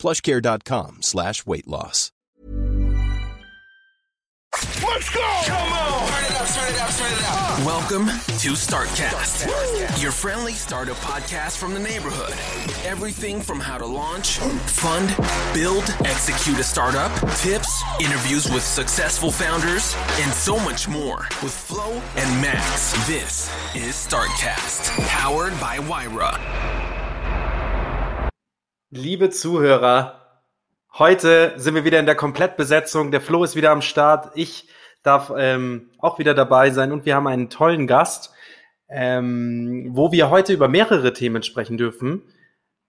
plushcare.com 0.00 1.02
slash 1.02 1.46
weight 1.46 1.68
loss. 1.68 2.10
Let's 4.82 5.10
go! 5.14 5.40
Come 5.44 5.72
on! 5.72 6.08
Turn 6.08 6.24
it 6.24 6.40
up, 6.40 6.48
turn 6.48 6.74
it 6.74 6.80
up, 6.80 6.90
turn 6.90 7.12
it 7.12 7.24
up. 7.24 7.66
Welcome 7.66 8.06
to 8.06 8.50
Startcast, 8.52 10.02
your 10.02 10.10
friendly 10.10 10.54
startup 10.54 10.96
podcast 10.96 11.58
from 11.58 11.74
the 11.74 11.80
neighborhood. 11.80 12.32
Everything 12.84 13.40
from 13.40 13.60
how 13.60 13.78
to 13.78 13.86
launch, 13.86 14.38
fund, 14.38 15.14
build, 15.54 15.84
execute 16.04 16.58
a 16.58 16.64
startup, 16.64 17.12
tips, 17.36 17.82
interviews 18.00 18.50
with 18.50 18.62
successful 18.62 19.30
founders, 19.30 19.94
and 20.20 20.32
so 20.32 20.58
much 20.58 20.88
more 20.88 21.28
with 21.42 21.52
Flo 21.52 21.92
and 22.16 22.42
Max. 22.42 22.92
This 23.06 23.50
is 23.76 23.94
Startcast, 23.94 24.90
powered 25.06 25.58
by 25.60 25.78
Wyra. 25.78 26.99
Liebe 28.92 29.30
Zuhörer, 29.30 30.42
heute 30.98 31.52
sind 31.58 31.76
wir 31.76 31.84
wieder 31.84 32.00
in 32.00 32.06
der 32.06 32.16
Komplettbesetzung. 32.16 33.12
Der 33.12 33.20
Flo 33.20 33.44
ist 33.44 33.54
wieder 33.54 33.70
am 33.70 33.82
Start. 33.82 34.32
Ich 34.34 34.68
darf 35.04 35.32
ähm, 35.36 35.90
auch 35.98 36.18
wieder 36.18 36.34
dabei 36.34 36.70
sein 36.70 36.90
und 36.90 37.06
wir 37.06 37.14
haben 37.14 37.28
einen 37.28 37.50
tollen 37.50 37.86
Gast, 37.86 38.32
ähm, 38.88 39.90
wo 39.92 40.10
wir 40.10 40.28
heute 40.28 40.52
über 40.52 40.66
mehrere 40.66 41.12
Themen 41.12 41.44
sprechen 41.44 41.78
dürfen. 41.78 42.22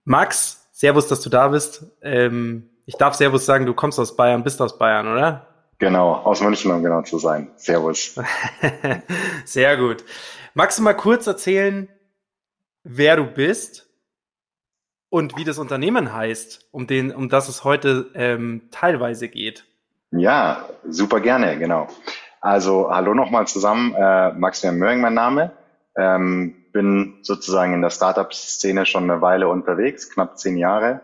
Max, 0.04 0.68
Servus, 0.72 1.08
dass 1.08 1.22
du 1.22 1.30
da 1.30 1.50
bist. 1.50 1.86
Ähm, 2.02 2.72
ich 2.88 2.96
darf 2.96 3.14
Servus 3.14 3.46
sagen, 3.46 3.68
du 3.68 3.76
kommst 3.76 4.00
aus 4.00 4.16
Bayern, 4.16 4.44
bist 4.44 4.60
aus 4.60 4.80
Bayern, 4.80 5.08
oder? 5.08 5.46
Genau, 5.78 6.14
aus 6.14 6.42
München, 6.42 6.72
um 6.72 6.82
genau 6.82 7.04
zu 7.04 7.20
sein. 7.20 7.52
Servus. 7.58 8.16
Sehr 9.46 9.78
gut. 9.78 10.04
Magst 10.56 10.80
du 10.80 10.82
mal 10.82 10.96
kurz 10.96 11.28
erzählen, 11.28 11.90
wer 12.84 13.18
du 13.18 13.26
bist 13.26 13.91
und 15.12 15.38
wie 15.38 15.44
das 15.44 15.60
Unternehmen 15.60 16.14
heißt, 16.14 16.70
um, 16.72 16.88
den, 16.88 17.14
um 17.14 17.28
das 17.28 17.50
es 17.50 17.66
heute 17.66 18.10
ähm, 18.16 18.64
teilweise 18.72 19.28
geht? 19.28 19.66
Ja, 20.12 20.66
super 20.88 21.20
gerne, 21.20 21.60
genau. 21.60 21.90
Also 22.40 22.90
hallo 22.90 23.14
nochmal 23.14 23.46
zusammen, 23.46 23.94
äh, 23.94 24.32
Maximilian 24.32 24.80
Möhring 24.80 25.02
mein 25.02 25.14
Name. 25.14 25.52
Ähm, 25.98 26.56
bin 26.72 27.20
sozusagen 27.24 27.74
in 27.74 27.82
der 27.82 27.90
Startup-Szene 27.90 28.86
schon 28.86 29.04
eine 29.04 29.22
Weile 29.22 29.50
unterwegs, 29.50 30.10
knapp 30.10 30.40
zehn 30.40 30.56
Jahre. 30.56 31.02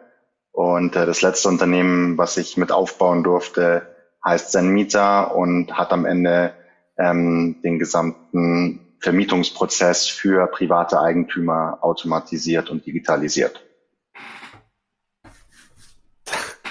Und 0.53 0.95
äh, 0.95 1.05
das 1.05 1.21
letzte 1.21 1.49
Unternehmen, 1.49 2.17
was 2.17 2.37
ich 2.37 2.55
mit 2.55 2.71
aufbauen 2.71 3.23
durfte, 3.23 3.93
heißt 4.23 4.53
Zenmieter 4.53 5.35
und 5.35 5.77
hat 5.77 5.91
am 5.91 6.05
Ende 6.05 6.53
ähm, 6.97 7.57
den 7.61 7.77
gesamten 7.77 8.95
Vermietungsprozess 8.99 10.07
für 10.07 10.47
private 10.47 11.01
Eigentümer 11.01 11.79
automatisiert 11.81 12.69
und 12.69 12.85
digitalisiert. 12.85 13.66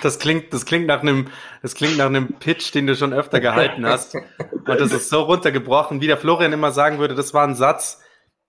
Das 0.07 0.21
klingt, 0.21 0.53
das 0.53 0.65
klingt 0.65 0.87
nach 0.87 1.03
einem, 1.03 1.27
das 1.63 1.75
klingt 1.75 1.99
nach 1.99 2.07
einem 2.07 2.35
Pitch, 2.39 2.73
den 2.73 2.87
du 2.87 2.95
schon 2.95 3.13
öfter 3.13 3.41
gehalten 3.41 3.85
hast. 3.85 4.15
Und 4.15 4.81
das 4.81 4.93
ist 4.93 5.11
so 5.11 5.23
runtergebrochen, 5.23 6.01
wie 6.01 6.07
der 6.07 6.17
Florian 6.17 6.53
immer 6.53 6.71
sagen 6.71 7.01
würde, 7.01 7.17
das 7.17 7.35
war 7.35 7.45
ein 7.45 7.57
Satz, 7.57 8.01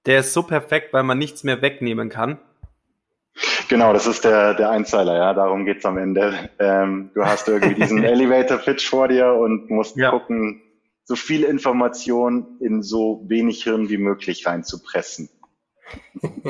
der 0.05 0.19
ist 0.19 0.33
so 0.33 0.43
perfekt, 0.43 0.93
weil 0.93 1.01
man 1.01 1.17
nichts 1.17 1.43
mehr 1.43 1.63
wegnehmen 1.63 2.09
kann. 2.09 2.39
Genau, 3.69 3.91
das 3.91 4.05
ist 4.05 4.23
der, 4.23 4.53
der 4.53 4.69
Einzeiler, 4.69 5.17
ja, 5.17 5.33
darum 5.33 5.65
geht's 5.65 5.83
am 5.83 5.97
Ende. 5.97 6.51
Ähm, 6.59 7.09
du 7.15 7.25
hast 7.25 7.47
irgendwie 7.47 7.73
diesen 7.73 8.03
Elevator-Pitch 8.03 8.87
vor 8.87 9.07
dir 9.07 9.33
und 9.33 9.71
musst 9.71 9.97
ja. 9.97 10.11
gucken, 10.11 10.61
so 11.05 11.15
viel 11.15 11.43
Information 11.43 12.59
in 12.59 12.83
so 12.83 13.25
wenig 13.27 13.63
Hirn 13.63 13.89
wie 13.89 13.97
möglich 13.97 14.45
reinzupressen. 14.45 15.29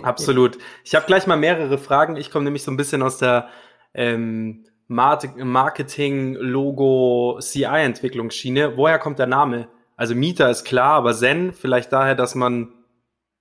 Absolut. 0.04 0.58
Ich 0.84 0.96
habe 0.96 1.06
gleich 1.06 1.28
mal 1.28 1.38
mehrere 1.38 1.78
Fragen. 1.78 2.18
Ich 2.18 2.30
komme 2.30 2.44
nämlich 2.44 2.64
so 2.64 2.72
ein 2.72 2.78
bisschen 2.78 3.02
aus 3.02 3.18
der 3.18 3.48
ähm, 3.94 4.66
Marketing, 4.88 6.34
Logo, 6.36 7.40
CI-Entwicklungsschiene. 7.42 8.78
Woher 8.78 9.00
kommt 9.00 9.20
der 9.20 9.28
Name? 9.28 9.68
Also 9.96 10.16
Mieter 10.16 10.50
ist 10.50 10.64
klar, 10.64 10.94
aber 10.94 11.14
Zen 11.14 11.54
vielleicht 11.54 11.92
daher, 11.92 12.16
dass 12.16 12.36
man 12.36 12.74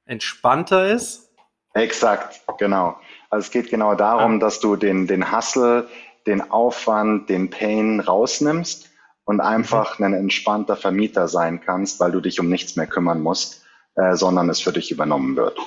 entspannter 0.06 0.89
ist? 0.91 1.31
Exakt, 1.75 2.41
genau. 2.59 2.99
Also 3.29 3.47
es 3.47 3.51
geht 3.51 3.69
genau 3.69 3.95
darum, 3.95 4.37
ah. 4.37 4.39
dass 4.39 4.61
du 4.61 4.77
den, 4.77 5.06
den 5.06 5.31
Hustle, 5.37 5.89
den 6.27 6.51
Aufwand, 6.51 7.29
den 7.29 7.51
Pain 7.51 8.01
rausnimmst 8.01 8.89
und 9.25 9.41
einfach 9.41 9.99
mhm. 9.99 10.06
ein 10.06 10.15
entspannter 10.15 10.77
Vermieter 10.77 11.29
sein 11.29 11.61
kannst, 11.61 12.01
weil 12.01 12.12
du 12.12 12.21
dich 12.21 12.41
um 12.41 12.49
nichts 12.49 12.77
mehr 12.77 12.87
kümmern 12.87 13.21
musst, 13.21 13.65
äh, 13.95 14.15
sondern 14.15 14.49
es 14.49 14.61
für 14.61 14.73
dich 14.73 14.91
übernommen 14.91 15.37
wird. 15.37 15.59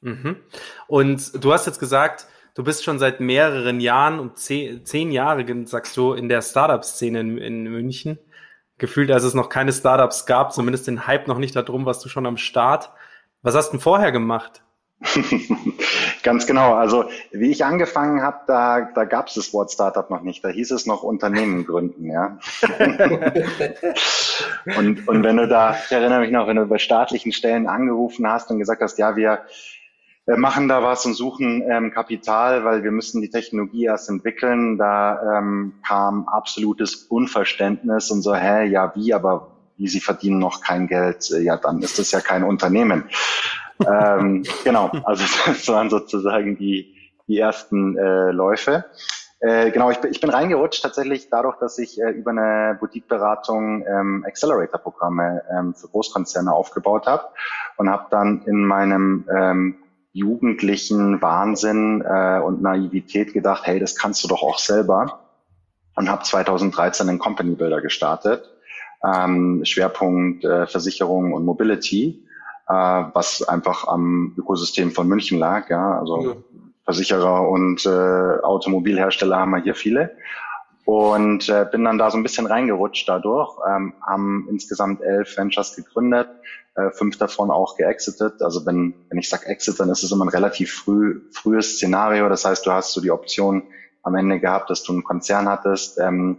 Mhm. 0.00 0.36
Und 0.86 1.44
du 1.44 1.52
hast 1.52 1.66
jetzt 1.66 1.80
gesagt, 1.80 2.26
du 2.58 2.64
bist 2.64 2.82
schon 2.82 2.98
seit 2.98 3.20
mehreren 3.20 3.78
Jahren 3.78 4.18
und 4.18 4.36
zehn, 4.36 4.84
zehn 4.84 5.12
Jahre, 5.12 5.46
sagst 5.66 5.96
du, 5.96 6.12
in 6.12 6.28
der 6.28 6.42
Startup-Szene 6.42 7.20
in, 7.20 7.38
in, 7.38 7.62
München. 7.62 8.18
Gefühlt, 8.78 9.12
als 9.12 9.22
es 9.22 9.32
noch 9.32 9.48
keine 9.48 9.72
Startups 9.72 10.26
gab, 10.26 10.52
zumindest 10.52 10.88
den 10.88 11.06
Hype 11.06 11.28
noch 11.28 11.38
nicht 11.38 11.54
darum, 11.54 11.86
warst 11.86 12.04
du 12.04 12.08
schon 12.08 12.26
am 12.26 12.36
Start. 12.36 12.90
Was 13.42 13.54
hast 13.54 13.68
du 13.68 13.76
denn 13.76 13.80
vorher 13.80 14.10
gemacht? 14.10 14.62
Ganz 16.24 16.48
genau. 16.48 16.74
Also 16.74 17.04
wie 17.30 17.52
ich 17.52 17.64
angefangen 17.64 18.22
habe, 18.22 18.38
da, 18.48 18.90
da 18.92 19.04
gab 19.04 19.28
es 19.28 19.34
das 19.34 19.52
Wort 19.52 19.70
Startup 19.70 20.10
noch 20.10 20.22
nicht. 20.22 20.44
Da 20.44 20.48
hieß 20.48 20.72
es 20.72 20.84
noch 20.84 21.04
Unternehmen 21.04 21.64
gründen, 21.64 22.10
ja. 22.10 22.38
und, 24.76 25.06
und 25.06 25.22
wenn 25.22 25.36
du 25.36 25.46
da, 25.46 25.76
ich 25.86 25.92
erinnere 25.92 26.20
mich 26.20 26.32
noch, 26.32 26.48
wenn 26.48 26.56
du 26.56 26.66
bei 26.66 26.78
staatlichen 26.78 27.30
Stellen 27.30 27.68
angerufen 27.68 28.28
hast 28.28 28.50
und 28.50 28.58
gesagt 28.58 28.82
hast, 28.82 28.98
ja, 28.98 29.14
wir 29.14 29.42
machen 30.36 30.68
da 30.68 30.82
was 30.82 31.06
und 31.06 31.14
suchen 31.14 31.62
ähm, 31.68 31.90
Kapital, 31.90 32.64
weil 32.64 32.84
wir 32.84 32.90
müssen 32.90 33.22
die 33.22 33.30
Technologie 33.30 33.84
erst 33.84 34.10
entwickeln, 34.10 34.76
da 34.76 35.38
ähm, 35.38 35.74
kam 35.86 36.28
absolutes 36.28 36.94
Unverständnis 36.94 38.10
und 38.10 38.22
so, 38.22 38.34
hä, 38.34 38.66
ja, 38.66 38.92
wie, 38.94 39.14
aber 39.14 39.52
wie 39.76 39.88
sie 39.88 40.00
verdienen 40.00 40.38
noch 40.38 40.60
kein 40.60 40.86
Geld, 40.86 41.30
äh, 41.30 41.40
ja, 41.40 41.56
dann 41.56 41.80
ist 41.80 41.98
das 41.98 42.10
ja 42.10 42.20
kein 42.20 42.44
Unternehmen. 42.44 43.04
Ähm, 43.86 44.42
genau, 44.64 44.90
also 45.04 45.22
das 45.46 45.68
waren 45.68 45.88
sozusagen 45.88 46.58
die, 46.58 46.96
die 47.28 47.38
ersten 47.38 47.96
äh, 47.96 48.32
Läufe. 48.32 48.86
Äh, 49.40 49.70
genau, 49.70 49.90
ich, 49.90 50.02
ich 50.02 50.20
bin 50.20 50.30
reingerutscht 50.30 50.82
tatsächlich 50.82 51.28
dadurch, 51.30 51.58
dass 51.60 51.78
ich 51.78 52.00
äh, 52.02 52.10
über 52.10 52.32
eine 52.32 52.76
Boutique-Beratung 52.80 53.86
ähm, 53.86 54.24
Accelerator-Programme 54.26 55.42
ähm, 55.48 55.74
für 55.74 55.86
Großkonzerne 55.86 56.52
aufgebaut 56.52 57.06
habe 57.06 57.28
und 57.76 57.88
habe 57.88 58.06
dann 58.10 58.42
in 58.46 58.64
meinem 58.64 59.28
ähm, 59.32 59.76
jugendlichen 60.12 61.20
Wahnsinn 61.22 62.02
äh, 62.02 62.40
und 62.40 62.62
Naivität 62.62 63.32
gedacht, 63.32 63.62
hey, 63.64 63.78
das 63.78 63.94
kannst 63.94 64.24
du 64.24 64.28
doch 64.28 64.42
auch 64.42 64.58
selber 64.58 65.20
und 65.96 66.08
habe 66.08 66.22
2013 66.22 67.08
einen 67.08 67.18
Company 67.18 67.54
Builder 67.54 67.80
gestartet, 67.80 68.50
ähm, 69.04 69.64
Schwerpunkt 69.64 70.44
äh, 70.44 70.66
Versicherung 70.66 71.32
und 71.32 71.44
Mobility 71.44 72.24
äh, 72.68 73.04
was 73.14 73.42
einfach 73.48 73.88
am 73.88 74.34
Ökosystem 74.36 74.90
von 74.92 75.08
München 75.08 75.38
lag. 75.38 75.70
Ja, 75.70 75.98
also 75.98 76.22
ja. 76.22 76.36
Versicherer 76.84 77.48
und 77.48 77.84
äh, 77.84 78.42
Automobilhersteller 78.42 79.36
haben 79.36 79.50
wir 79.50 79.62
hier 79.62 79.74
viele. 79.74 80.16
Und 80.88 81.50
äh, 81.50 81.66
bin 81.70 81.84
dann 81.84 81.98
da 81.98 82.10
so 82.10 82.16
ein 82.16 82.22
bisschen 82.22 82.46
reingerutscht 82.46 83.06
dadurch, 83.06 83.58
ähm, 83.68 83.92
haben 84.00 84.46
insgesamt 84.48 85.02
elf 85.02 85.36
Ventures 85.36 85.76
gegründet, 85.76 86.30
äh, 86.76 86.90
fünf 86.92 87.18
davon 87.18 87.50
auch 87.50 87.76
geexitet. 87.76 88.40
Also 88.40 88.64
wenn, 88.64 88.94
wenn 89.10 89.18
ich 89.18 89.28
sage 89.28 89.44
Exit, 89.48 89.78
dann 89.80 89.90
ist 89.90 90.02
es 90.02 90.12
immer 90.12 90.24
ein 90.24 90.30
relativ 90.30 90.72
früh, 90.72 91.20
frühes 91.30 91.74
Szenario. 91.74 92.30
Das 92.30 92.46
heißt, 92.46 92.64
du 92.64 92.72
hast 92.72 92.94
so 92.94 93.02
die 93.02 93.10
Option 93.10 93.64
am 94.02 94.14
Ende 94.14 94.40
gehabt, 94.40 94.70
dass 94.70 94.82
du 94.82 94.94
einen 94.94 95.04
Konzern 95.04 95.46
hattest, 95.46 95.98
ähm, 96.00 96.38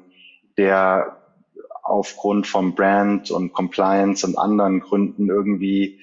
der 0.57 1.17
aufgrund 1.83 2.47
vom 2.47 2.73
Brand 2.73 3.29
und 3.29 3.53
Compliance 3.53 4.25
und 4.25 4.35
anderen 4.35 4.79
Gründen 4.79 5.29
irgendwie 5.29 5.99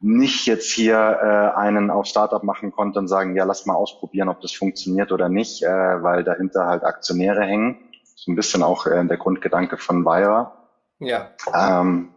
nicht 0.00 0.46
jetzt 0.46 0.70
hier 0.70 0.96
äh, 0.96 1.58
einen 1.58 1.90
auf 1.90 2.06
Startup 2.06 2.42
machen 2.42 2.72
konnte 2.72 2.98
und 2.98 3.08
sagen, 3.08 3.36
ja, 3.36 3.44
lass 3.44 3.66
mal 3.66 3.74
ausprobieren, 3.74 4.28
ob 4.28 4.40
das 4.40 4.52
funktioniert 4.52 5.12
oder 5.12 5.28
nicht, 5.28 5.62
äh, 5.62 5.68
weil 5.68 6.24
dahinter 6.24 6.66
halt 6.66 6.84
Aktionäre 6.84 7.42
hängen. 7.42 7.78
So 8.16 8.32
ein 8.32 8.36
bisschen 8.36 8.62
auch 8.62 8.86
äh, 8.86 9.04
der 9.04 9.18
Grundgedanke 9.18 9.76
von 9.76 10.04
Wire. 10.04 10.52
Ja. 10.98 11.30
Ähm, 11.54 12.10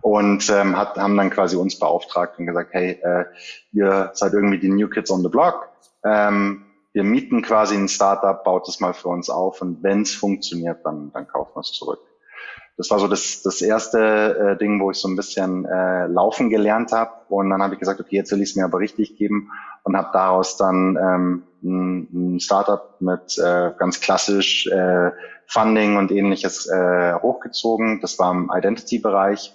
und 0.00 0.48
ähm, 0.50 0.76
hat, 0.76 0.96
haben 0.96 1.16
dann 1.16 1.30
quasi 1.30 1.56
uns 1.56 1.78
beauftragt 1.78 2.38
und 2.38 2.46
gesagt, 2.46 2.70
hey, 2.72 2.92
äh, 3.02 3.24
ihr 3.72 4.10
seid 4.14 4.32
irgendwie 4.32 4.58
die 4.58 4.68
New 4.68 4.88
Kids 4.88 5.10
on 5.10 5.22
the 5.22 5.28
Block. 5.28 5.68
Ähm, 6.04 6.64
wir 6.92 7.04
mieten 7.04 7.42
quasi 7.42 7.74
ein 7.74 7.88
Startup, 7.88 8.42
baut 8.44 8.68
es 8.68 8.80
mal 8.80 8.94
für 8.94 9.08
uns 9.08 9.28
auf 9.28 9.60
und 9.60 9.82
wenn 9.82 10.02
es 10.02 10.14
funktioniert, 10.14 10.78
dann, 10.84 11.12
dann 11.12 11.28
kaufen 11.28 11.56
wir 11.56 11.60
es 11.60 11.72
zurück. 11.72 12.00
Das 12.76 12.90
war 12.90 12.98
so 12.98 13.08
das, 13.08 13.42
das 13.42 13.62
erste 13.62 14.52
äh, 14.52 14.58
Ding, 14.58 14.80
wo 14.80 14.90
ich 14.90 14.98
so 14.98 15.08
ein 15.08 15.16
bisschen 15.16 15.64
äh, 15.64 16.06
laufen 16.06 16.50
gelernt 16.50 16.92
habe. 16.92 17.10
Und 17.28 17.48
dann 17.48 17.62
habe 17.62 17.74
ich 17.74 17.80
gesagt, 17.80 18.00
okay, 18.00 18.16
jetzt 18.16 18.32
will 18.32 18.42
ich 18.42 18.50
es 18.50 18.56
mir 18.56 18.64
aber 18.64 18.80
richtig 18.80 19.16
geben 19.16 19.50
und 19.82 19.96
habe 19.96 20.10
daraus 20.12 20.58
dann 20.58 20.98
ähm, 21.00 21.42
ein, 21.62 22.34
ein 22.34 22.40
Startup 22.40 23.00
mit 23.00 23.38
äh, 23.38 23.72
ganz 23.78 24.00
klassisch 24.00 24.66
äh, 24.66 25.10
Funding 25.46 25.96
und 25.96 26.10
ähnliches 26.10 26.66
äh, 26.66 27.14
hochgezogen. 27.14 28.00
Das 28.02 28.18
war 28.18 28.32
im 28.32 28.50
Identity-Bereich. 28.54 29.54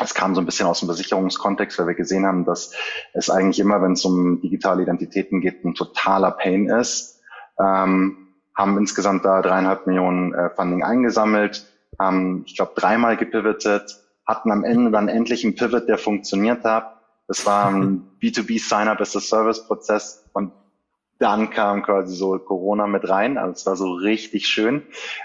Es 0.00 0.14
kam 0.14 0.34
so 0.34 0.40
ein 0.40 0.46
bisschen 0.46 0.66
aus 0.66 0.80
dem 0.80 0.86
Versicherungskontext, 0.86 1.78
weil 1.78 1.88
wir 1.88 1.94
gesehen 1.94 2.26
haben, 2.26 2.44
dass 2.44 2.72
es 3.12 3.30
eigentlich 3.30 3.60
immer, 3.60 3.82
wenn 3.82 3.92
es 3.92 4.04
um 4.04 4.40
digitale 4.40 4.82
Identitäten 4.82 5.40
geht, 5.40 5.64
ein 5.64 5.74
totaler 5.74 6.32
Pain 6.32 6.68
ist. 6.68 7.20
Ähm, 7.60 8.16
haben 8.54 8.78
insgesamt 8.78 9.24
da 9.24 9.42
dreieinhalb 9.42 9.86
Millionen 9.86 10.34
äh, 10.34 10.50
Funding 10.50 10.82
eingesammelt 10.82 11.71
haben, 11.98 12.44
ich 12.46 12.56
glaube, 12.56 12.72
dreimal 12.74 13.16
gepivotet, 13.16 13.98
hatten 14.26 14.50
am 14.50 14.64
Ende 14.64 14.90
dann 14.90 15.08
endlich 15.08 15.44
einen 15.44 15.54
Pivot, 15.54 15.88
der 15.88 15.98
funktioniert 15.98 16.64
hat. 16.64 16.96
Das 17.28 17.46
war 17.46 17.68
ein 17.68 18.10
B2B 18.22 18.60
Sign-up 18.60 19.00
as 19.00 19.16
a 19.16 19.20
Service 19.20 19.66
Prozess 19.66 20.24
und 20.32 20.52
dann 21.18 21.50
kam 21.50 21.82
quasi 21.82 22.16
so 22.16 22.36
Corona 22.38 22.86
mit 22.86 23.08
rein. 23.08 23.38
Also 23.38 23.52
es 23.52 23.66
war 23.66 23.76
so 23.76 23.92
richtig 23.92 24.48
schön, 24.48 24.82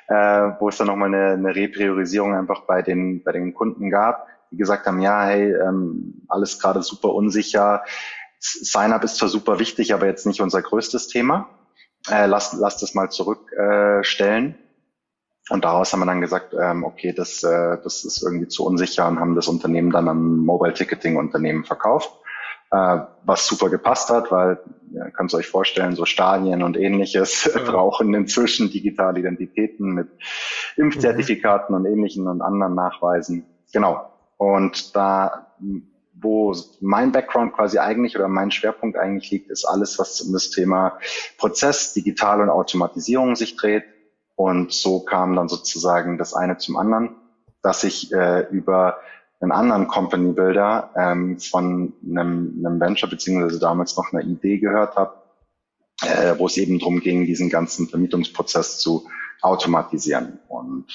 äh, 0.08 0.14
wo 0.60 0.70
es 0.70 0.78
dann 0.78 0.88
nochmal 0.88 1.14
eine, 1.14 1.32
eine 1.32 1.56
Repriorisierung 1.56 2.36
einfach 2.36 2.62
bei 2.62 2.84
den, 2.84 3.24
bei 3.24 3.32
den 3.32 3.56
Kunden 3.56 3.90
gab, 3.90 4.28
die 4.52 4.58
gesagt 4.58 4.86
haben, 4.86 5.02
ja, 5.02 5.26
hey, 5.26 5.54
ähm, 5.54 6.22
alles 6.28 6.60
gerade 6.60 6.84
super 6.84 7.14
unsicher. 7.14 7.84
Sign-up 8.40 9.04
ist 9.04 9.18
zwar 9.18 9.30
super 9.30 9.60
wichtig, 9.60 9.94
aber 9.94 10.06
jetzt 10.06 10.28
nicht 10.28 10.42
unser 10.42 10.62
größtes 10.62 11.08
Thema. 11.08 11.50
Äh, 12.10 12.28
lasst, 12.28 12.54
lasst 12.54 12.84
es 12.84 12.94
mal 12.94 13.10
zurückstellen. 13.10 14.52
Äh, 14.54 14.67
und 15.50 15.64
daraus 15.64 15.94
haben 15.94 16.02
wir 16.02 16.06
dann 16.06 16.22
gesagt, 16.22 16.54
ähm, 16.60 16.84
okay, 16.84 17.14
das, 17.14 17.44
äh, 17.44 17.78
das 17.84 18.04
ist 18.04 18.22
irgendwie 18.22 18.48
zu 18.48 18.66
unsicher 18.66 19.08
und 19.08 19.20
haben 19.20 19.36
das 19.36 19.48
Unternehmen 19.48 19.92
dann 19.92 20.08
an 20.08 20.38
Mobile 20.38 20.74
Ticketing 20.74 21.16
Unternehmen 21.16 21.64
verkauft, 21.64 22.12
äh, 22.72 23.00
was 23.24 23.48
super 23.48 23.70
gepasst 23.70 24.10
hat, 24.10 24.32
weil 24.32 24.60
ja, 24.92 25.10
könnt 25.12 25.34
ihr 25.34 25.38
euch 25.38 25.48
vorstellen, 25.48 25.96
so 25.96 26.06
Stadien 26.06 26.64
und 26.64 26.78
ähnliches 26.78 27.46
ja. 27.56 27.62
brauchen 27.64 28.14
inzwischen 28.14 28.70
digitale 28.70 29.20
Identitäten 29.20 29.94
mit 29.94 30.10
Impfzertifikaten 30.76 31.76
mhm. 31.76 31.82
und 31.82 31.92
ähnlichen 31.92 32.28
und 32.28 32.42
anderen 32.42 32.76
Nachweisen. 32.76 33.46
Genau. 33.72 34.10
Und 34.38 34.96
da, 34.96 35.48
wo 36.14 36.54
mein 36.80 37.12
Background 37.12 37.54
quasi 37.54 37.80
eigentlich 37.80 38.16
oder 38.18 38.28
mein 38.28 38.52
Schwerpunkt 38.52 38.98
eigentlich 38.98 39.32
liegt, 39.32 39.50
ist 39.50 39.66
alles, 39.66 39.98
was 39.98 40.22
um 40.22 40.34
das 40.34 40.50
Thema 40.50 41.00
Prozess, 41.38 41.94
Digital 41.94 42.42
und 42.42 42.50
Automatisierung 42.50 43.36
sich 43.36 43.56
dreht 43.56 43.84
und 44.38 44.72
so 44.72 45.00
kam 45.00 45.36
dann 45.36 45.50
sozusagen 45.50 46.20
das 46.20 46.36
eine 46.36 46.58
zum 46.58 46.78
anderen, 46.78 47.16
dass 47.64 47.84
ich 47.84 48.14
äh, 48.14 48.48
über 48.52 49.00
einen 49.42 49.52
anderen 49.52 49.88
Company 49.88 50.32
Builder 50.32 50.92
ähm, 50.96 51.40
von 51.40 51.94
einem, 52.08 52.64
einem 52.64 52.80
Venture 52.80 53.10
beziehungsweise 53.10 53.60
damals 53.60 53.98
noch 53.98 54.14
einer 54.14 54.24
Idee 54.24 54.60
gehört 54.60 54.96
habe, 54.96 55.16
äh, 56.04 56.36
wo 56.38 56.46
es 56.46 56.58
eben 56.58 56.78
darum 56.78 57.00
ging, 57.00 57.26
diesen 57.26 57.50
ganzen 57.50 57.88
Vermietungsprozess 57.88 58.78
zu 58.78 59.08
automatisieren. 59.42 60.40
Und 60.50 60.86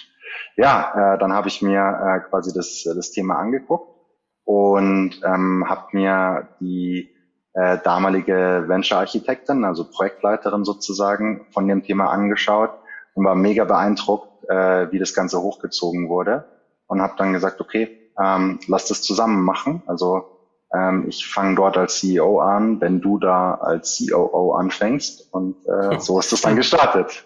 ja, 0.56 1.14
äh, 1.14 1.18
dann 1.18 1.32
habe 1.32 1.48
ich 1.48 1.62
mir 1.62 1.80
äh, 1.80 2.20
quasi 2.30 2.52
das, 2.54 2.84
das 2.84 3.10
Thema 3.10 3.40
angeguckt 3.40 3.92
und 4.44 5.20
ähm, 5.24 5.68
habe 5.68 5.88
mir 5.92 6.48
die 6.60 7.10
äh, 7.54 7.78
damalige 7.82 8.66
Venture-Architektin, 8.68 9.64
also 9.64 9.90
Projektleiterin 9.90 10.64
sozusagen, 10.64 11.48
von 11.50 11.66
dem 11.66 11.82
Thema 11.82 12.10
angeschaut 12.10 12.70
und 13.14 13.24
war 13.24 13.34
mega 13.34 13.64
beeindruckt, 13.64 14.48
äh, 14.48 14.90
wie 14.92 14.98
das 14.98 15.14
Ganze 15.14 15.40
hochgezogen 15.40 16.08
wurde 16.08 16.44
und 16.86 17.00
habe 17.00 17.14
dann 17.16 17.32
gesagt, 17.32 17.60
okay, 17.60 18.10
ähm, 18.18 18.60
lass 18.66 18.88
das 18.88 19.02
zusammen 19.02 19.42
machen. 19.42 19.82
Also 19.86 20.38
ähm, 20.74 21.06
ich 21.08 21.26
fange 21.26 21.54
dort 21.54 21.76
als 21.76 21.98
CEO 22.00 22.40
an, 22.40 22.80
wenn 22.80 23.00
du 23.00 23.18
da 23.18 23.54
als 23.54 24.02
COO 24.06 24.52
anfängst 24.54 25.32
und 25.32 25.56
äh, 25.66 26.00
so 26.00 26.18
ist 26.18 26.32
das 26.32 26.40
dann 26.40 26.56
gestartet. 26.56 27.24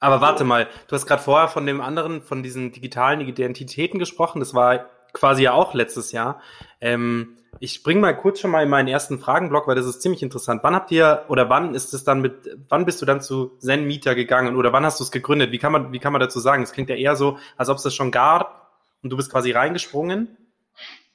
Aber 0.00 0.20
warte 0.20 0.42
mal, 0.42 0.66
du 0.88 0.96
hast 0.96 1.06
gerade 1.06 1.22
vorher 1.22 1.46
von 1.46 1.64
dem 1.64 1.80
anderen, 1.80 2.22
von 2.22 2.42
diesen 2.42 2.72
digitalen 2.72 3.20
Identitäten 3.20 4.00
gesprochen. 4.00 4.40
Das 4.40 4.52
war 4.52 4.86
quasi 5.12 5.44
ja 5.44 5.52
auch 5.52 5.74
letztes 5.74 6.12
Jahr. 6.12 6.40
Ähm, 6.80 7.36
ich 7.60 7.74
spring 7.74 8.00
mal 8.00 8.16
kurz 8.16 8.40
schon 8.40 8.50
mal 8.50 8.62
in 8.62 8.68
meinen 8.68 8.88
ersten 8.88 9.18
Fragenblock, 9.18 9.68
weil 9.68 9.76
das 9.76 9.86
ist 9.86 10.02
ziemlich 10.02 10.22
interessant. 10.22 10.62
Wann 10.64 10.74
habt 10.74 10.90
ihr 10.90 11.24
oder 11.28 11.48
wann 11.48 11.74
ist 11.74 11.94
es 11.94 12.02
dann 12.02 12.20
mit, 12.20 12.34
wann 12.68 12.86
bist 12.86 13.00
du 13.02 13.06
dann 13.06 13.20
zu 13.20 13.56
Zen 13.58 13.86
Meter 13.86 14.14
gegangen 14.14 14.56
oder 14.56 14.72
wann 14.72 14.84
hast 14.84 14.98
du 15.00 15.04
es 15.04 15.12
gegründet? 15.12 15.52
Wie 15.52 15.58
kann 15.58 15.72
man, 15.72 15.92
wie 15.92 15.98
kann 15.98 16.12
man 16.12 16.20
dazu 16.20 16.40
sagen? 16.40 16.62
Es 16.62 16.72
klingt 16.72 16.88
ja 16.90 16.96
eher 16.96 17.14
so, 17.14 17.38
als 17.56 17.68
ob 17.68 17.76
es 17.76 17.82
das 17.82 17.94
schon 17.94 18.10
gab 18.10 18.72
und 19.02 19.10
du 19.10 19.16
bist 19.16 19.30
quasi 19.30 19.52
reingesprungen. 19.52 20.36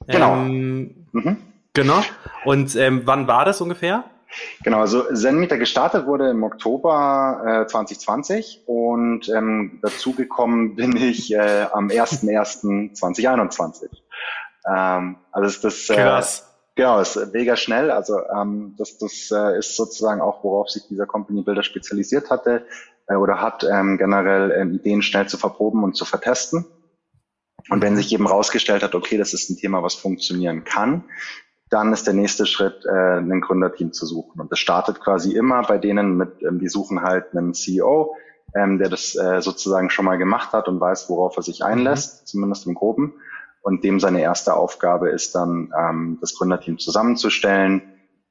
Genau. 0.06 0.34
Ähm, 0.34 1.06
mhm. 1.12 1.36
Genau. 1.74 2.02
Und 2.44 2.74
ähm, 2.76 3.02
wann 3.04 3.26
war 3.26 3.44
das 3.44 3.60
ungefähr? 3.60 4.04
Genau, 4.62 4.80
also 4.80 5.04
ZenMeter 5.12 5.58
gestartet 5.58 6.06
wurde 6.06 6.30
im 6.30 6.42
Oktober 6.42 7.64
äh, 7.64 7.66
2020 7.66 8.62
und 8.66 9.28
ähm, 9.28 9.80
dazugekommen 9.82 10.76
bin 10.76 10.96
ich 10.96 11.30
äh, 11.32 11.66
am 11.72 11.88
01.01.2021. 11.88 13.90
Ähm, 14.66 15.16
also 15.32 15.60
das, 15.62 15.90
äh, 15.90 15.94
Krass. 15.94 16.44
Genau, 16.74 17.00
ist 17.00 17.16
mega 17.32 17.56
schnell. 17.56 17.90
Also 17.90 18.20
ähm, 18.28 18.74
das, 18.78 18.98
das 18.98 19.30
äh, 19.32 19.58
ist 19.58 19.76
sozusagen 19.76 20.20
auch, 20.20 20.44
worauf 20.44 20.70
sich 20.70 20.86
dieser 20.88 21.06
Company 21.06 21.42
Builder 21.42 21.64
spezialisiert 21.64 22.30
hatte 22.30 22.64
äh, 23.08 23.16
oder 23.16 23.40
hat, 23.40 23.64
ähm, 23.64 23.98
generell 23.98 24.52
ähm, 24.52 24.74
Ideen 24.74 25.02
schnell 25.02 25.26
zu 25.26 25.38
verproben 25.38 25.82
und 25.82 25.96
zu 25.96 26.04
vertesten. 26.04 26.66
Und 27.70 27.82
wenn 27.82 27.96
sich 27.96 28.12
eben 28.12 28.26
rausgestellt 28.26 28.84
hat, 28.84 28.94
okay, 28.94 29.18
das 29.18 29.34
ist 29.34 29.50
ein 29.50 29.56
Thema, 29.56 29.82
was 29.82 29.94
funktionieren 29.94 30.62
kann, 30.62 31.02
dann 31.70 31.92
ist 31.92 32.06
der 32.06 32.14
nächste 32.14 32.46
Schritt, 32.46 32.84
äh, 32.86 33.18
ein 33.18 33.40
Gründerteam 33.40 33.92
zu 33.92 34.06
suchen. 34.06 34.40
Und 34.40 34.50
das 34.50 34.58
startet 34.58 35.00
quasi 35.00 35.32
immer 35.32 35.62
bei 35.62 35.78
denen 35.78 36.16
mit, 36.16 36.42
ähm, 36.42 36.58
die 36.58 36.68
suchen 36.68 37.02
halt 37.02 37.36
einen 37.36 37.54
CEO, 37.54 38.14
ähm, 38.54 38.78
der 38.78 38.88
das 38.88 39.14
äh, 39.14 39.42
sozusagen 39.42 39.90
schon 39.90 40.04
mal 40.04 40.16
gemacht 40.16 40.52
hat 40.52 40.68
und 40.68 40.80
weiß, 40.80 41.10
worauf 41.10 41.36
er 41.36 41.42
sich 41.42 41.64
einlässt, 41.64 42.22
mhm. 42.22 42.26
zumindest 42.26 42.66
im 42.66 42.74
Groben 42.74 43.14
und 43.62 43.84
dem 43.84 44.00
seine 44.00 44.22
erste 44.22 44.54
Aufgabe 44.54 45.10
ist 45.10 45.34
dann, 45.34 45.72
ähm, 45.78 46.18
das 46.20 46.34
Gründerteam 46.34 46.78
zusammenzustellen. 46.78 47.82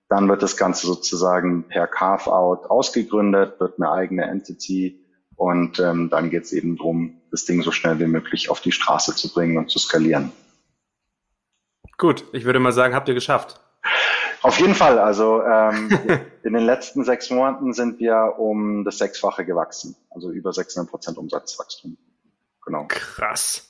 Dann 0.10 0.30
wird 0.30 0.42
das 0.42 0.58
Ganze 0.58 0.88
sozusagen 0.88 1.64
per 1.64 1.86
Carve-out 1.86 2.70
ausgegründet, 2.70 3.60
wird 3.60 3.78
eine 3.78 3.92
eigene 3.92 4.24
Entity 4.26 5.06
und 5.36 5.80
ähm, 5.80 6.10
dann 6.10 6.30
geht 6.30 6.46
es 6.46 6.54
eben 6.54 6.78
darum, 6.78 7.22
das 7.30 7.46
Ding 7.46 7.62
so 7.62 7.72
schnell 7.72 8.00
wie 8.00 8.08
möglich 8.08 8.50
auf 8.50 8.62
die 8.62 8.72
Straße 8.72 9.16
zu 9.16 9.32
bringen 9.32 9.58
und 9.58 9.70
zu 9.70 9.80
skalieren. 9.80 10.32
Gut, 11.98 12.26
ich 12.32 12.46
würde 12.46 12.60
mal 12.60 12.74
sagen, 12.74 12.94
habt 12.94 13.08
ihr 13.08 13.16
geschafft. 13.16 13.60
Auf 14.44 14.60
jeden 14.60 14.76
Fall. 14.76 15.00
Also 15.00 15.42
ähm, 15.44 15.90
in 16.44 16.54
den 16.54 16.64
letzten 16.64 17.04
sechs 17.04 17.30
Monaten 17.30 17.74
sind 17.74 18.00
wir 18.00 18.36
um 18.38 18.86
das 18.86 19.00
Sechsfache 19.00 19.46
gewachsen, 19.46 19.96
also 20.12 20.32
über 20.32 20.54
600 20.54 20.90
Prozent 20.90 21.18
Umsatzwachstum. 21.18 21.98
Genau. 22.64 22.86
Krass. 22.88 23.64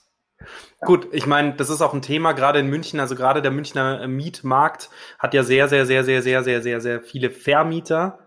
Gut, 0.81 1.07
ich 1.11 1.25
meine, 1.25 1.55
das 1.55 1.69
ist 1.69 1.81
auch 1.81 1.93
ein 1.93 2.01
Thema 2.01 2.33
gerade 2.33 2.59
in 2.59 2.67
München. 2.67 2.99
Also 2.99 3.15
gerade 3.15 3.41
der 3.41 3.51
Münchner 3.51 4.07
Mietmarkt 4.07 4.89
hat 5.17 5.33
ja 5.33 5.43
sehr, 5.43 5.67
sehr, 5.67 5.85
sehr, 5.85 6.03
sehr, 6.03 6.21
sehr, 6.21 6.43
sehr, 6.43 6.61
sehr, 6.61 6.81
sehr 6.81 7.01
viele 7.01 7.31
Vermieter. 7.31 8.19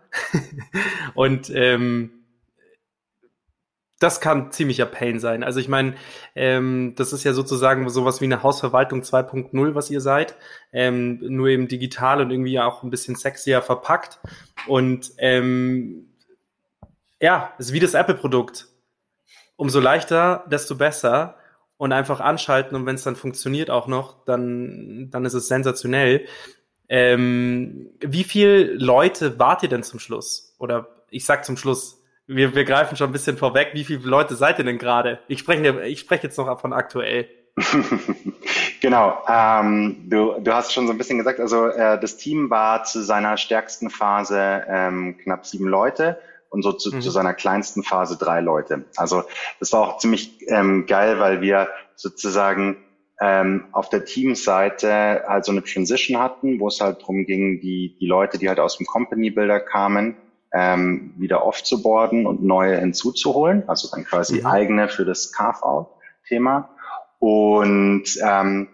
und 1.15 1.51
ähm, 1.55 2.20
das 4.01 4.21
kann 4.21 4.51
ziemlicher 4.51 4.87
Pain 4.87 5.21
sein. 5.21 5.45
Also 5.45 5.61
ich 5.61 5.69
meine, 5.69 5.95
ähm, 6.35 6.95
das 6.97 7.13
ist 7.13 7.23
ja 7.23 7.35
sozusagen 7.35 7.89
sowas 7.91 8.21
wie 8.21 8.25
eine 8.25 8.43
Hausverwaltung 8.43 9.03
2.0, 9.03 9.75
was 9.75 9.91
ihr 9.91 10.01
seid, 10.01 10.37
ähm, 10.73 11.19
nur 11.21 11.49
eben 11.49 11.69
digital 11.69 12.23
und 12.23 12.31
irgendwie 12.31 12.59
auch 12.59 12.83
ein 12.83 12.91
bisschen 12.91 13.15
sexier 13.15 13.61
verpackt. 13.61 14.19
Und 14.67 15.13
ähm, 15.19 16.09
ja, 17.21 17.53
ist 17.59 17.75
wie 17.75 17.81
das 17.81 17.93
Apple-Produkt. 17.93 18.69
Umso 19.57 19.81
leichter, 19.81 20.45
desto 20.51 20.75
besser 20.77 21.37
und 21.77 21.93
einfach 21.93 22.21
anschalten 22.21 22.77
und 22.77 22.87
wenn 22.87 22.95
es 22.95 23.05
dann 23.05 23.17
funktioniert 23.17 23.69
auch 23.69 23.87
noch, 23.87 24.25
dann, 24.25 25.11
dann 25.11 25.27
ist 25.27 25.35
es 25.35 25.49
sensationell. 25.49 26.27
Ähm, 26.89 27.91
wie 28.01 28.25
viele 28.25 28.73
Leute 28.75 29.39
wart 29.39 29.63
ihr 29.63 29.69
denn 29.69 29.83
zum 29.83 29.99
Schluss? 29.99 30.55
Oder 30.59 30.89
ich 31.11 31.27
sag 31.27 31.45
zum 31.45 31.59
Schluss, 31.59 32.00
wir, 32.31 32.55
wir 32.55 32.65
greifen 32.65 32.97
schon 32.97 33.11
ein 33.11 33.13
bisschen 33.13 33.37
vorweg, 33.37 33.71
wie 33.73 33.85
viele 33.85 34.07
Leute 34.07 34.37
seid 34.37 34.59
ihr 34.59 34.65
denn 34.65 34.79
gerade? 34.79 35.19
Ich 35.27 35.41
spreche 35.41 35.83
ich 35.87 36.01
spreche 36.01 36.25
jetzt 36.25 36.39
noch 36.39 36.61
von 36.61 36.73
aktuell. 36.73 37.29
genau, 38.81 39.19
ähm, 39.29 40.07
du, 40.09 40.35
du 40.41 40.55
hast 40.55 40.73
schon 40.73 40.87
so 40.87 40.93
ein 40.93 40.99
bisschen 40.99 41.19
gesagt, 41.19 41.41
also 41.41 41.67
äh, 41.67 42.01
das 42.01 42.17
Team 42.17 42.49
war 42.49 42.85
zu 42.85 43.03
seiner 43.03 43.37
stärksten 43.37 43.91
Phase 43.91 44.65
ähm, 44.69 45.19
knapp 45.19 45.45
sieben 45.45 45.67
Leute 45.67 46.19
und 46.49 46.63
so 46.63 46.73
zu, 46.73 46.95
mhm. 46.95 47.01
zu 47.01 47.11
seiner 47.11 47.35
kleinsten 47.35 47.83
Phase 47.83 48.17
drei 48.17 48.41
Leute. 48.41 48.85
Also 48.97 49.25
das 49.59 49.73
war 49.73 49.81
auch 49.81 49.99
ziemlich 49.99 50.39
ähm, 50.49 50.87
geil, 50.87 51.19
weil 51.19 51.41
wir 51.41 51.69
sozusagen 51.97 52.77
ähm, 53.21 53.65
auf 53.73 53.89
der 53.89 54.05
Teamseite 54.05 55.25
halt 55.27 55.45
so 55.45 55.53
eine 55.53 55.65
Transition 55.65 56.19
hatten, 56.19 56.61
wo 56.61 56.69
es 56.69 56.81
halt 56.81 57.03
darum 57.03 57.27
ging, 57.27 57.61
die, 57.61 57.97
die 58.01 58.07
Leute, 58.07 58.39
die 58.39 58.49
halt 58.49 58.61
aus 58.61 58.79
dem 58.79 58.87
Company 58.87 59.31
Builder 59.31 59.61
kamen, 59.61 60.17
ähm, 60.53 61.15
wieder 61.17 61.45
offzuboarden 61.45 62.27
und 62.27 62.43
neue 62.43 62.77
hinzuzuholen, 62.79 63.69
also 63.69 63.89
dann 63.91 64.05
quasi 64.05 64.41
mhm. 64.41 64.47
eigene 64.47 64.89
für 64.89 65.05
das 65.05 65.33
Carve-out-Thema. 65.33 66.71
Und 67.19 68.05
ähm, 68.23 68.69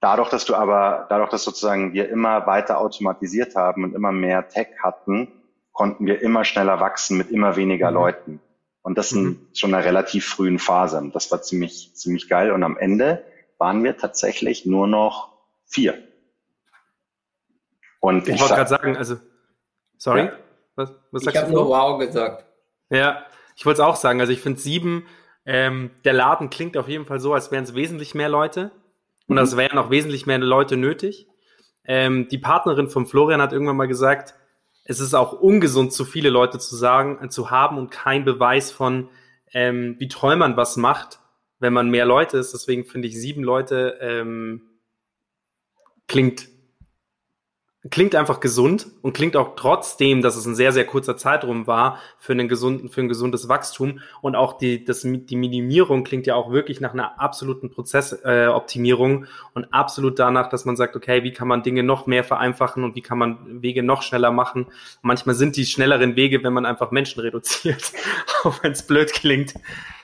dadurch, 0.00 0.28
dass 0.28 0.44
du 0.44 0.54
aber, 0.54 1.06
dadurch, 1.08 1.30
dass 1.30 1.44
sozusagen 1.44 1.92
wir 1.92 2.08
immer 2.08 2.46
weiter 2.46 2.78
automatisiert 2.78 3.56
haben 3.56 3.84
und 3.84 3.94
immer 3.94 4.12
mehr 4.12 4.48
Tech 4.48 4.68
hatten, 4.82 5.32
konnten 5.72 6.06
wir 6.06 6.22
immer 6.22 6.44
schneller 6.44 6.80
wachsen 6.80 7.18
mit 7.18 7.30
immer 7.30 7.56
weniger 7.56 7.90
mhm. 7.90 7.96
Leuten. 7.96 8.40
Und 8.82 8.98
das 8.98 9.12
mhm. 9.12 9.26
in 9.26 9.48
schon 9.54 9.74
einer 9.74 9.84
relativ 9.84 10.26
frühen 10.26 10.58
Phase. 10.58 10.98
Und 10.98 11.14
das 11.14 11.30
war 11.32 11.42
ziemlich, 11.42 11.92
ziemlich 11.94 12.28
geil. 12.28 12.52
Und 12.52 12.62
am 12.62 12.76
Ende 12.76 13.24
waren 13.58 13.82
wir 13.82 13.96
tatsächlich 13.96 14.64
nur 14.64 14.86
noch 14.86 15.32
vier. 15.66 15.98
Und 17.98 18.28
ich, 18.28 18.34
ich 18.34 18.40
wollte 18.40 18.54
gerade 18.54 18.70
sagen, 18.70 18.96
also, 18.96 19.16
sorry, 19.98 20.26
ja. 20.26 20.32
Was, 20.76 20.92
was 21.10 21.24
sagst 21.24 21.36
ich 21.36 21.42
habe 21.42 21.52
nur 21.52 21.68
Wow 21.68 21.98
gesagt. 21.98 22.44
Ja, 22.90 23.24
ich 23.56 23.66
wollte 23.66 23.82
es 23.82 23.86
auch 23.86 23.96
sagen. 23.96 24.20
Also 24.20 24.32
ich 24.32 24.40
finde 24.40 24.60
sieben, 24.60 25.06
ähm, 25.44 25.90
der 26.04 26.12
Laden 26.12 26.50
klingt 26.50 26.76
auf 26.76 26.88
jeden 26.88 27.06
Fall 27.06 27.20
so, 27.20 27.34
als 27.34 27.50
wären 27.50 27.64
es 27.64 27.74
wesentlich 27.74 28.14
mehr 28.14 28.28
Leute. 28.28 28.70
Und 29.26 29.36
mhm. 29.36 29.42
es 29.42 29.56
wären 29.56 29.76
noch 29.76 29.90
wesentlich 29.90 30.26
mehr 30.26 30.38
Leute 30.38 30.76
nötig. 30.76 31.26
Ähm, 31.84 32.28
die 32.28 32.38
Partnerin 32.38 32.88
von 32.88 33.06
Florian 33.06 33.40
hat 33.40 33.52
irgendwann 33.52 33.76
mal 33.76 33.88
gesagt, 33.88 34.34
es 34.84 35.00
ist 35.00 35.14
auch 35.14 35.32
ungesund, 35.32 35.92
zu 35.92 36.04
viele 36.04 36.30
Leute 36.30 36.58
zu 36.58 36.76
sagen, 36.76 37.18
äh, 37.22 37.28
zu 37.28 37.50
haben 37.50 37.78
und 37.78 37.90
kein 37.90 38.24
Beweis 38.24 38.70
von, 38.70 39.08
ähm, 39.52 39.96
wie 39.98 40.08
toll 40.08 40.36
man 40.36 40.56
was 40.56 40.76
macht, 40.76 41.20
wenn 41.58 41.72
man 41.72 41.90
mehr 41.90 42.06
Leute 42.06 42.38
ist. 42.38 42.52
Deswegen 42.52 42.84
finde 42.84 43.08
ich 43.08 43.20
sieben 43.20 43.42
Leute 43.42 43.98
ähm, 44.00 44.62
klingt 46.08 46.48
klingt 47.90 48.14
einfach 48.14 48.40
gesund 48.40 48.86
und 49.02 49.12
klingt 49.12 49.36
auch 49.36 49.54
trotzdem, 49.56 50.22
dass 50.22 50.36
es 50.36 50.46
ein 50.46 50.54
sehr, 50.54 50.72
sehr 50.72 50.86
kurzer 50.86 51.16
Zeitraum 51.16 51.66
war 51.66 51.98
für 52.18 52.32
einen 52.32 52.48
gesunden, 52.48 52.88
für 52.88 53.02
ein 53.02 53.08
gesundes 53.08 53.48
Wachstum. 53.48 54.00
Und 54.20 54.34
auch 54.34 54.58
die, 54.58 54.84
das, 54.84 55.02
die 55.02 55.36
Minimierung 55.36 56.04
klingt 56.04 56.26
ja 56.26 56.34
auch 56.34 56.50
wirklich 56.50 56.80
nach 56.80 56.92
einer 56.92 57.20
absoluten 57.20 57.70
Prozessoptimierung 57.70 59.24
äh, 59.24 59.28
und 59.54 59.72
absolut 59.72 60.18
danach, 60.18 60.48
dass 60.48 60.64
man 60.64 60.76
sagt, 60.76 60.96
okay, 60.96 61.22
wie 61.22 61.32
kann 61.32 61.48
man 61.48 61.62
Dinge 61.62 61.82
noch 61.82 62.06
mehr 62.06 62.24
vereinfachen 62.24 62.84
und 62.84 62.94
wie 62.96 63.02
kann 63.02 63.18
man 63.18 63.62
Wege 63.62 63.82
noch 63.82 64.02
schneller 64.02 64.30
machen. 64.30 64.66
Manchmal 65.02 65.34
sind 65.34 65.56
die 65.56 65.66
schnelleren 65.66 66.16
Wege, 66.16 66.42
wenn 66.42 66.52
man 66.52 66.66
einfach 66.66 66.90
Menschen 66.90 67.20
reduziert, 67.20 67.92
auch 68.44 68.62
wenn 68.62 68.72
es 68.72 68.86
blöd 68.86 69.12
klingt. 69.12 69.54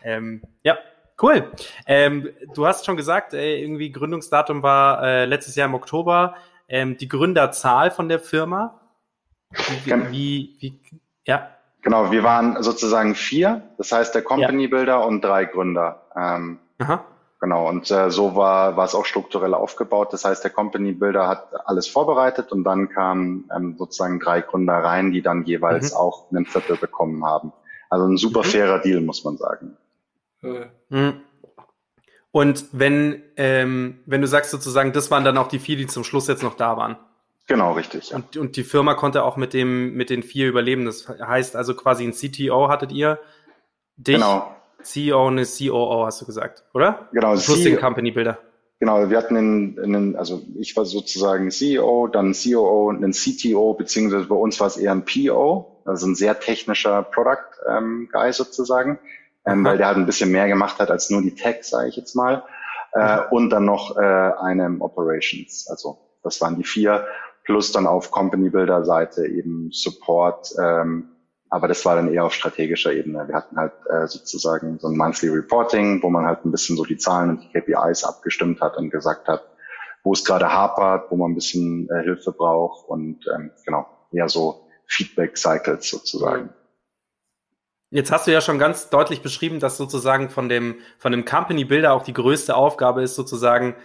Ähm, 0.02 0.42
ja, 0.62 0.78
Cool. 1.20 1.52
Ähm, 1.86 2.30
du 2.52 2.66
hast 2.66 2.84
schon 2.84 2.96
gesagt, 2.96 3.32
äh, 3.32 3.60
irgendwie 3.60 3.92
Gründungsdatum 3.92 4.64
war 4.64 5.04
äh, 5.04 5.24
letztes 5.24 5.54
Jahr 5.54 5.68
im 5.68 5.74
Oktober 5.74 6.34
ähm, 6.72 6.96
die 6.96 7.06
Gründerzahl 7.06 7.90
von 7.90 8.08
der 8.08 8.18
Firma? 8.18 8.80
Wie, 9.84 9.92
wie, 10.10 10.56
wie, 10.58 10.80
ja. 11.26 11.50
Genau, 11.82 12.10
wir 12.10 12.22
waren 12.22 12.62
sozusagen 12.62 13.14
vier, 13.14 13.62
das 13.76 13.92
heißt 13.92 14.14
der 14.14 14.22
Company 14.22 14.68
Builder 14.68 15.06
und 15.06 15.22
drei 15.22 15.44
Gründer. 15.44 16.06
Ähm, 16.16 16.58
Aha. 16.78 17.04
Genau, 17.40 17.68
und 17.68 17.90
äh, 17.90 18.08
so 18.10 18.36
war, 18.36 18.76
war 18.76 18.84
es 18.84 18.94
auch 18.94 19.04
strukturell 19.04 19.52
aufgebaut. 19.52 20.12
Das 20.12 20.24
heißt, 20.24 20.44
der 20.44 20.52
Company 20.52 20.92
Builder 20.92 21.26
hat 21.26 21.48
alles 21.66 21.88
vorbereitet 21.88 22.52
und 22.52 22.64
dann 22.64 22.88
kamen 22.88 23.50
ähm, 23.54 23.74
sozusagen 23.76 24.20
drei 24.20 24.40
Gründer 24.40 24.74
rein, 24.74 25.10
die 25.10 25.22
dann 25.22 25.44
jeweils 25.44 25.90
mhm. 25.90 25.98
auch 25.98 26.30
einen 26.30 26.46
Viertel 26.46 26.76
bekommen 26.76 27.24
haben. 27.26 27.52
Also 27.90 28.06
ein 28.06 28.16
super 28.16 28.40
mhm. 28.40 28.44
fairer 28.44 28.78
Deal, 28.78 29.00
muss 29.00 29.24
man 29.24 29.36
sagen. 29.36 29.76
Mhm. 30.40 31.20
Und 32.32 32.64
wenn, 32.72 33.22
ähm, 33.36 34.00
wenn 34.06 34.22
du 34.22 34.26
sagst 34.26 34.50
sozusagen, 34.50 34.92
das 34.92 35.10
waren 35.10 35.22
dann 35.24 35.36
auch 35.36 35.48
die 35.48 35.58
vier, 35.58 35.76
die 35.76 35.86
zum 35.86 36.02
Schluss 36.02 36.26
jetzt 36.28 36.42
noch 36.42 36.54
da 36.54 36.78
waren. 36.78 36.96
Genau, 37.46 37.72
richtig. 37.72 38.10
Ja. 38.10 38.16
Und, 38.16 38.36
und 38.38 38.56
die 38.56 38.64
Firma 38.64 38.94
konnte 38.94 39.22
auch 39.24 39.36
mit 39.36 39.52
dem, 39.52 39.94
mit 39.94 40.08
den 40.08 40.22
vier 40.22 40.48
überleben. 40.48 40.86
Das 40.86 41.08
heißt 41.08 41.54
also 41.56 41.74
quasi 41.74 42.04
ein 42.04 42.12
CTO 42.12 42.68
hattet 42.68 42.90
ihr, 42.92 43.18
dich, 43.96 44.16
genau. 44.16 44.50
CEO 44.82 45.26
und 45.26 45.38
eine 45.38 45.46
COO, 45.46 46.06
hast 46.06 46.22
du 46.22 46.26
gesagt, 46.26 46.64
oder? 46.72 47.08
Genau. 47.12 47.32
Plus 47.32 47.62
C 47.62 47.64
den 47.64 47.78
Company 47.78 48.10
Builder. 48.10 48.38
Genau, 48.80 49.08
wir 49.10 49.16
hatten 49.16 49.36
einen, 49.36 49.78
einen, 49.78 50.16
also 50.16 50.42
ich 50.56 50.76
war 50.76 50.84
sozusagen 50.84 51.50
CEO, 51.50 52.08
dann 52.08 52.32
COO 52.32 52.88
und 52.88 52.96
einen 52.96 53.12
CTO, 53.12 53.74
beziehungsweise 53.74 54.26
bei 54.26 54.34
uns 54.34 54.58
war 54.58 54.66
es 54.66 54.76
eher 54.76 54.90
ein 54.90 55.04
PO, 55.04 55.82
also 55.84 56.06
ein 56.06 56.16
sehr 56.16 56.40
technischer 56.40 57.02
Product 57.02 57.60
ähm, 57.68 58.08
Guy 58.10 58.32
sozusagen 58.32 58.98
ähm, 59.46 59.64
weil 59.64 59.78
der 59.78 59.88
halt 59.88 59.96
ein 59.96 60.06
bisschen 60.06 60.30
mehr 60.30 60.48
gemacht 60.48 60.78
hat 60.78 60.90
als 60.90 61.10
nur 61.10 61.22
die 61.22 61.34
Tech, 61.34 61.64
sage 61.64 61.88
ich 61.88 61.96
jetzt 61.96 62.14
mal. 62.14 62.44
Äh, 62.92 63.20
und 63.30 63.50
dann 63.50 63.64
noch 63.64 63.96
äh, 63.96 64.00
einem 64.00 64.80
Operations. 64.82 65.66
Also 65.68 65.98
das 66.22 66.40
waren 66.40 66.56
die 66.56 66.64
vier, 66.64 67.06
plus 67.44 67.72
dann 67.72 67.86
auf 67.86 68.10
Company 68.10 68.50
Builder 68.50 68.84
Seite 68.84 69.26
eben 69.26 69.70
Support. 69.72 70.54
Ähm, 70.62 71.08
aber 71.50 71.68
das 71.68 71.84
war 71.84 71.96
dann 71.96 72.12
eher 72.12 72.24
auf 72.24 72.32
strategischer 72.32 72.92
Ebene. 72.92 73.28
Wir 73.28 73.34
hatten 73.34 73.56
halt 73.56 73.72
äh, 73.90 74.06
sozusagen 74.06 74.78
so 74.78 74.88
ein 74.88 74.96
Monthly 74.96 75.28
Reporting, 75.28 76.02
wo 76.02 76.08
man 76.08 76.24
halt 76.24 76.44
ein 76.44 76.50
bisschen 76.50 76.76
so 76.76 76.84
die 76.84 76.96
Zahlen 76.96 77.30
und 77.30 77.42
die 77.42 77.48
KPIs 77.48 78.04
abgestimmt 78.04 78.60
hat 78.60 78.78
und 78.78 78.90
gesagt 78.90 79.28
hat, 79.28 79.42
wo 80.02 80.12
es 80.12 80.24
gerade 80.24 80.50
hapert, 80.50 81.10
wo 81.10 81.16
man 81.16 81.32
ein 81.32 81.34
bisschen 81.34 81.88
äh, 81.90 82.02
Hilfe 82.02 82.32
braucht 82.32 82.88
und 82.88 83.26
ähm, 83.34 83.50
genau, 83.64 83.86
eher 84.12 84.28
so 84.28 84.66
Feedback 84.86 85.36
Cycles 85.36 85.88
sozusagen. 85.88 86.50
Jetzt 87.92 88.10
hast 88.10 88.26
du 88.26 88.32
ja 88.32 88.40
schon 88.40 88.58
ganz 88.58 88.88
deutlich 88.88 89.20
beschrieben, 89.20 89.60
dass 89.60 89.76
sozusagen 89.76 90.30
von 90.30 90.48
dem, 90.48 90.78
von 90.96 91.12
dem 91.12 91.26
Company 91.26 91.66
Builder 91.66 91.92
auch 91.92 92.02
die 92.02 92.14
größte 92.14 92.56
Aufgabe 92.56 93.02
ist, 93.02 93.14
sozusagen 93.14 93.76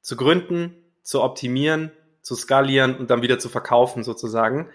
zu 0.00 0.16
gründen, 0.16 0.74
zu 1.02 1.22
optimieren, 1.22 1.92
zu 2.22 2.36
skalieren 2.36 2.96
und 2.96 3.10
dann 3.10 3.20
wieder 3.20 3.38
zu 3.38 3.50
verkaufen, 3.50 4.02
sozusagen. 4.02 4.70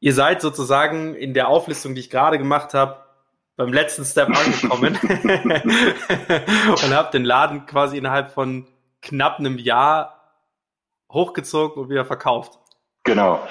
Ihr 0.00 0.14
seid 0.14 0.40
sozusagen 0.40 1.14
in 1.14 1.34
der 1.34 1.48
Auflistung, 1.48 1.94
die 1.94 2.00
ich 2.00 2.08
gerade 2.08 2.38
gemacht 2.38 2.72
habe, 2.72 3.04
beim 3.56 3.70
letzten 3.70 4.06
Step 4.06 4.30
angekommen 4.30 4.98
und 5.02 6.94
habt 6.94 7.12
den 7.12 7.24
Laden 7.26 7.66
quasi 7.66 7.98
innerhalb 7.98 8.30
von 8.30 8.66
knapp 9.02 9.38
einem 9.40 9.58
Jahr 9.58 10.32
hochgezogen 11.12 11.82
und 11.82 11.90
wieder 11.90 12.06
verkauft. 12.06 12.58
Genau. 13.02 13.46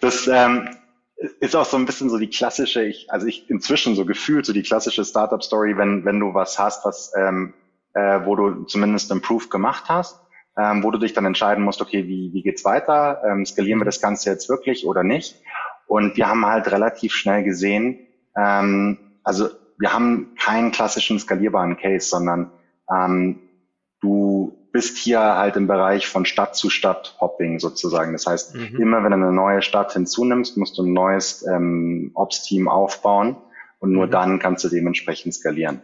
Das, 0.00 0.26
ähm, 0.26 0.70
ist 1.16 1.54
auch 1.54 1.64
so 1.64 1.76
ein 1.76 1.86
bisschen 1.86 2.10
so 2.10 2.18
die 2.18 2.28
klassische, 2.28 2.84
ich, 2.84 3.10
also 3.10 3.26
ich 3.26 3.48
inzwischen 3.48 3.94
so 3.94 4.04
gefühlt 4.04 4.46
so 4.46 4.52
die 4.52 4.62
klassische 4.62 5.04
Startup-Story, 5.04 5.76
wenn, 5.76 6.04
wenn 6.04 6.20
du 6.20 6.34
was 6.34 6.58
hast, 6.58 6.84
was, 6.84 7.12
ähm, 7.16 7.54
äh, 7.94 8.20
wo 8.24 8.34
du 8.36 8.64
zumindest 8.64 9.10
einen 9.10 9.22
Proof 9.22 9.48
gemacht 9.48 9.84
hast, 9.88 10.20
ähm, 10.58 10.82
wo 10.82 10.90
du 10.90 10.98
dich 10.98 11.12
dann 11.12 11.24
entscheiden 11.24 11.64
musst, 11.64 11.80
okay, 11.80 12.06
wie, 12.06 12.32
wie 12.32 12.42
geht's 12.42 12.64
weiter? 12.64 13.22
Ähm, 13.26 13.46
skalieren 13.46 13.80
wir 13.80 13.84
das 13.84 14.00
Ganze 14.00 14.30
jetzt 14.30 14.48
wirklich 14.48 14.86
oder 14.86 15.02
nicht? 15.02 15.40
Und 15.86 16.16
wir 16.16 16.28
haben 16.28 16.44
halt 16.46 16.70
relativ 16.70 17.14
schnell 17.14 17.44
gesehen, 17.44 18.06
ähm, 18.36 18.98
also 19.22 19.48
wir 19.78 19.92
haben 19.92 20.34
keinen 20.38 20.70
klassischen 20.70 21.18
skalierbaren 21.18 21.76
Case, 21.76 22.08
sondern 22.08 22.52
ähm, 22.90 23.40
du 24.00 24.63
bist 24.74 24.98
hier 24.98 25.20
halt 25.20 25.54
im 25.54 25.68
Bereich 25.68 26.08
von 26.08 26.26
Stadt 26.26 26.56
zu 26.56 26.68
Stadt 26.68 27.16
Hopping 27.20 27.60
sozusagen. 27.60 28.12
Das 28.12 28.26
heißt, 28.26 28.56
mhm. 28.56 28.80
immer 28.80 29.04
wenn 29.04 29.12
du 29.12 29.18
eine 29.18 29.32
neue 29.32 29.62
Stadt 29.62 29.92
hinzunimmst, 29.92 30.56
musst 30.56 30.76
du 30.76 30.82
ein 30.82 30.92
neues 30.92 31.46
ähm, 31.46 32.10
Ops-Team 32.14 32.66
aufbauen 32.68 33.36
und 33.78 33.92
nur 33.92 34.08
mhm. 34.08 34.10
dann 34.10 34.38
kannst 34.40 34.64
du 34.64 34.68
dementsprechend 34.68 35.32
skalieren. 35.32 35.80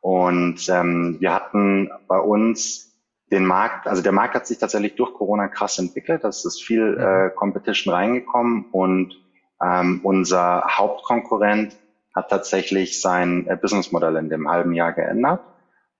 Und 0.00 0.68
ähm, 0.68 1.18
wir 1.20 1.32
hatten 1.32 1.88
bei 2.08 2.18
uns 2.18 2.96
den 3.30 3.46
Markt, 3.46 3.86
also 3.86 4.02
der 4.02 4.10
Markt 4.10 4.34
hat 4.34 4.48
sich 4.48 4.58
tatsächlich 4.58 4.96
durch 4.96 5.14
Corona 5.14 5.46
krass 5.46 5.78
entwickelt. 5.78 6.24
Das 6.24 6.44
ist 6.44 6.60
viel 6.60 6.96
mhm. 6.96 6.98
äh, 6.98 7.30
Competition 7.30 7.94
reingekommen 7.94 8.64
und 8.72 9.14
ähm, 9.62 10.00
unser 10.02 10.64
Hauptkonkurrent 10.66 11.76
hat 12.12 12.28
tatsächlich 12.28 13.00
sein 13.00 13.46
äh, 13.46 13.56
Businessmodell 13.56 14.16
in 14.16 14.28
dem 14.30 14.50
halben 14.50 14.72
Jahr 14.72 14.92
geändert 14.92 15.42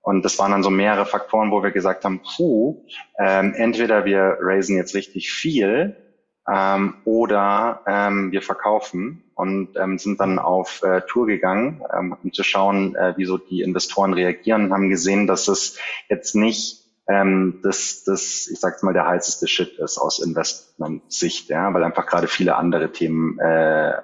und 0.07 0.25
das 0.25 0.39
waren 0.39 0.53
dann 0.53 0.63
so 0.63 0.71
mehrere 0.71 1.05
Faktoren, 1.05 1.51
wo 1.51 1.65
wir 1.65 1.73
gesagt 1.73 2.05
haben, 2.05 2.21
puh, 2.23 2.85
ähm, 3.19 3.55
entweder 3.57 4.05
wir 4.05 4.39
raisen 4.41 4.77
jetzt 4.77 4.95
richtig 4.95 5.33
viel 5.33 5.97
ähm, 6.49 6.95
oder 7.05 7.81
ähm, 7.89 8.31
wir 8.31 8.41
verkaufen 8.41 9.25
und 9.35 9.71
ähm, 9.77 9.99
sind 9.99 10.21
dann 10.21 10.39
auf 10.39 10.81
äh, 10.85 11.01
Tour 11.09 11.27
gegangen, 11.27 11.83
ähm, 11.93 12.17
um 12.23 12.33
zu 12.33 12.45
schauen, 12.45 12.95
äh, 12.95 13.15
wie 13.17 13.25
so 13.25 13.37
die 13.37 13.63
Investoren 13.63 14.15
reagieren 14.15 14.67
und 14.67 14.73
haben 14.73 14.91
gesehen, 14.91 15.27
dass 15.27 15.49
es 15.49 15.77
jetzt 16.09 16.37
nicht 16.37 16.85
ähm, 17.09 17.59
das, 17.65 18.05
das, 18.05 18.47
ich 18.47 18.61
sag's 18.61 18.85
mal, 18.85 18.95
der 18.95 19.09
heißeste 19.09 19.49
Shit 19.49 19.77
ist 19.81 19.99
aus 19.99 20.25
Investment-Sicht, 20.25 21.49
ja, 21.49 21.75
weil 21.75 21.83
einfach 21.83 22.07
gerade 22.07 22.29
viele 22.29 22.55
andere 22.55 22.93
Themen 22.93 23.41
äh, 23.41 23.91
äh 23.91 24.03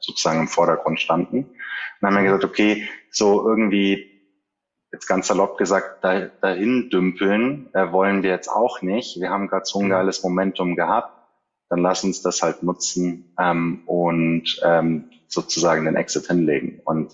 sozusagen 0.00 0.40
im 0.40 0.48
Vordergrund 0.48 0.98
standen. 1.00 1.40
Und 1.40 1.50
dann 2.00 2.14
haben 2.14 2.24
wir 2.24 2.32
gesagt, 2.32 2.44
okay, 2.44 2.88
so 3.10 3.46
irgendwie 3.46 4.17
jetzt 4.92 5.06
ganz 5.06 5.26
salopp 5.26 5.58
gesagt, 5.58 6.02
da, 6.02 6.26
dahin 6.40 6.90
dümpeln 6.90 7.68
äh, 7.74 7.92
wollen 7.92 8.22
wir 8.22 8.30
jetzt 8.30 8.48
auch 8.48 8.82
nicht. 8.82 9.20
Wir 9.20 9.30
haben 9.30 9.48
gerade 9.48 9.66
so 9.66 9.80
ein 9.80 9.86
mhm. 9.86 9.90
geiles 9.90 10.22
Momentum 10.22 10.76
gehabt. 10.76 11.12
Dann 11.68 11.80
lass 11.80 12.02
uns 12.04 12.22
das 12.22 12.42
halt 12.42 12.62
nutzen 12.62 13.34
ähm, 13.38 13.82
und 13.86 14.60
ähm, 14.64 15.10
sozusagen 15.26 15.84
den 15.84 15.96
Exit 15.96 16.26
hinlegen. 16.26 16.80
Und 16.84 17.12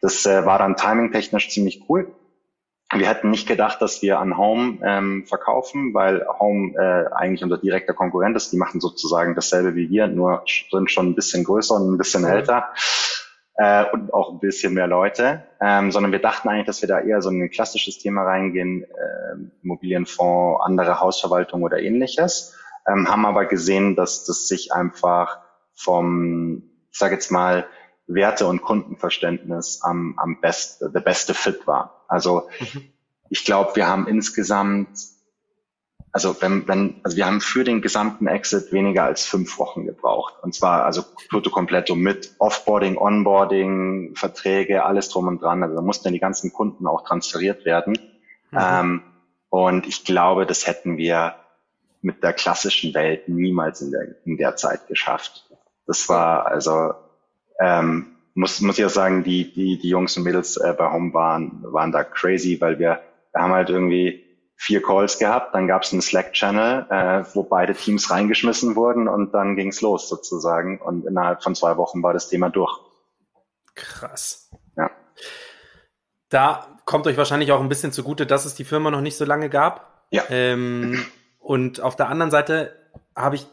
das 0.00 0.26
äh, 0.26 0.44
war 0.44 0.58
dann 0.58 0.76
timingtechnisch 0.76 1.50
ziemlich 1.50 1.84
cool, 1.88 2.12
wir 2.92 3.08
hätten 3.08 3.30
nicht 3.30 3.48
gedacht, 3.48 3.80
dass 3.82 4.02
wir 4.02 4.18
an 4.18 4.36
Home 4.36 4.78
ähm, 4.84 5.24
verkaufen, 5.26 5.94
weil 5.94 6.24
Home 6.38 6.74
äh, 6.76 7.12
eigentlich 7.12 7.42
unser 7.42 7.58
direkter 7.58 7.94
Konkurrent 7.94 8.36
ist. 8.36 8.52
Die 8.52 8.56
machen 8.56 8.80
sozusagen 8.80 9.34
dasselbe 9.34 9.74
wie 9.74 9.90
wir, 9.90 10.06
nur 10.06 10.44
sind 10.70 10.90
schon 10.90 11.08
ein 11.08 11.14
bisschen 11.14 11.44
größer 11.44 11.74
und 11.74 11.92
ein 11.92 11.98
bisschen 11.98 12.24
älter 12.24 12.72
äh, 13.56 13.84
und 13.92 14.12
auch 14.12 14.32
ein 14.32 14.40
bisschen 14.40 14.74
mehr 14.74 14.86
Leute. 14.86 15.44
Ähm, 15.60 15.90
sondern 15.92 16.12
wir 16.12 16.20
dachten 16.20 16.48
eigentlich, 16.48 16.66
dass 16.66 16.82
wir 16.82 16.88
da 16.88 17.00
eher 17.00 17.22
so 17.22 17.30
ein 17.30 17.50
klassisches 17.50 17.98
Thema 17.98 18.22
reingehen, 18.22 18.84
äh, 18.84 19.36
Immobilienfonds, 19.62 20.62
andere 20.64 21.00
Hausverwaltung 21.00 21.62
oder 21.62 21.78
ähnliches. 21.78 22.56
Ähm, 22.86 23.08
haben 23.08 23.24
aber 23.26 23.46
gesehen, 23.46 23.96
dass 23.96 24.24
das 24.24 24.46
sich 24.46 24.72
einfach 24.72 25.38
vom, 25.74 26.64
ich 26.90 26.98
sage 26.98 27.14
jetzt 27.14 27.30
mal, 27.30 27.66
Werte- 28.06 28.46
und 28.46 28.60
Kundenverständnis 28.60 29.80
am, 29.82 30.14
am 30.18 30.40
best, 30.40 30.80
the 30.80 31.00
beste 31.00 31.32
Fit 31.32 31.66
war. 31.66 32.04
Also 32.08 32.48
mhm. 32.60 32.92
ich 33.30 33.44
glaube, 33.44 33.76
wir 33.76 33.86
haben 33.88 34.06
insgesamt, 34.06 34.90
also 36.14 36.40
wenn, 36.40 36.68
wenn, 36.68 37.00
also 37.02 37.16
wir 37.16 37.26
haben 37.26 37.40
für 37.40 37.64
den 37.64 37.82
gesamten 37.82 38.28
Exit 38.28 38.70
weniger 38.70 39.02
als 39.02 39.26
fünf 39.26 39.58
Wochen 39.58 39.84
gebraucht. 39.84 40.34
Und 40.42 40.54
zwar 40.54 40.84
also 40.84 41.02
tutto 41.28 41.50
completo 41.50 41.96
mit 41.96 42.36
Offboarding, 42.38 42.96
Onboarding, 42.96 44.14
Verträge, 44.14 44.84
alles 44.84 45.08
drum 45.08 45.26
und 45.26 45.42
dran. 45.42 45.64
Also 45.64 45.74
da 45.74 45.82
mussten 45.82 46.12
die 46.12 46.20
ganzen 46.20 46.52
Kunden 46.52 46.86
auch 46.86 47.02
transferiert 47.04 47.64
werden. 47.64 47.98
Mhm. 48.52 48.58
Ähm, 48.60 49.02
und 49.48 49.88
ich 49.88 50.04
glaube, 50.04 50.46
das 50.46 50.68
hätten 50.68 50.98
wir 50.98 51.34
mit 52.00 52.22
der 52.22 52.32
klassischen 52.32 52.94
Welt 52.94 53.28
niemals 53.28 53.80
in 53.80 53.90
der, 53.90 54.14
in 54.24 54.36
der 54.36 54.54
Zeit 54.54 54.86
geschafft. 54.86 55.50
Das 55.88 56.08
war 56.08 56.46
also 56.46 56.94
ähm, 57.58 58.14
muss, 58.34 58.60
muss 58.60 58.78
ich 58.78 58.84
auch 58.84 58.90
sagen, 58.90 59.24
die, 59.24 59.52
die, 59.52 59.80
die 59.80 59.88
Jungs 59.88 60.16
und 60.16 60.22
Mädels 60.22 60.58
äh, 60.58 60.74
bei 60.78 60.92
Home 60.92 61.12
waren, 61.12 61.58
waren 61.64 61.90
da 61.90 62.04
crazy, 62.04 62.60
weil 62.60 62.78
wir, 62.78 63.00
wir 63.32 63.42
haben 63.42 63.52
halt 63.52 63.70
irgendwie 63.70 64.23
vier 64.56 64.82
Calls 64.82 65.18
gehabt, 65.18 65.54
dann 65.54 65.66
gab 65.66 65.82
es 65.82 65.92
einen 65.92 66.02
Slack-Channel, 66.02 66.86
äh, 66.88 67.24
wo 67.34 67.42
beide 67.42 67.74
Teams 67.74 68.10
reingeschmissen 68.10 68.76
wurden 68.76 69.08
und 69.08 69.32
dann 69.32 69.56
ging's 69.56 69.80
los 69.80 70.08
sozusagen. 70.08 70.80
Und 70.80 71.04
innerhalb 71.06 71.42
von 71.42 71.54
zwei 71.54 71.76
Wochen 71.76 72.02
war 72.02 72.12
das 72.12 72.28
Thema 72.28 72.50
durch. 72.50 72.78
Krass. 73.74 74.50
Ja. 74.76 74.90
Da 76.28 76.68
kommt 76.84 77.06
euch 77.06 77.16
wahrscheinlich 77.16 77.52
auch 77.52 77.60
ein 77.60 77.68
bisschen 77.68 77.92
zugute, 77.92 78.26
dass 78.26 78.44
es 78.44 78.54
die 78.54 78.64
Firma 78.64 78.90
noch 78.90 79.00
nicht 79.00 79.16
so 79.16 79.24
lange 79.24 79.50
gab. 79.50 80.06
Ja. 80.10 80.24
Ähm, 80.30 81.04
und 81.38 81.80
auf 81.80 81.96
der 81.96 82.08
anderen 82.08 82.30
Seite 82.30 82.74
habe 83.16 83.36
ich 83.36 83.46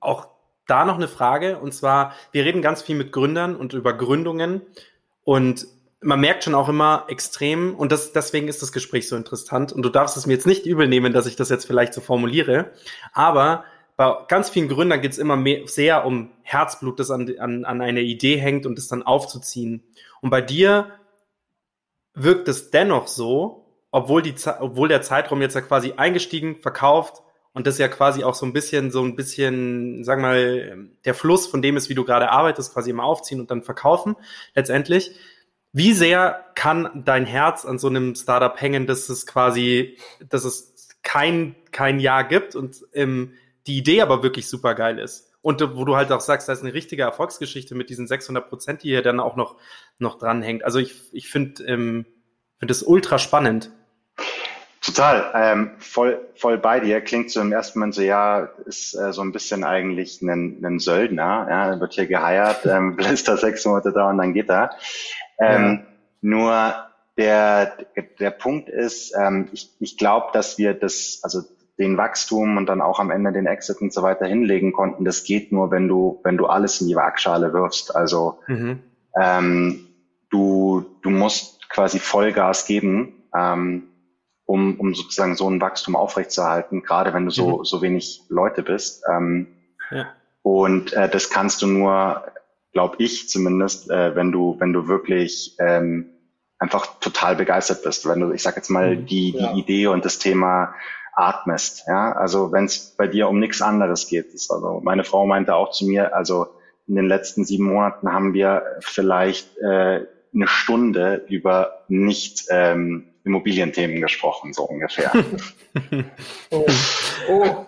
auch 0.00 0.28
da 0.66 0.84
noch 0.84 0.96
eine 0.96 1.08
Frage. 1.08 1.58
Und 1.58 1.72
zwar, 1.72 2.12
wir 2.32 2.44
reden 2.44 2.62
ganz 2.62 2.82
viel 2.82 2.96
mit 2.96 3.12
Gründern 3.12 3.56
und 3.56 3.72
über 3.72 3.92
Gründungen. 3.96 4.62
Und 5.24 5.66
man 6.00 6.20
merkt 6.20 6.44
schon 6.44 6.54
auch 6.54 6.68
immer 6.68 7.06
extrem, 7.08 7.74
und 7.74 7.90
das, 7.92 8.12
deswegen 8.12 8.48
ist 8.48 8.62
das 8.62 8.72
Gespräch 8.72 9.08
so 9.08 9.16
interessant. 9.16 9.72
Und 9.72 9.82
du 9.82 9.88
darfst 9.88 10.16
es 10.16 10.26
mir 10.26 10.34
jetzt 10.34 10.46
nicht 10.46 10.66
übel 10.66 10.86
nehmen, 10.86 11.12
dass 11.12 11.26
ich 11.26 11.36
das 11.36 11.48
jetzt 11.48 11.66
vielleicht 11.66 11.94
so 11.94 12.00
formuliere. 12.00 12.72
Aber 13.12 13.64
bei 13.96 14.14
ganz 14.28 14.48
vielen 14.48 14.68
Gründern 14.68 15.00
geht 15.00 15.12
es 15.12 15.18
immer 15.18 15.36
mehr, 15.36 15.66
sehr 15.66 16.06
um 16.06 16.30
Herzblut, 16.42 17.00
das 17.00 17.10
an, 17.10 17.28
an, 17.38 17.64
an 17.64 17.80
einer 17.80 18.00
Idee 18.00 18.36
hängt 18.36 18.64
und 18.64 18.78
das 18.78 18.86
dann 18.86 19.02
aufzuziehen. 19.02 19.82
Und 20.20 20.30
bei 20.30 20.40
dir 20.40 20.92
wirkt 22.14 22.48
es 22.48 22.70
dennoch 22.70 23.08
so, 23.08 23.66
obwohl, 23.90 24.22
die, 24.22 24.34
obwohl 24.60 24.88
der 24.88 25.02
Zeitraum 25.02 25.40
jetzt 25.40 25.54
ja 25.54 25.62
quasi 25.62 25.94
eingestiegen, 25.96 26.60
verkauft, 26.60 27.22
und 27.54 27.66
das 27.66 27.78
ja 27.78 27.88
quasi 27.88 28.22
auch 28.22 28.36
so 28.36 28.46
ein 28.46 28.52
bisschen, 28.52 28.92
so 28.92 29.02
ein 29.02 29.16
bisschen, 29.16 30.04
sag 30.04 30.20
mal, 30.20 30.90
der 31.04 31.14
Fluss 31.14 31.48
von 31.48 31.60
dem 31.60 31.76
ist, 31.76 31.88
wie 31.88 31.94
du 31.94 32.04
gerade 32.04 32.30
arbeitest, 32.30 32.72
quasi 32.72 32.90
immer 32.90 33.02
aufziehen 33.02 33.40
und 33.40 33.50
dann 33.50 33.62
verkaufen, 33.62 34.14
letztendlich. 34.54 35.10
Wie 35.72 35.92
sehr 35.92 36.44
kann 36.54 37.02
dein 37.04 37.26
Herz 37.26 37.64
an 37.64 37.78
so 37.78 37.88
einem 37.88 38.14
Startup 38.14 38.58
hängen, 38.60 38.86
dass 38.86 39.08
es 39.08 39.26
quasi, 39.26 39.98
dass 40.28 40.44
es 40.44 40.88
kein, 41.02 41.54
kein 41.72 42.00
Jahr 42.00 42.24
gibt 42.24 42.56
und 42.56 42.84
ähm, 42.92 43.34
die 43.66 43.78
Idee 43.78 44.00
aber 44.00 44.22
wirklich 44.22 44.48
super 44.48 44.74
geil 44.74 44.98
ist? 44.98 45.28
Und 45.40 45.60
wo 45.76 45.84
du 45.84 45.96
halt 45.96 46.10
auch 46.10 46.20
sagst, 46.20 46.48
da 46.48 46.52
ist 46.52 46.62
eine 46.62 46.74
richtige 46.74 47.02
Erfolgsgeschichte 47.02 47.74
mit 47.74 47.90
diesen 47.90 48.06
600 48.06 48.48
Prozent, 48.48 48.82
die 48.82 48.88
hier 48.88 49.02
dann 49.02 49.20
auch 49.20 49.36
noch, 49.36 49.56
noch 49.98 50.18
dranhängt. 50.18 50.64
Also 50.64 50.78
ich, 50.78 51.00
ich 51.12 51.28
finde, 51.28 51.64
ähm, 51.64 52.06
finde 52.58 52.72
es 52.72 52.82
ultra 52.82 53.18
spannend. 53.18 53.70
Total, 54.80 55.32
ähm, 55.34 55.72
voll, 55.78 56.28
voll 56.34 56.56
bei 56.56 56.80
dir. 56.80 57.00
Klingt 57.00 57.30
so 57.30 57.40
im 57.40 57.52
ersten 57.52 57.78
Moment 57.78 57.94
so, 57.94 58.02
ja, 58.02 58.48
ist 58.64 58.94
äh, 58.94 59.12
so 59.12 59.22
ein 59.22 59.32
bisschen 59.32 59.64
eigentlich 59.64 60.22
ein, 60.22 60.64
ein 60.64 60.78
Söldner, 60.78 61.46
ja, 61.50 61.80
wird 61.80 61.94
hier 61.94 62.06
geheiert, 62.06 62.64
ähm, 62.64 62.96
bläst 62.96 63.28
da 63.28 63.36
sechs 63.36 63.64
Monate 63.64 63.92
da 63.92 64.08
und 64.08 64.18
dann 64.18 64.34
geht 64.34 64.48
er. 64.48 64.70
Ähm, 65.40 65.64
ja. 65.64 65.86
Nur 66.20 66.74
der, 67.16 67.72
der 68.18 68.30
Punkt 68.30 68.68
ist, 68.68 69.14
ähm, 69.16 69.48
ich, 69.52 69.70
ich 69.80 69.96
glaube, 69.96 70.28
dass 70.32 70.58
wir 70.58 70.74
das, 70.74 71.20
also 71.22 71.42
den 71.78 71.96
Wachstum 71.96 72.56
und 72.56 72.66
dann 72.66 72.80
auch 72.80 72.98
am 72.98 73.10
Ende 73.10 73.32
den 73.32 73.46
Exit 73.46 73.80
und 73.80 73.92
so 73.92 74.02
weiter 74.02 74.26
hinlegen 74.26 74.72
konnten. 74.72 75.04
Das 75.04 75.24
geht 75.24 75.52
nur, 75.52 75.70
wenn 75.70 75.86
du, 75.86 76.20
wenn 76.24 76.36
du 76.36 76.46
alles 76.46 76.80
in 76.80 76.88
die 76.88 76.96
Waagschale 76.96 77.52
wirfst. 77.52 77.94
Also 77.94 78.40
mhm. 78.48 78.80
ähm, 79.20 79.86
du, 80.30 80.84
du 81.02 81.10
musst 81.10 81.68
quasi 81.68 81.98
Vollgas 81.98 82.66
geben. 82.66 83.22
Ähm, 83.34 83.88
um, 84.48 84.80
um 84.80 84.94
sozusagen 84.94 85.36
so 85.36 85.48
ein 85.48 85.60
Wachstum 85.60 85.94
aufrechtzuerhalten, 85.94 86.82
gerade 86.82 87.12
wenn 87.12 87.26
du 87.26 87.30
so, 87.30 87.58
mhm. 87.58 87.64
so 87.64 87.82
wenig 87.82 88.22
Leute 88.30 88.62
bist. 88.62 89.04
Ähm, 89.06 89.48
ja. 89.90 90.06
Und 90.40 90.94
äh, 90.94 91.06
das 91.06 91.28
kannst 91.28 91.60
du 91.60 91.66
nur, 91.66 92.24
glaube 92.72 92.96
ich 92.98 93.28
zumindest, 93.28 93.90
äh, 93.90 94.14
wenn 94.14 94.32
du, 94.32 94.56
wenn 94.58 94.72
du 94.72 94.88
wirklich 94.88 95.56
ähm, 95.58 96.10
einfach 96.58 96.98
total 97.00 97.36
begeistert 97.36 97.82
bist. 97.82 98.06
Wenn 98.06 98.20
du, 98.20 98.32
ich 98.32 98.42
sag 98.42 98.56
jetzt 98.56 98.70
mal, 98.70 98.96
mhm. 98.96 99.06
die, 99.06 99.32
die 99.32 99.38
ja. 99.38 99.54
Idee 99.54 99.86
und 99.86 100.04
das 100.04 100.18
Thema 100.18 100.74
atmest. 101.14 101.84
Ja, 101.86 102.12
also 102.12 102.52
wenn 102.52 102.66
es 102.66 102.94
bei 102.96 103.06
dir 103.06 103.28
um 103.28 103.40
nichts 103.40 103.60
anderes 103.60 104.08
geht. 104.08 104.32
Ist 104.34 104.50
also 104.50 104.80
meine 104.82 105.04
Frau 105.04 105.26
meinte 105.26 105.54
auch 105.54 105.72
zu 105.72 105.86
mir, 105.86 106.14
also 106.14 106.46
in 106.86 106.94
den 106.94 107.06
letzten 107.06 107.44
sieben 107.44 107.64
Monaten 107.64 108.12
haben 108.12 108.32
wir 108.34 108.62
vielleicht 108.80 109.58
äh, 109.58 110.06
eine 110.34 110.46
Stunde 110.46 111.24
über 111.28 111.84
nicht 111.88 112.46
ähm, 112.50 113.08
Immobilienthemen 113.24 114.00
gesprochen, 114.00 114.52
so 114.52 114.62
ungefähr. 114.64 115.12
oh. 116.50 116.66
oh. 117.28 117.66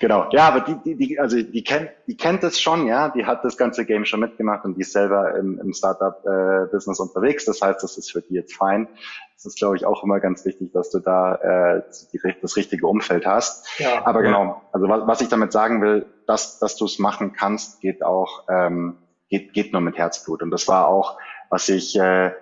Genau, 0.00 0.28
ja, 0.30 0.48
aber 0.48 0.60
die, 0.60 0.76
die, 0.84 0.96
die, 0.96 1.18
also 1.18 1.40
die 1.40 1.64
kennt, 1.64 1.90
die 2.06 2.16
kennt 2.16 2.44
es 2.44 2.60
schon, 2.60 2.86
ja, 2.86 3.08
die 3.08 3.24
hat 3.24 3.44
das 3.44 3.56
ganze 3.56 3.86
Game 3.86 4.04
schon 4.04 4.20
mitgemacht 4.20 4.64
und 4.64 4.76
die 4.76 4.82
ist 4.82 4.92
selber 4.92 5.36
im, 5.36 5.58
im 5.58 5.72
Startup-Business 5.72 6.98
äh, 6.98 7.02
unterwegs. 7.02 7.44
Das 7.44 7.62
heißt, 7.62 7.82
das 7.82 7.96
ist 7.96 8.12
für 8.12 8.20
die 8.20 8.34
jetzt 8.34 8.54
fein. 8.54 8.88
Das 9.34 9.46
ist, 9.46 9.58
glaube 9.58 9.76
ich, 9.76 9.86
auch 9.86 10.02
immer 10.02 10.20
ganz 10.20 10.44
wichtig, 10.44 10.72
dass 10.72 10.90
du 10.90 10.98
da 10.98 11.34
äh, 11.76 11.82
die, 12.12 12.20
das 12.40 12.56
richtige 12.56 12.86
Umfeld 12.86 13.26
hast. 13.26 13.68
Ja, 13.78 14.06
aber 14.06 14.22
genau, 14.22 14.62
also 14.72 14.88
was, 14.88 15.06
was 15.06 15.20
ich 15.20 15.28
damit 15.28 15.52
sagen 15.52 15.82
will, 15.82 16.06
dass, 16.26 16.58
dass 16.58 16.76
du 16.76 16.84
es 16.84 16.98
machen 16.98 17.32
kannst, 17.32 17.80
geht 17.80 18.02
auch, 18.02 18.44
ähm, 18.48 18.98
geht, 19.28 19.52
geht 19.52 19.72
nur 19.72 19.82
mit 19.82 19.98
Herzblut. 19.98 20.42
Und 20.42 20.50
das 20.50 20.68
war 20.68 20.88
auch, 20.88 21.18
was 21.50 21.68
ich 21.68 21.98
äh, 21.98 22.32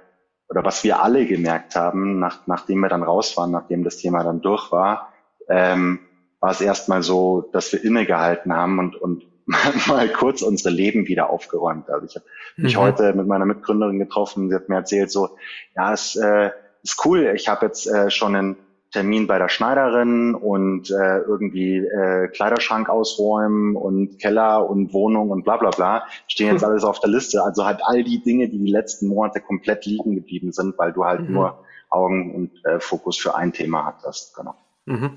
oder 0.48 0.64
was 0.64 0.84
wir 0.84 1.02
alle 1.02 1.26
gemerkt 1.26 1.74
haben, 1.74 2.18
nach, 2.18 2.46
nachdem 2.46 2.80
wir 2.80 2.88
dann 2.88 3.02
raus 3.02 3.36
waren, 3.36 3.50
nachdem 3.50 3.84
das 3.84 3.96
Thema 3.96 4.22
dann 4.22 4.40
durch 4.40 4.70
war, 4.70 5.12
ähm, 5.48 6.00
war 6.44 6.50
es 6.50 6.60
erstmal 6.60 7.02
so, 7.02 7.48
dass 7.52 7.72
wir 7.72 7.82
innegehalten 7.82 8.52
haben 8.52 8.78
und, 8.78 8.96
und 8.96 9.24
mal 9.86 10.06
kurz 10.10 10.42
unsere 10.42 10.68
Leben 10.68 11.08
wieder 11.08 11.30
aufgeräumt. 11.30 11.88
Also 11.88 12.04
ich 12.04 12.16
habe 12.16 12.26
mich 12.58 12.76
mhm. 12.76 12.80
heute 12.80 13.14
mit 13.14 13.26
meiner 13.26 13.46
Mitgründerin 13.46 13.98
getroffen, 13.98 14.50
sie 14.50 14.54
hat 14.54 14.68
mir 14.68 14.74
erzählt 14.74 15.10
so, 15.10 15.38
ja, 15.74 15.94
es 15.94 16.16
äh, 16.16 16.50
ist 16.82 17.00
cool, 17.06 17.32
ich 17.34 17.48
habe 17.48 17.64
jetzt 17.64 17.86
äh, 17.86 18.10
schon 18.10 18.36
einen 18.36 18.56
Termin 18.92 19.26
bei 19.26 19.38
der 19.38 19.48
Schneiderin 19.48 20.34
und 20.34 20.90
äh, 20.90 21.20
irgendwie 21.20 21.78
äh, 21.78 22.28
Kleiderschrank 22.28 22.90
ausräumen 22.90 23.74
und 23.74 24.18
Keller 24.18 24.68
und 24.68 24.92
Wohnung 24.92 25.30
und 25.30 25.44
bla 25.44 25.56
bla 25.56 25.70
bla, 25.70 26.04
stehen 26.28 26.52
jetzt 26.52 26.64
alles 26.66 26.84
auf 26.84 27.00
der 27.00 27.08
Liste. 27.08 27.42
Also 27.42 27.64
halt 27.64 27.80
all 27.84 28.04
die 28.04 28.22
Dinge, 28.22 28.50
die 28.50 28.58
die 28.58 28.70
letzten 28.70 29.08
Monate 29.08 29.40
komplett 29.40 29.86
liegen 29.86 30.14
geblieben 30.14 30.52
sind, 30.52 30.76
weil 30.76 30.92
du 30.92 31.06
halt 31.06 31.22
mhm. 31.22 31.32
nur 31.32 31.64
Augen 31.88 32.34
und 32.34 32.64
äh, 32.66 32.80
Fokus 32.80 33.16
für 33.16 33.34
ein 33.34 33.54
Thema 33.54 33.86
hattest. 33.86 34.36
Genau. 34.36 34.54
Mhm. 34.84 35.16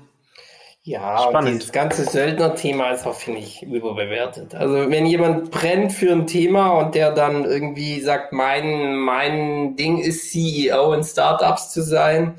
Ja, 0.88 1.18
Spannend. 1.28 1.62
das 1.62 1.70
ganze 1.70 2.04
Söldner-Thema 2.04 2.92
ist 2.92 3.06
auch, 3.06 3.14
finde 3.14 3.40
ich, 3.40 3.62
überbewertet. 3.62 4.54
Also 4.54 4.88
wenn 4.88 5.04
jemand 5.04 5.50
brennt 5.50 5.92
für 5.92 6.10
ein 6.10 6.26
Thema 6.26 6.78
und 6.78 6.94
der 6.94 7.12
dann 7.12 7.44
irgendwie 7.44 8.00
sagt, 8.00 8.32
mein, 8.32 8.96
mein 8.96 9.76
Ding 9.76 9.98
ist 9.98 10.32
CEO 10.32 10.94
in 10.94 11.04
Startups 11.04 11.72
zu 11.74 11.82
sein, 11.82 12.36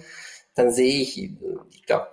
dann 0.55 0.71
sehe 0.71 0.99
ich, 0.99 1.29
ich 1.69 1.85
glaube, 1.85 2.07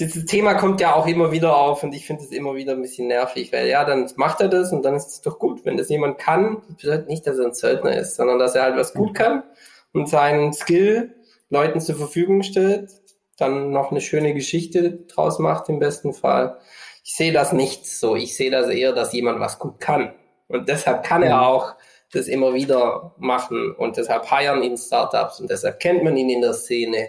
dieses 0.00 0.26
Thema 0.26 0.54
kommt 0.54 0.80
ja 0.80 0.96
auch 0.96 1.06
immer 1.06 1.30
wieder 1.30 1.56
auf 1.56 1.84
und 1.84 1.94
ich 1.94 2.06
finde 2.06 2.24
es 2.24 2.32
immer 2.32 2.56
wieder 2.56 2.72
ein 2.72 2.82
bisschen 2.82 3.06
nervig, 3.06 3.52
weil 3.52 3.68
ja, 3.68 3.84
dann 3.84 4.10
macht 4.16 4.40
er 4.40 4.48
das 4.48 4.72
und 4.72 4.82
dann 4.84 4.96
ist 4.96 5.10
es 5.10 5.20
doch 5.20 5.38
gut. 5.38 5.64
Wenn 5.64 5.76
das 5.76 5.90
jemand 5.90 6.18
kann, 6.18 6.60
bedeutet 6.76 7.06
nicht, 7.06 7.24
dass 7.24 7.38
er 7.38 7.46
ein 7.46 7.54
Söldner 7.54 7.96
ist, 7.96 8.16
sondern 8.16 8.40
dass 8.40 8.56
er 8.56 8.64
halt 8.64 8.76
was 8.76 8.94
gut 8.94 9.14
kann 9.14 9.44
und 9.92 10.08
seinen 10.08 10.52
Skill 10.52 11.14
Leuten 11.50 11.80
zur 11.80 11.94
Verfügung 11.94 12.42
stellt, 12.42 12.90
dann 13.38 13.70
noch 13.70 13.90
eine 13.90 14.00
schöne 14.00 14.34
Geschichte 14.34 15.04
draus 15.08 15.38
macht 15.38 15.68
im 15.68 15.78
besten 15.78 16.12
Fall. 16.12 16.58
Ich 17.04 17.14
sehe 17.14 17.32
das 17.32 17.52
nicht 17.52 17.86
so. 17.86 18.16
Ich 18.16 18.36
sehe 18.36 18.50
das 18.50 18.68
eher, 18.68 18.92
dass 18.92 19.12
jemand 19.12 19.40
was 19.40 19.58
gut 19.58 19.80
kann. 19.80 20.12
Und 20.48 20.68
deshalb 20.68 21.04
kann 21.04 21.22
er 21.22 21.46
auch 21.46 21.74
das 22.12 22.26
immer 22.26 22.54
wieder 22.54 23.14
machen 23.18 23.74
und 23.74 23.96
deshalb 23.96 24.30
heiern 24.30 24.62
ihn 24.62 24.78
Startups 24.78 25.40
und 25.40 25.50
deshalb 25.50 25.78
kennt 25.78 26.04
man 26.04 26.16
ihn 26.16 26.30
in 26.30 26.40
der 26.40 26.54
Szene. 26.54 27.08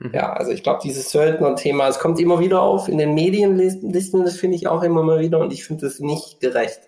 Mhm. 0.00 0.12
Ja, 0.12 0.32
also 0.34 0.52
ich 0.52 0.62
glaube, 0.62 0.80
dieses 0.82 1.10
Söldner-Thema, 1.10 1.88
es 1.88 1.98
kommt 1.98 2.20
immer 2.20 2.38
wieder 2.38 2.60
auf 2.60 2.88
in 2.88 2.98
den 2.98 3.14
Medienlisten, 3.14 4.24
das 4.24 4.36
finde 4.36 4.56
ich 4.56 4.68
auch 4.68 4.82
immer 4.82 5.02
mal 5.02 5.20
wieder 5.20 5.38
und 5.38 5.52
ich 5.52 5.64
finde 5.64 5.86
das 5.86 5.98
nicht 5.98 6.40
gerecht. 6.40 6.80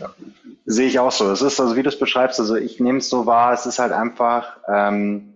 Ja. 0.00 0.12
Sehe 0.66 0.88
ich 0.88 0.98
auch 0.98 1.12
so. 1.12 1.30
Es 1.30 1.42
ist, 1.42 1.60
also 1.60 1.76
wie 1.76 1.82
du 1.82 1.88
es 1.88 1.98
beschreibst, 1.98 2.40
also 2.40 2.56
ich 2.56 2.80
nehme 2.80 2.98
es 2.98 3.08
so 3.08 3.26
wahr, 3.26 3.52
es 3.52 3.66
ist 3.66 3.78
halt 3.78 3.92
einfach, 3.92 4.58
ähm, 4.68 5.29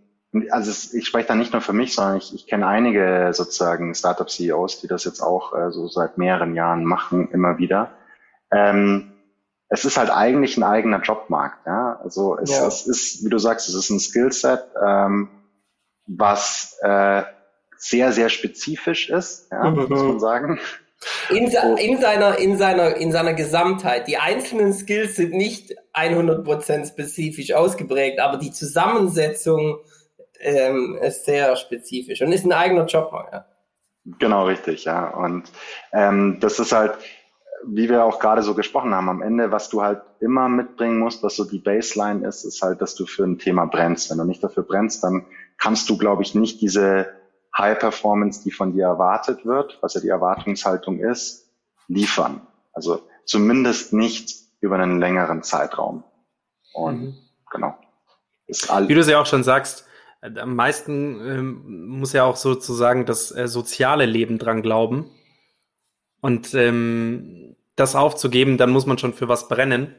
also 0.51 0.71
es, 0.71 0.93
ich 0.93 1.07
spreche 1.07 1.29
da 1.29 1.35
nicht 1.35 1.53
nur 1.53 1.63
für 1.63 1.73
mich, 1.73 1.95
sondern 1.95 2.17
ich, 2.17 2.35
ich 2.35 2.47
kenne 2.47 2.67
einige 2.67 3.31
sozusagen 3.33 3.95
Startup-CEOs, 3.95 4.81
die 4.81 4.89
das 4.89 5.05
jetzt 5.05 5.21
auch 5.21 5.55
äh, 5.55 5.71
so 5.71 5.87
seit 5.89 6.19
mehreren 6.19 6.55
Jahren 6.55 6.85
machen, 6.85 7.31
immer 7.31 7.59
wieder. 7.59 7.93
Ähm, 8.51 9.13
es 9.69 9.85
ist 9.85 9.97
halt 9.97 10.11
eigentlich 10.11 10.57
ein 10.57 10.63
eigener 10.63 11.01
Jobmarkt. 11.01 11.67
Ja? 11.67 12.01
Also 12.03 12.39
es, 12.39 12.51
ja. 12.51 12.67
es 12.67 12.87
ist, 12.87 13.25
wie 13.25 13.29
du 13.29 13.39
sagst, 13.39 13.69
es 13.69 13.75
ist 13.75 13.91
ein 13.91 14.01
Skillset, 14.01 14.65
ähm, 14.85 15.29
was 16.07 16.79
äh, 16.83 17.23
sehr, 17.77 18.13
sehr 18.13 18.29
spezifisch 18.29 19.11
ist, 19.11 19.51
ja, 19.51 19.71
mhm. 19.71 19.89
muss 19.89 20.03
man 20.03 20.21
sagen. 20.21 20.61
In, 21.29 21.49
in, 21.79 22.01
seiner, 22.01 22.39
in, 22.39 22.57
seiner, 22.57 22.97
in 22.97 23.13
seiner 23.13 23.35
Gesamtheit. 23.35 24.09
Die 24.09 24.17
einzelnen 24.17 24.73
Skills 24.73 25.17
sind 25.17 25.33
nicht 25.33 25.75
100% 25.93 26.89
spezifisch 26.89 27.53
ausgeprägt, 27.53 28.21
aber 28.21 28.39
die 28.39 28.53
Zusammensetzung 28.53 29.79
ähm, 30.41 30.99
ist 31.01 31.25
sehr 31.25 31.57
spezifisch 31.57 32.23
und 32.23 32.33
ist 32.33 32.45
ein 32.45 32.53
eigener 32.53 32.87
Job. 32.87 33.13
Ja. 33.33 33.47
Genau, 34.19 34.45
richtig, 34.47 34.85
ja. 34.85 35.09
Und 35.09 35.51
ähm, 35.93 36.39
das 36.41 36.59
ist 36.59 36.73
halt, 36.73 36.93
wie 37.67 37.89
wir 37.89 38.05
auch 38.05 38.19
gerade 38.19 38.43
so 38.43 38.55
gesprochen 38.55 38.95
haben, 38.95 39.09
am 39.09 39.23
Ende, 39.23 39.51
was 39.51 39.71
du 39.71 39.83
halt 39.83 40.03
immer 40.21 40.49
mitbringen 40.49 40.99
musst, 40.99 41.23
was 41.23 41.37
so 41.37 41.45
die 41.45 41.59
Baseline 41.59 42.27
ist, 42.27 42.45
ist 42.45 42.61
halt, 42.61 42.83
dass 42.83 42.95
du 42.95 43.07
für 43.07 43.25
ein 43.25 43.39
Thema 43.39 43.65
brennst. 43.67 44.11
Wenn 44.11 44.19
du 44.19 44.25
nicht 44.25 44.45
dafür 44.45 44.65
brennst, 44.65 45.03
dann 45.03 45.27
kannst 45.59 45.89
du, 45.89 45.97
glaube 45.97 46.23
ich, 46.23 46.35
nicht 46.35 46.61
diese 46.61 47.09
High 47.57 47.79
Performance, 47.79 48.43
die 48.43 48.51
von 48.51 48.73
dir 48.73 48.85
erwartet 48.85 49.47
wird, 49.47 49.79
was 49.81 49.95
ja 49.95 50.01
die 50.01 50.09
Erwartungshaltung 50.09 50.99
ist, 50.99 51.49
liefern. 51.89 52.47
Also 52.73 53.03
zumindest 53.25 53.93
nicht 53.93 54.35
über 54.61 54.77
einen 54.77 54.99
längeren 54.99 55.43
Zeitraum. 55.43 56.05
Und 56.75 57.01
mhm. 57.01 57.15
genau. 57.51 57.79
Wie 58.47 58.95
du 58.95 59.01
es 59.01 59.09
ja 59.09 59.21
auch 59.21 59.27
schon 59.27 59.45
sagst, 59.45 59.87
am 60.25 60.57
meisten 60.57 61.21
ähm, 61.21 61.89
muss 61.89 62.13
ja 62.13 62.25
auch 62.25 62.37
sozusagen 62.37 63.05
das 63.05 63.31
äh, 63.31 63.47
soziale 63.47 64.07
Leben 64.07 64.39
dran 64.39 64.63
glauben. 64.63 65.11
Und 66.21 66.55
ähm, 66.55 67.57
das 67.77 67.95
aufzugeben, 67.95 68.57
dann 68.57 68.71
muss 68.71 68.87
man 68.87 68.99
schon 68.99 69.13
für 69.13 69.29
was 69.29 69.49
brennen. 69.49 69.95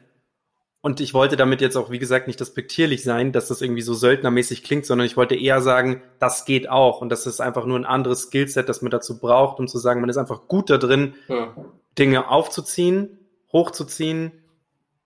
Und 0.82 1.00
ich 1.00 1.14
wollte 1.14 1.36
damit 1.36 1.62
jetzt 1.62 1.76
auch, 1.76 1.90
wie 1.90 2.00
gesagt, 2.00 2.28
nicht 2.28 2.40
despektierlich 2.40 3.04
sein, 3.04 3.32
dass 3.32 3.48
das 3.48 3.62
irgendwie 3.62 3.82
so 3.82 3.94
söldnermäßig 3.94 4.64
klingt, 4.64 4.86
sondern 4.86 5.06
ich 5.06 5.18
wollte 5.18 5.36
eher 5.36 5.62
sagen, 5.62 6.02
das 6.20 6.46
geht 6.46 6.70
auch. 6.70 7.02
Und 7.02 7.10
das 7.10 7.26
ist 7.26 7.42
einfach 7.42 7.66
nur 7.66 7.78
ein 7.78 7.86
anderes 7.86 8.24
Skillset, 8.24 8.70
das 8.70 8.82
man 8.82 8.92
dazu 8.92 9.20
braucht, 9.20 9.60
um 9.60 9.68
zu 9.68 9.80
sagen, 9.80 10.02
man 10.02 10.10
ist 10.10 10.18
einfach 10.18 10.48
gut 10.48 10.70
da 10.70 10.78
drin, 10.78 11.16
ja. 11.28 11.56
Dinge 11.98 12.30
aufzuziehen, 12.30 13.20
hochzuziehen 13.52 14.32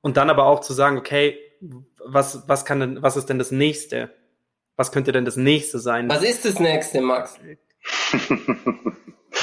und 0.02 0.18
dann 0.18 0.30
aber 0.30 0.46
auch 0.46 0.60
zu 0.60 0.74
sagen, 0.74 0.98
okay, 0.98 1.38
was, 2.04 2.48
was 2.48 2.66
kann 2.66 2.80
denn, 2.80 3.02
was 3.02 3.16
ist 3.16 3.28
denn 3.28 3.40
das 3.40 3.52
nächste? 3.52 4.10
Was 4.80 4.94
könnte 4.94 5.12
denn 5.12 5.26
das 5.26 5.36
nächste 5.36 5.78
sein? 5.78 6.10
Was 6.10 6.24
ist 6.24 6.46
das 6.46 6.58
nächste, 6.58 7.02
Max? 7.02 7.38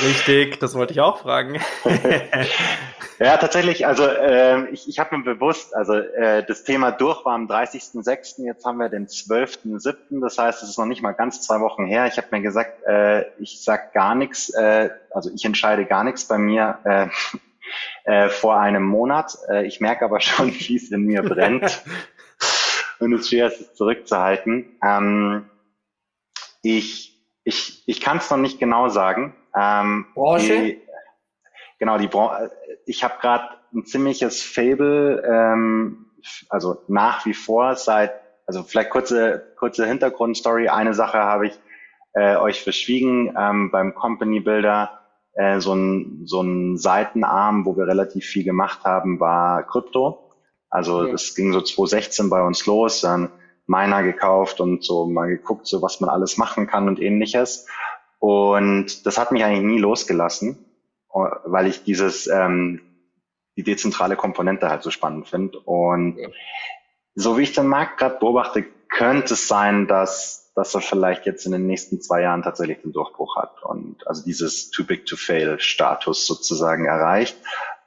Richtig, 0.03 0.59
das 0.61 0.75
wollte 0.75 0.95
ich 0.95 1.03
auch 1.03 1.19
fragen. 1.19 1.61
ja, 3.19 3.37
tatsächlich, 3.37 3.87
also 3.87 4.07
äh, 4.07 4.67
ich, 4.71 4.89
ich 4.89 4.99
habe 4.99 5.19
mir 5.19 5.35
bewusst, 5.35 5.77
also 5.77 5.93
äh, 5.93 6.43
das 6.43 6.65
Thema 6.65 6.91
durch 6.91 7.23
war 7.27 7.35
am 7.35 7.49
30.06., 7.49 8.47
jetzt 8.47 8.65
haben 8.65 8.79
wir 8.79 8.89
den 8.89 9.09
12.07., 9.09 10.23
das 10.23 10.39
heißt, 10.39 10.63
es 10.63 10.71
ist 10.71 10.79
noch 10.79 10.87
nicht 10.87 11.03
mal 11.03 11.13
ganz 11.13 11.43
zwei 11.43 11.61
Wochen 11.61 11.85
her. 11.85 12.07
Ich 12.07 12.17
habe 12.17 12.29
mir 12.31 12.41
gesagt, 12.41 12.83
äh, 12.87 13.27
ich 13.39 13.63
sag 13.63 13.93
gar 13.93 14.15
nichts, 14.15 14.49
äh, 14.55 14.89
also 15.11 15.31
ich 15.35 15.45
entscheide 15.45 15.85
gar 15.85 16.03
nichts 16.03 16.25
bei 16.25 16.39
mir 16.39 16.79
äh, 16.85 17.09
äh, 18.11 18.31
vor 18.31 18.59
einem 18.59 18.85
Monat. 18.85 19.37
Äh, 19.51 19.67
ich 19.67 19.83
merke 19.83 20.07
aber 20.07 20.21
schon, 20.21 20.55
wie 20.55 20.77
es 20.77 20.91
in 20.91 21.03
mir 21.03 21.23
brennt 21.23 21.83
und 23.01 23.13
es 23.13 23.29
schwer 23.29 23.49
ist, 23.49 23.61
es 23.61 23.75
zurückzuhalten. 23.75 24.79
Ähm, 24.83 25.51
ich 26.63 27.17
ich, 27.47 27.85
ich 27.87 28.01
kann 28.01 28.19
es 28.19 28.29
noch 28.29 28.39
nicht 28.39 28.59
genau 28.59 28.89
sagen. 28.89 29.33
Ähm, 29.57 30.07
Branche? 30.15 30.63
Die, 30.63 30.83
genau, 31.79 31.97
die 31.97 32.09
Branche. 32.09 32.51
Ich 32.87 33.05
habe 33.05 33.15
gerade 33.21 33.45
ein 33.73 33.87
ziemliches 33.87 34.43
Fable, 34.43 35.23
ähm, 35.25 36.07
also 36.49 36.83
nach 36.89 37.25
wie 37.25 37.35
vor 37.35 37.77
seit, 37.77 38.15
also 38.47 38.65
vielleicht 38.65 38.91
kurze, 38.91 39.55
kurze 39.57 39.87
Hintergrundstory. 39.87 40.69
Eine 40.69 40.93
Sache 40.93 41.19
habe 41.19 41.47
ich 41.47 41.59
äh, 42.15 42.35
euch 42.35 42.65
verschwiegen 42.65 43.33
ähm, 43.39 43.71
beim 43.71 43.95
Company 43.95 44.41
Builder. 44.41 44.99
Äh, 45.35 45.61
so, 45.61 45.73
ein, 45.73 46.23
so 46.25 46.43
ein 46.43 46.77
Seitenarm, 46.77 47.65
wo 47.65 47.77
wir 47.77 47.87
relativ 47.87 48.27
viel 48.27 48.43
gemacht 48.43 48.81
haben, 48.85 49.21
war 49.21 49.63
Krypto. 49.63 50.26
Also 50.77 50.99
okay. 50.99 51.13
das 51.13 51.35
ging 51.35 51.55
so 51.55 51.63
2016 51.63 52.29
bei 52.29 52.43
uns 52.43 52.67
los. 52.67 53.01
Dann 53.01 53.31
Miner 53.67 54.03
gekauft 54.03 54.61
und 54.61 54.85
so 54.85 55.07
mal 55.07 55.27
geguckt, 55.27 55.67
so 55.67 55.81
was 55.81 56.01
man 56.01 56.11
alles 56.11 56.37
machen 56.37 56.67
kann 56.67 56.87
und 56.87 57.01
ähnliches. 57.01 57.67
Und 58.19 59.07
das 59.07 59.17
hat 59.17 59.33
mich 59.33 59.43
eigentlich 59.43 59.65
nie 59.65 59.79
losgelassen, 59.79 60.67
weil 61.45 61.67
ich 61.67 61.83
dieses, 61.83 62.27
ähm, 62.27 62.83
die 63.57 63.63
dezentrale 63.63 64.17
Komponente 64.17 64.69
halt 64.69 64.83
so 64.83 64.91
spannend 64.91 65.29
finde. 65.29 65.61
Und 65.61 66.19
ja. 66.19 66.29
so 67.15 67.39
wie 67.39 67.45
ich 67.45 67.55
den 67.55 67.69
Markt 67.69 67.97
gerade 67.97 68.19
beobachte, 68.19 68.63
könnte 68.91 69.33
es 69.33 69.49
sein, 69.49 69.87
dass, 69.87 70.53
dass 70.55 70.75
er 70.75 70.83
vielleicht 70.83 71.25
jetzt 71.25 71.47
in 71.47 71.53
den 71.53 71.67
nächsten 71.67 72.03
zwei 72.03 72.21
Jahren 72.21 72.43
tatsächlich 72.43 72.83
den 72.83 72.93
Durchbruch 72.93 73.37
hat 73.37 73.63
und 73.63 74.07
also 74.07 74.23
dieses 74.23 74.71
Too 74.71 74.85
Big 74.85 75.07
to 75.07 75.17
Fail 75.17 75.59
Status 75.59 76.27
sozusagen 76.27 76.85
erreicht, 76.85 77.39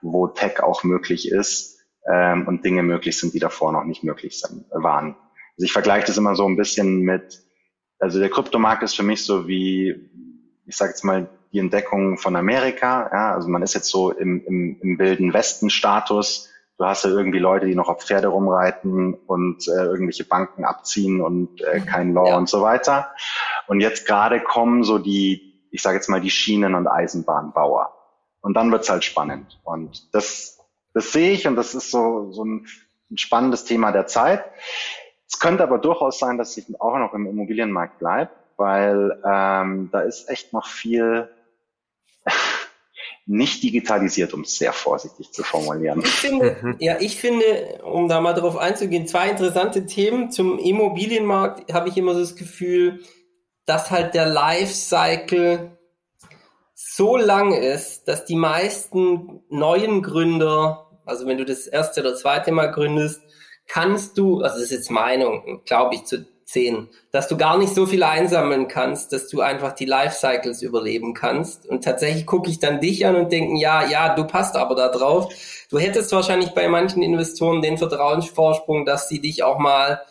wo 0.01 0.27
Tech 0.27 0.63
auch 0.63 0.83
möglich 0.83 1.29
ist 1.31 1.78
ähm, 2.11 2.47
und 2.47 2.63
Dinge 2.65 2.83
möglich 2.83 3.17
sind, 3.17 3.33
die 3.33 3.39
davor 3.39 3.71
noch 3.71 3.83
nicht 3.83 4.03
möglich 4.03 4.39
sind, 4.39 4.65
waren. 4.71 5.15
Also 5.57 5.65
ich 5.65 5.73
vergleiche 5.73 6.07
das 6.07 6.17
immer 6.17 6.35
so 6.35 6.47
ein 6.47 6.55
bisschen 6.55 7.01
mit, 7.01 7.41
also 7.99 8.19
der 8.19 8.29
Kryptomarkt 8.29 8.83
ist 8.83 8.95
für 8.95 9.03
mich 9.03 9.25
so 9.25 9.47
wie, 9.47 10.09
ich 10.65 10.77
sage 10.77 10.91
jetzt 10.91 11.03
mal, 11.03 11.29
die 11.51 11.59
Entdeckung 11.59 12.17
von 12.17 12.35
Amerika. 12.35 13.09
Ja, 13.11 13.33
also 13.33 13.49
man 13.49 13.61
ist 13.61 13.73
jetzt 13.73 13.89
so 13.89 14.11
im, 14.11 14.45
im, 14.45 14.77
im 14.81 14.99
wilden 14.99 15.33
Westen-Status. 15.33 16.49
Du 16.77 16.85
hast 16.85 17.03
ja 17.03 17.09
irgendwie 17.09 17.39
Leute, 17.39 17.65
die 17.65 17.75
noch 17.75 17.89
auf 17.89 18.03
Pferde 18.03 18.27
rumreiten 18.27 19.13
und 19.13 19.67
äh, 19.67 19.83
irgendwelche 19.83 20.23
Banken 20.23 20.63
abziehen 20.63 21.19
und 21.19 21.61
äh, 21.61 21.79
mhm. 21.79 21.85
kein 21.85 22.13
Law 22.13 22.29
ja. 22.29 22.37
und 22.37 22.47
so 22.47 22.61
weiter. 22.61 23.11
Und 23.67 23.81
jetzt 23.81 24.07
gerade 24.07 24.39
kommen 24.39 24.83
so 24.83 24.97
die, 24.97 25.67
ich 25.71 25.81
sage 25.81 25.97
jetzt 25.97 26.07
mal, 26.07 26.21
die 26.21 26.29
Schienen- 26.29 26.75
und 26.75 26.87
Eisenbahnbauer. 26.87 27.93
Und 28.41 28.53
dann 28.53 28.71
wird's 28.71 28.89
halt 28.89 29.03
spannend. 29.03 29.59
Und 29.63 30.13
das, 30.13 30.58
das 30.93 31.11
sehe 31.11 31.31
ich 31.31 31.47
und 31.47 31.55
das 31.55 31.75
ist 31.75 31.91
so, 31.91 32.31
so 32.31 32.43
ein, 32.43 32.67
ein 33.11 33.17
spannendes 33.17 33.65
Thema 33.65 33.91
der 33.91 34.07
Zeit. 34.07 34.43
Es 35.27 35.39
könnte 35.39 35.63
aber 35.63 35.77
durchaus 35.77 36.19
sein, 36.19 36.37
dass 36.37 36.57
ich 36.57 36.65
auch 36.79 36.97
noch 36.97 37.13
im 37.13 37.27
Immobilienmarkt 37.27 37.99
bleibe, 37.99 38.31
weil 38.57 39.21
ähm, 39.25 39.89
da 39.91 40.01
ist 40.01 40.29
echt 40.29 40.53
noch 40.53 40.67
viel 40.67 41.29
nicht 43.25 43.61
digitalisiert, 43.61 44.33
um 44.33 44.41
es 44.41 44.57
sehr 44.57 44.73
vorsichtig 44.73 45.31
zu 45.31 45.43
formulieren. 45.43 46.01
Ich 46.01 46.09
finde, 46.09 46.57
mhm. 46.61 46.75
ja, 46.79 46.97
ich 46.99 47.17
finde, 47.17 47.79
um 47.83 48.07
da 48.07 48.21
mal 48.21 48.33
drauf 48.33 48.57
einzugehen, 48.57 49.07
zwei 49.07 49.29
interessante 49.29 49.85
Themen. 49.85 50.31
Zum 50.31 50.57
Immobilienmarkt 50.57 51.71
habe 51.71 51.89
ich 51.89 51.97
immer 51.97 52.15
so 52.15 52.21
das 52.21 52.35
Gefühl, 52.35 53.01
dass 53.65 53.91
halt 53.91 54.15
der 54.15 54.25
Lifecycle 54.25 55.78
so 56.99 57.15
lang 57.15 57.53
ist, 57.53 58.09
dass 58.09 58.25
die 58.25 58.35
meisten 58.35 59.39
neuen 59.47 60.01
Gründer, 60.01 60.89
also 61.05 61.25
wenn 61.27 61.37
du 61.37 61.45
das 61.45 61.65
erste 61.65 62.01
oder 62.01 62.13
zweite 62.13 62.51
Mal 62.51 62.67
gründest, 62.67 63.21
kannst 63.67 64.17
du, 64.17 64.41
also 64.41 64.55
das 64.55 64.65
ist 64.65 64.71
jetzt 64.71 64.91
Meinung, 64.91 65.61
glaube 65.63 65.95
ich, 65.95 66.03
zu 66.03 66.25
zehn, 66.43 66.89
dass 67.11 67.29
du 67.29 67.37
gar 67.37 67.57
nicht 67.57 67.73
so 67.73 67.85
viel 67.85 68.03
einsammeln 68.03 68.67
kannst, 68.67 69.13
dass 69.13 69.29
du 69.29 69.39
einfach 69.39 69.71
die 69.71 69.85
Lifecycles 69.85 70.61
überleben 70.61 71.13
kannst. 71.13 71.65
Und 71.69 71.85
tatsächlich 71.85 72.25
gucke 72.25 72.49
ich 72.49 72.59
dann 72.59 72.81
dich 72.81 73.05
an 73.05 73.15
und 73.15 73.31
denken, 73.31 73.55
ja, 73.55 73.87
ja, 73.87 74.13
du 74.13 74.25
passt 74.25 74.57
aber 74.57 74.75
da 74.75 74.89
drauf. 74.89 75.33
Du 75.69 75.79
hättest 75.79 76.11
wahrscheinlich 76.11 76.49
bei 76.49 76.67
manchen 76.67 77.01
Investoren 77.01 77.61
den 77.61 77.77
Vertrauensvorsprung, 77.77 78.83
dass 78.83 79.07
sie 79.07 79.21
dich 79.21 79.41
auch 79.41 79.57
mal, 79.57 80.01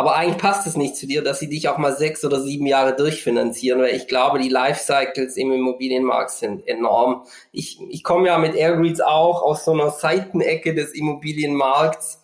aber 0.00 0.16
eigentlich 0.16 0.38
passt 0.38 0.66
es 0.66 0.78
nicht 0.78 0.96
zu 0.96 1.06
dir, 1.06 1.22
dass 1.22 1.40
sie 1.40 1.50
dich 1.50 1.68
auch 1.68 1.76
mal 1.76 1.94
sechs 1.94 2.24
oder 2.24 2.40
sieben 2.40 2.64
Jahre 2.64 2.96
durchfinanzieren, 2.96 3.82
weil 3.82 3.94
ich 3.94 4.08
glaube, 4.08 4.38
die 4.38 4.48
Lifecycles 4.48 5.36
im 5.36 5.52
Immobilienmarkt 5.52 6.30
sind 6.30 6.66
enorm. 6.66 7.26
Ich, 7.52 7.78
ich 7.90 8.02
komme 8.02 8.28
ja 8.28 8.38
mit 8.38 8.54
Airgreets 8.54 9.02
auch 9.02 9.42
aus 9.42 9.66
so 9.66 9.72
einer 9.72 9.90
Seitenecke 9.90 10.74
des 10.74 10.92
Immobilienmarkts 10.92 12.22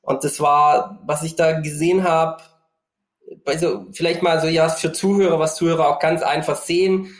und 0.00 0.22
das 0.22 0.38
war, 0.38 1.02
was 1.06 1.24
ich 1.24 1.34
da 1.34 1.58
gesehen 1.58 2.04
habe, 2.04 2.40
also 3.44 3.86
vielleicht 3.90 4.22
mal 4.22 4.40
so, 4.40 4.46
ja, 4.46 4.68
für 4.68 4.92
Zuhörer, 4.92 5.40
was 5.40 5.56
Zuhörer 5.56 5.88
auch 5.88 5.98
ganz 5.98 6.22
einfach 6.22 6.54
sehen. 6.54 7.12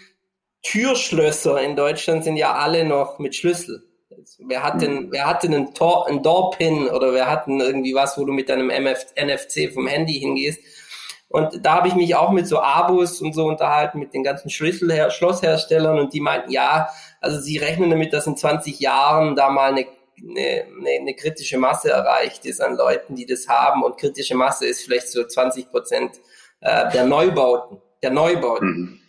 Türschlösser 0.62 1.60
in 1.60 1.74
Deutschland 1.74 2.22
sind 2.22 2.36
ja 2.36 2.54
alle 2.54 2.84
noch 2.84 3.18
mit 3.18 3.34
Schlüssel. 3.34 3.87
Bicycles? 4.28 4.38
Wer 4.38 4.62
hat 4.62 4.82
denn, 4.82 5.12
wer 5.12 5.26
hat 5.26 5.42
denn 5.42 5.54
einen, 5.54 5.74
Tor, 5.74 6.08
einen 6.08 6.22
Door-Pin 6.22 6.88
oder 6.88 7.12
wer 7.12 7.30
hat 7.30 7.46
denn 7.46 7.60
irgendwie 7.60 7.94
was, 7.94 8.18
wo 8.18 8.24
du 8.24 8.32
mit 8.32 8.48
deinem 8.48 8.70
MF, 8.70 9.06
NFC 9.16 9.72
vom 9.72 9.86
Handy 9.86 10.18
hingehst? 10.18 10.60
Und 11.30 11.64
da 11.64 11.74
habe 11.74 11.88
ich 11.88 11.94
mich 11.94 12.14
auch 12.14 12.30
mit 12.30 12.46
so 12.46 12.58
Abos 12.60 13.20
und 13.20 13.34
so 13.34 13.46
unterhalten, 13.46 13.98
mit 13.98 14.14
den 14.14 14.22
ganzen 14.22 14.48
Schlüsselher 14.48 15.10
Schlossherstellern 15.10 15.98
und 15.98 16.14
die 16.14 16.20
meinten, 16.20 16.50
ja, 16.50 16.88
also 17.20 17.38
sie 17.38 17.58
rechnen 17.58 17.90
damit, 17.90 18.14
dass 18.14 18.26
in 18.26 18.36
20 18.36 18.80
Jahren 18.80 19.36
da 19.36 19.50
mal 19.50 19.72
eine, 19.72 19.86
eine, 20.22 20.64
eine 21.00 21.14
kritische 21.14 21.58
Masse 21.58 21.90
erreicht 21.90 22.46
ist 22.46 22.62
an 22.62 22.76
Leuten, 22.76 23.14
die 23.14 23.26
das 23.26 23.46
haben. 23.46 23.82
Und 23.82 23.98
kritische 23.98 24.34
Masse 24.34 24.66
ist 24.66 24.84
vielleicht 24.84 25.08
so 25.08 25.22
20 25.22 25.70
Prozent 25.70 26.18
äh, 26.60 26.90
der 26.92 27.04
Neubauten, 27.04 27.78
der 28.02 28.10
Neubauten. 28.10 28.68
Mhm. 28.68 29.00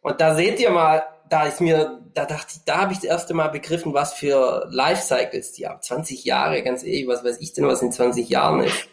Und 0.00 0.18
da 0.18 0.34
seht 0.34 0.60
ihr 0.60 0.70
mal, 0.70 1.04
da 1.30 1.44
ist 1.44 1.60
mir, 1.60 2.00
da 2.12 2.26
dachte 2.26 2.54
ich, 2.56 2.64
da 2.64 2.78
habe 2.82 2.92
ich 2.92 2.98
das 2.98 3.04
erste 3.04 3.34
Mal 3.34 3.48
begriffen, 3.48 3.94
was 3.94 4.12
für 4.12 4.66
Lifecycles 4.70 5.52
die 5.52 5.66
haben. 5.66 5.80
20 5.80 6.24
Jahre, 6.24 6.62
ganz 6.62 6.82
ehrlich, 6.82 7.06
was 7.06 7.24
weiß 7.24 7.40
ich 7.40 7.52
denn, 7.52 7.66
was 7.66 7.80
in 7.80 7.92
20 7.92 8.28
Jahren 8.28 8.64
ist. 8.64 8.88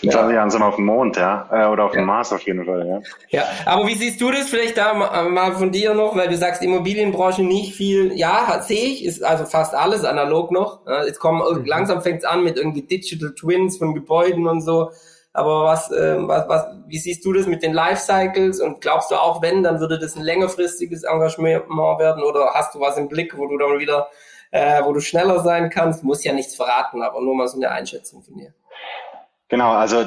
In 0.00 0.10
20 0.10 0.34
Jahren 0.34 0.50
sind 0.50 0.60
wir 0.62 0.66
auf 0.66 0.76
dem 0.76 0.86
Mond, 0.86 1.16
ja. 1.16 1.48
Äh, 1.52 1.70
oder 1.70 1.84
auf 1.84 1.92
dem 1.92 2.06
Mars 2.06 2.32
auf 2.32 2.42
jeden 2.42 2.64
Fall, 2.64 2.88
ja. 2.88 3.00
Ja, 3.28 3.44
aber 3.66 3.86
wie 3.86 3.94
siehst 3.94 4.20
du 4.20 4.30
das 4.30 4.48
vielleicht 4.48 4.78
da 4.78 4.94
mal 4.94 5.52
von 5.52 5.70
dir 5.70 5.94
noch, 5.94 6.16
weil 6.16 6.28
du 6.28 6.36
sagst, 6.36 6.62
Immobilienbranche 6.62 7.42
nicht 7.42 7.74
viel, 7.74 8.12
ja, 8.14 8.60
sehe 8.62 8.86
ich, 8.86 9.04
ist 9.04 9.22
also 9.22 9.44
fast 9.44 9.74
alles 9.74 10.04
analog 10.04 10.50
noch. 10.50 10.80
Jetzt 11.06 11.20
kommen, 11.20 11.42
mhm. 11.42 11.66
langsam 11.66 12.02
fängt 12.02 12.20
es 12.20 12.24
an 12.24 12.42
mit 12.42 12.56
irgendwie 12.56 12.82
Digital 12.82 13.34
Twins 13.34 13.76
von 13.76 13.94
Gebäuden 13.94 14.48
und 14.48 14.62
so. 14.62 14.90
Aber 15.34 15.64
was, 15.64 15.90
äh, 15.90 16.16
was, 16.18 16.48
was, 16.48 16.66
wie 16.86 16.98
siehst 16.98 17.24
du 17.24 17.32
das 17.32 17.46
mit 17.46 17.62
den 17.62 17.72
Lifecycles 17.72 18.60
und 18.60 18.80
glaubst 18.80 19.10
du 19.10 19.14
auch, 19.14 19.40
wenn, 19.40 19.62
dann 19.62 19.80
würde 19.80 19.98
das 19.98 20.14
ein 20.16 20.22
längerfristiges 20.22 21.04
Engagement 21.04 21.68
werden 21.68 22.22
oder 22.22 22.50
hast 22.54 22.74
du 22.74 22.80
was 22.80 22.98
im 22.98 23.08
Blick, 23.08 23.36
wo 23.36 23.46
du 23.46 23.56
dann 23.56 23.78
wieder, 23.78 24.08
äh, 24.50 24.84
wo 24.84 24.92
du 24.92 25.00
schneller 25.00 25.40
sein 25.40 25.70
kannst? 25.70 26.04
Muss 26.04 26.22
ja 26.22 26.34
nichts 26.34 26.54
verraten, 26.54 27.02
aber 27.02 27.22
nur 27.22 27.34
mal 27.34 27.48
so 27.48 27.56
eine 27.56 27.70
Einschätzung 27.70 28.22
von 28.22 28.36
dir. 28.36 28.52
Genau, 29.48 29.72
also 29.72 30.04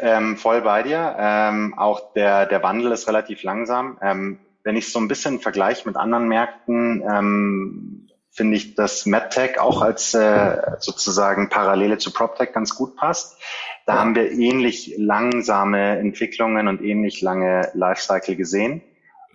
ähm, 0.00 0.36
voll 0.36 0.62
bei 0.62 0.82
dir. 0.82 1.14
Ähm, 1.18 1.74
auch 1.78 2.12
der, 2.14 2.46
der 2.46 2.62
Wandel 2.62 2.92
ist 2.92 3.06
relativ 3.06 3.42
langsam. 3.42 3.98
Ähm, 4.00 4.40
wenn 4.62 4.76
ich 4.76 4.90
so 4.90 4.98
ein 4.98 5.08
bisschen 5.08 5.40
vergleiche 5.40 5.86
mit 5.86 5.96
anderen 5.96 6.26
Märkten, 6.26 7.02
ähm, 7.02 8.08
finde 8.30 8.56
ich, 8.56 8.74
dass 8.74 9.06
MedTech 9.06 9.60
auch 9.60 9.80
als 9.80 10.14
äh, 10.14 10.56
sozusagen 10.80 11.50
Parallele 11.50 11.98
zu 11.98 12.12
PropTech 12.12 12.52
ganz 12.52 12.74
gut 12.74 12.96
passt. 12.96 13.38
Da 13.86 13.98
haben 13.98 14.14
wir 14.14 14.30
ähnlich 14.30 14.94
langsame 14.96 15.98
Entwicklungen 15.98 16.68
und 16.68 16.82
ähnlich 16.82 17.20
lange 17.20 17.70
Lifecycle 17.74 18.36
gesehen. 18.36 18.82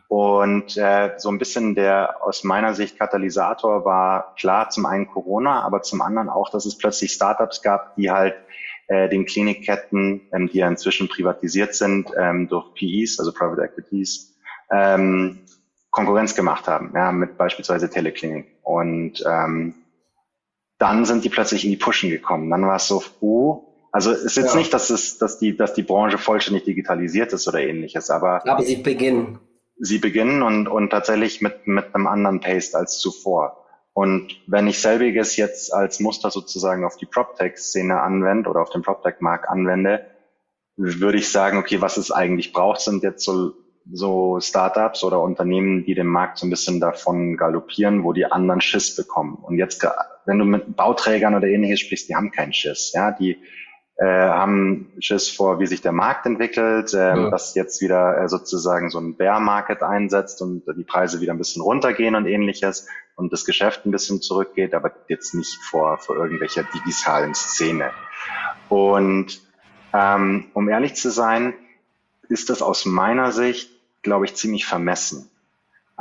Und 0.07 0.75
äh, 0.75 1.11
so 1.17 1.29
ein 1.29 1.37
bisschen 1.37 1.75
der 1.75 2.23
aus 2.23 2.43
meiner 2.43 2.73
Sicht 2.73 2.97
Katalysator 2.97 3.85
war 3.85 4.33
klar 4.35 4.71
zum 4.71 4.87
einen 4.87 5.05
Corona, 5.07 5.61
aber 5.61 5.83
zum 5.83 6.01
anderen 6.01 6.29
auch, 6.29 6.49
dass 6.49 6.65
es 6.65 6.79
plötzlich 6.79 7.11
Startups 7.11 7.61
gab, 7.61 7.95
die 7.95 8.09
halt 8.09 8.35
äh, 8.87 9.07
den 9.07 9.27
Klinikketten, 9.27 10.21
ähm, 10.33 10.49
die 10.49 10.57
ja 10.57 10.67
inzwischen 10.67 11.09
privatisiert 11.09 11.75
sind 11.75 12.09
ähm, 12.17 12.47
durch 12.47 12.73
PEs, 12.73 13.19
also 13.19 13.31
Private 13.31 13.61
Equities, 13.61 14.35
ähm, 14.71 15.45
Konkurrenz 15.91 16.33
gemacht 16.33 16.67
haben, 16.67 16.91
ja, 16.95 17.11
mit 17.11 17.37
beispielsweise 17.37 17.87
Teleklinik. 17.87 18.47
Und 18.63 19.23
ähm, 19.27 19.75
dann 20.79 21.05
sind 21.05 21.23
die 21.23 21.29
plötzlich 21.29 21.65
in 21.65 21.69
die 21.69 21.77
Pushen 21.77 22.09
gekommen. 22.09 22.49
Dann 22.49 22.65
war 22.65 22.77
es 22.77 22.87
so, 22.87 23.03
oh, 23.19 23.68
also 23.91 24.11
es 24.11 24.23
ist 24.23 24.37
jetzt 24.37 24.53
ja. 24.53 24.59
nicht, 24.59 24.73
dass 24.73 24.89
es, 24.89 25.17
dass 25.17 25.39
die, 25.39 25.55
dass 25.55 25.73
die 25.73 25.83
Branche 25.83 26.17
vollständig 26.17 26.65
digitalisiert 26.65 27.33
ist 27.33 27.47
oder 27.47 27.59
ähnliches, 27.59 28.09
aber. 28.09 28.47
Aber 28.47 28.63
sie 28.63 28.77
beginnen. 28.77 29.39
Sie 29.77 29.97
beginnen 29.97 30.43
und, 30.43 30.67
und 30.67 30.89
tatsächlich 30.89 31.41
mit, 31.41 31.65
mit 31.65 31.95
einem 31.95 32.07
anderen 32.07 32.41
Pace 32.41 32.75
als 32.75 32.99
zuvor. 32.99 33.65
Und 33.93 34.35
wenn 34.45 34.67
ich 34.67 34.79
selbiges 34.79 35.37
jetzt 35.37 35.73
als 35.73 35.99
Muster 35.99 36.31
sozusagen 36.31 36.85
auf 36.85 36.97
die 36.97 37.05
PropTech-Szene 37.05 37.99
anwende 38.01 38.49
oder 38.49 38.61
auf 38.61 38.69
den 38.69 38.81
PropTech-Markt 38.81 39.47
anwende, 39.47 40.05
würde 40.75 41.17
ich 41.17 41.29
sagen, 41.29 41.57
okay, 41.57 41.81
was 41.81 41.97
es 41.97 42.11
eigentlich 42.11 42.53
braucht, 42.53 42.81
sind 42.81 43.03
jetzt 43.03 43.23
so, 43.23 43.53
so 43.91 44.39
Startups 44.39 45.03
oder 45.03 45.21
Unternehmen, 45.21 45.83
die 45.83 45.95
den 45.95 46.07
Markt 46.07 46.37
so 46.37 46.45
ein 46.45 46.49
bisschen 46.49 46.79
davon 46.79 47.35
galoppieren, 47.35 48.03
wo 48.03 48.13
die 48.13 48.25
anderen 48.25 48.61
Schiss 48.61 48.95
bekommen. 48.95 49.35
Und 49.35 49.57
jetzt, 49.57 49.85
wenn 50.25 50.39
du 50.39 50.45
mit 50.45 50.75
Bauträgern 50.75 51.35
oder 51.35 51.47
ähnliches 51.47 51.81
sprichst, 51.81 52.07
die 52.07 52.15
haben 52.15 52.31
keinen 52.31 52.53
Schiss. 52.53 52.91
Ja, 52.93 53.11
die, 53.11 53.37
äh, 53.99 54.05
haben 54.05 54.93
Schiss 54.99 55.29
vor, 55.29 55.59
wie 55.59 55.67
sich 55.67 55.81
der 55.81 55.91
Markt 55.91 56.25
entwickelt, 56.25 56.93
äh, 56.93 57.17
ja. 57.17 57.29
dass 57.29 57.53
jetzt 57.53 57.81
wieder 57.81 58.17
äh, 58.17 58.29
sozusagen 58.29 58.89
so 58.89 58.97
ein 58.97 59.17
Bear 59.17 59.41
Market 59.41 59.83
einsetzt 59.83 60.41
und 60.41 60.63
die 60.77 60.85
Preise 60.85 61.19
wieder 61.19 61.33
ein 61.33 61.37
bisschen 61.37 61.61
runtergehen 61.61 62.15
und 62.15 62.25
ähnliches 62.25 62.87
und 63.17 63.33
das 63.33 63.43
Geschäft 63.43 63.85
ein 63.85 63.91
bisschen 63.91 64.21
zurückgeht, 64.21 64.73
aber 64.73 64.93
jetzt 65.09 65.33
nicht 65.33 65.53
vor, 65.61 65.97
vor 65.97 66.15
irgendwelcher 66.15 66.63
digitalen 66.63 67.35
Szene. 67.35 67.91
Und 68.69 69.41
ähm, 69.93 70.45
um 70.53 70.69
ehrlich 70.69 70.95
zu 70.95 71.11
sein, 71.11 71.53
ist 72.29 72.49
das 72.49 72.61
aus 72.61 72.85
meiner 72.85 73.33
Sicht, 73.33 73.69
glaube 74.01 74.23
ich, 74.23 74.35
ziemlich 74.35 74.65
vermessen. 74.65 75.29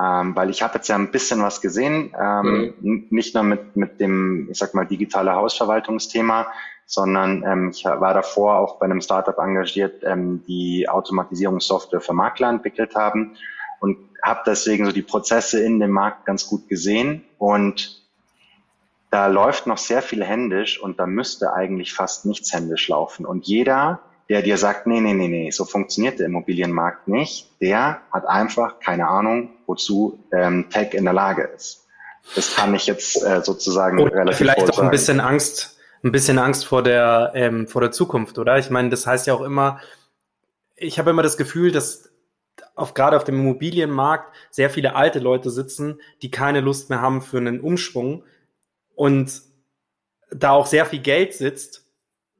Ähm, 0.00 0.36
weil 0.36 0.50
ich 0.50 0.62
habe 0.62 0.74
jetzt 0.74 0.88
ja 0.88 0.94
ein 0.94 1.10
bisschen 1.10 1.42
was 1.42 1.60
gesehen, 1.60 2.14
ähm, 2.18 2.74
mhm. 2.80 3.06
nicht 3.10 3.34
nur 3.34 3.42
mit, 3.42 3.74
mit 3.76 3.98
dem, 3.98 4.48
ich 4.50 4.58
sag 4.58 4.72
mal, 4.74 4.86
digitale 4.86 5.34
Hausverwaltungsthema, 5.34 6.46
sondern 6.86 7.42
ähm, 7.44 7.70
ich 7.74 7.84
war 7.84 8.14
davor 8.14 8.58
auch 8.58 8.78
bei 8.78 8.86
einem 8.86 9.00
Startup 9.00 9.36
engagiert, 9.38 10.04
ähm, 10.04 10.44
die 10.46 10.88
Automatisierungssoftware 10.88 12.00
für 12.00 12.12
Makler 12.12 12.48
entwickelt 12.48 12.94
haben 12.94 13.36
und 13.80 13.98
habe 14.22 14.40
deswegen 14.46 14.86
so 14.86 14.92
die 14.92 15.02
Prozesse 15.02 15.60
in 15.60 15.80
dem 15.80 15.90
Markt 15.90 16.26
ganz 16.26 16.46
gut 16.46 16.68
gesehen 16.68 17.24
und 17.36 17.98
da 19.10 19.26
läuft 19.26 19.66
noch 19.66 19.78
sehr 19.78 20.02
viel 20.02 20.24
händisch 20.24 20.80
und 20.80 20.98
da 20.98 21.06
müsste 21.06 21.52
eigentlich 21.52 21.94
fast 21.94 22.26
nichts 22.26 22.52
händisch 22.52 22.88
laufen. 22.88 23.24
Und 23.24 23.46
jeder, 23.46 24.00
der 24.28 24.42
dir 24.42 24.58
sagt, 24.58 24.86
nee, 24.86 25.00
nee, 25.00 25.14
nee, 25.14 25.28
nee, 25.28 25.50
so 25.50 25.64
funktioniert 25.64 26.18
der 26.18 26.26
Immobilienmarkt 26.26 27.08
nicht, 27.08 27.48
der 27.60 28.02
hat 28.12 28.26
einfach 28.26 28.78
keine 28.80 29.08
Ahnung, 29.08 29.50
wozu 29.66 30.18
ähm, 30.32 30.68
Tech 30.70 30.92
in 30.94 31.04
der 31.04 31.14
Lage 31.14 31.42
ist. 31.54 31.86
Das 32.34 32.54
kann 32.54 32.74
ich 32.74 32.86
jetzt 32.86 33.22
äh, 33.22 33.40
sozusagen 33.42 33.98
Oder 34.00 34.16
relativ 34.16 34.38
Vielleicht 34.38 34.70
auch 34.70 34.80
ein 34.80 34.90
bisschen 34.90 35.20
Angst 35.20 35.78
ein 36.02 36.12
bisschen 36.12 36.38
Angst 36.38 36.66
vor 36.66 36.82
der, 36.82 37.32
ähm, 37.34 37.66
vor 37.66 37.80
der 37.80 37.90
Zukunft, 37.90 38.38
oder? 38.38 38.58
Ich 38.58 38.70
meine, 38.70 38.90
das 38.90 39.06
heißt 39.06 39.26
ja 39.26 39.34
auch 39.34 39.40
immer, 39.40 39.80
ich 40.76 40.98
habe 40.98 41.10
immer 41.10 41.22
das 41.22 41.36
Gefühl, 41.36 41.72
dass 41.72 42.10
auf, 42.74 42.94
gerade 42.94 43.16
auf 43.16 43.24
dem 43.24 43.36
Immobilienmarkt 43.36 44.34
sehr 44.50 44.70
viele 44.70 44.94
alte 44.94 45.18
Leute 45.18 45.50
sitzen, 45.50 46.00
die 46.22 46.30
keine 46.30 46.60
Lust 46.60 46.90
mehr 46.90 47.00
haben 47.00 47.22
für 47.22 47.38
einen 47.38 47.60
Umschwung 47.60 48.24
und 48.94 49.42
da 50.30 50.50
auch 50.50 50.66
sehr 50.66 50.86
viel 50.86 51.00
Geld 51.00 51.34
sitzt, 51.34 51.84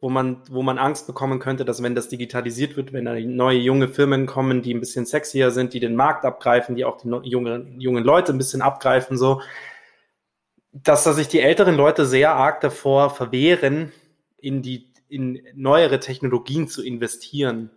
wo 0.00 0.10
man, 0.10 0.42
wo 0.48 0.62
man 0.62 0.78
Angst 0.78 1.06
bekommen 1.06 1.40
könnte, 1.40 1.64
dass 1.64 1.82
wenn 1.82 1.94
das 1.94 2.08
digitalisiert 2.08 2.76
wird, 2.76 2.92
wenn 2.92 3.04
da 3.04 3.14
neue 3.14 3.58
junge 3.58 3.88
Firmen 3.88 4.26
kommen, 4.26 4.62
die 4.62 4.72
ein 4.72 4.80
bisschen 4.80 5.06
sexier 5.06 5.50
sind, 5.50 5.74
die 5.74 5.80
den 5.80 5.96
Markt 5.96 6.24
abgreifen, 6.24 6.76
die 6.76 6.84
auch 6.84 6.98
die 6.98 7.08
jungen, 7.28 7.80
jungen 7.80 8.04
Leute 8.04 8.32
ein 8.32 8.38
bisschen 8.38 8.62
abgreifen, 8.62 9.18
so, 9.18 9.40
dass 10.72 11.04
da 11.04 11.12
sich 11.12 11.28
die 11.28 11.40
älteren 11.40 11.74
Leute 11.74 12.06
sehr 12.06 12.34
arg 12.34 12.60
davor 12.60 13.10
verwehren, 13.10 13.92
in 14.38 14.62
die 14.62 14.88
in 15.08 15.40
neuere 15.54 16.00
Technologien 16.00 16.68
zu 16.68 16.84
investieren. 16.84 17.70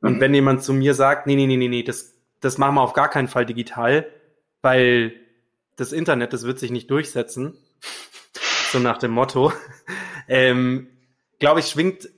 Und 0.00 0.16
mhm. 0.16 0.20
wenn 0.20 0.34
jemand 0.34 0.62
zu 0.62 0.72
mir 0.72 0.94
sagt, 0.94 1.26
nee, 1.26 1.36
nee, 1.36 1.46
nee, 1.46 1.56
nee, 1.56 1.68
nee, 1.68 1.82
das, 1.82 2.14
das 2.40 2.58
machen 2.58 2.74
wir 2.74 2.82
auf 2.82 2.92
gar 2.92 3.08
keinen 3.08 3.28
Fall 3.28 3.46
digital, 3.46 4.06
weil 4.60 5.14
das 5.76 5.92
Internet, 5.92 6.32
das 6.32 6.44
wird 6.44 6.58
sich 6.58 6.70
nicht 6.70 6.90
durchsetzen, 6.90 7.56
so 8.72 8.80
nach 8.80 8.98
dem 8.98 9.12
Motto, 9.12 9.52
ähm, 10.28 10.88
glaube 11.44 11.60
ich, 11.60 11.66
schwingt 11.66 12.08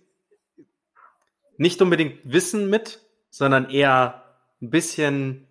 nicht 1.56 1.82
unbedingt 1.82 2.20
Wissen 2.22 2.70
mit, 2.70 3.00
sondern 3.28 3.68
eher 3.68 4.22
ein 4.62 4.70
bisschen 4.70 5.48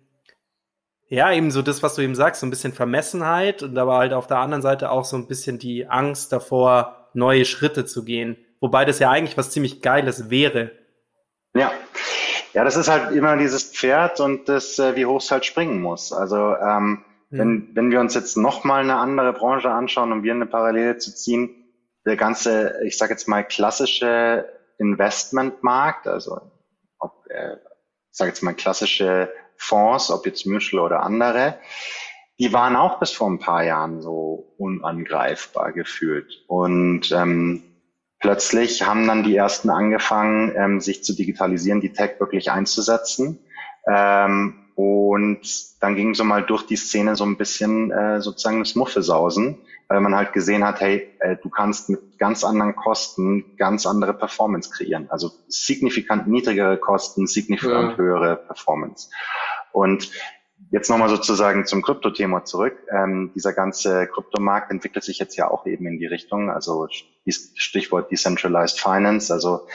ja, 1.08 1.30
eben 1.30 1.50
so 1.50 1.60
das, 1.60 1.82
was 1.82 1.94
du 1.94 2.00
eben 2.00 2.14
sagst, 2.14 2.40
so 2.40 2.46
ein 2.46 2.50
bisschen 2.50 2.72
Vermessenheit 2.72 3.62
und 3.62 3.76
aber 3.76 3.98
halt 3.98 4.14
auf 4.14 4.26
der 4.28 4.38
anderen 4.38 4.62
Seite 4.62 4.90
auch 4.90 5.04
so 5.04 5.18
ein 5.18 5.28
bisschen 5.28 5.58
die 5.58 5.88
Angst 5.88 6.32
davor, 6.32 7.10
neue 7.12 7.44
Schritte 7.44 7.84
zu 7.84 8.02
gehen. 8.02 8.38
Wobei 8.60 8.86
das 8.86 8.98
ja 8.98 9.10
eigentlich 9.10 9.36
was 9.36 9.50
ziemlich 9.50 9.82
Geiles 9.82 10.30
wäre. 10.30 10.70
Ja. 11.54 11.70
Ja, 12.54 12.64
das 12.64 12.78
ist 12.78 12.88
halt 12.88 13.14
immer 13.14 13.36
dieses 13.36 13.64
Pferd 13.64 14.20
und 14.20 14.48
das, 14.48 14.78
äh, 14.78 14.96
wie 14.96 15.04
hoch 15.04 15.20
es 15.20 15.30
halt 15.30 15.44
springen 15.44 15.82
muss. 15.82 16.14
Also 16.14 16.56
ähm, 16.56 17.04
hm. 17.28 17.38
wenn, 17.38 17.70
wenn 17.74 17.90
wir 17.90 18.00
uns 18.00 18.14
jetzt 18.14 18.38
nochmal 18.38 18.84
eine 18.84 18.96
andere 18.96 19.34
Branche 19.34 19.68
anschauen, 19.68 20.12
um 20.12 20.22
wir 20.22 20.32
eine 20.32 20.46
Parallele 20.46 20.96
zu 20.96 21.14
ziehen, 21.14 21.65
der 22.06 22.16
ganze, 22.16 22.80
ich 22.84 22.96
sage 22.96 23.12
jetzt 23.12 23.28
mal, 23.28 23.42
klassische 23.42 24.48
Investmentmarkt, 24.78 26.06
also 26.06 26.40
ob, 26.98 27.26
äh, 27.28 27.54
ich 27.54 28.18
sage 28.18 28.30
jetzt 28.30 28.42
mal 28.42 28.54
klassische 28.54 29.30
Fonds, 29.56 30.10
ob 30.10 30.26
jetzt 30.26 30.46
Mutual 30.46 30.84
oder 30.84 31.02
andere, 31.02 31.58
die 32.38 32.52
waren 32.52 32.76
auch 32.76 32.98
bis 32.98 33.12
vor 33.12 33.28
ein 33.30 33.38
paar 33.38 33.64
Jahren 33.64 34.02
so 34.02 34.54
unangreifbar 34.58 35.72
gefühlt. 35.72 36.44
Und 36.46 37.10
ähm, 37.12 37.62
plötzlich 38.20 38.82
haben 38.82 39.06
dann 39.06 39.22
die 39.22 39.36
ersten 39.36 39.70
angefangen, 39.70 40.54
ähm, 40.56 40.80
sich 40.80 41.02
zu 41.02 41.14
digitalisieren, 41.14 41.80
die 41.80 41.92
Tech 41.92 42.20
wirklich 42.20 42.50
einzusetzen. 42.50 43.38
Ähm, 43.88 44.65
und 44.76 45.40
dann 45.80 45.96
ging 45.96 46.14
so 46.14 46.22
mal 46.22 46.42
durch 46.44 46.66
die 46.66 46.76
Szene 46.76 47.16
so 47.16 47.24
ein 47.24 47.38
bisschen 47.38 47.90
äh, 47.90 48.20
sozusagen 48.20 48.58
das 48.58 48.74
Muffesausen, 48.74 49.58
weil 49.88 50.02
man 50.02 50.14
halt 50.14 50.34
gesehen 50.34 50.64
hat, 50.64 50.82
hey, 50.82 51.08
äh, 51.20 51.36
du 51.42 51.48
kannst 51.48 51.88
mit 51.88 52.18
ganz 52.18 52.44
anderen 52.44 52.76
Kosten 52.76 53.56
ganz 53.56 53.86
andere 53.86 54.12
Performance 54.12 54.70
kreieren. 54.70 55.06
Also 55.08 55.30
signifikant 55.48 56.28
niedrigere 56.28 56.76
Kosten, 56.76 57.26
signifikant 57.26 57.92
ja. 57.92 57.96
höhere 57.96 58.36
Performance. 58.36 59.08
Und 59.72 60.10
Jetzt 60.70 60.90
nochmal 60.90 61.08
sozusagen 61.08 61.64
zum 61.64 61.80
Kryptothema 61.80 62.44
zurück. 62.44 62.76
Ähm, 62.90 63.30
dieser 63.36 63.52
ganze 63.52 64.08
Kryptomarkt 64.08 64.72
entwickelt 64.72 65.04
sich 65.04 65.18
jetzt 65.18 65.36
ja 65.36 65.48
auch 65.48 65.64
eben 65.64 65.86
in 65.86 65.98
die 65.98 66.06
Richtung, 66.06 66.50
also 66.50 66.88
Stichwort 67.28 68.10
Decentralized 68.10 68.80
Finance, 68.80 69.32
also 69.32 69.66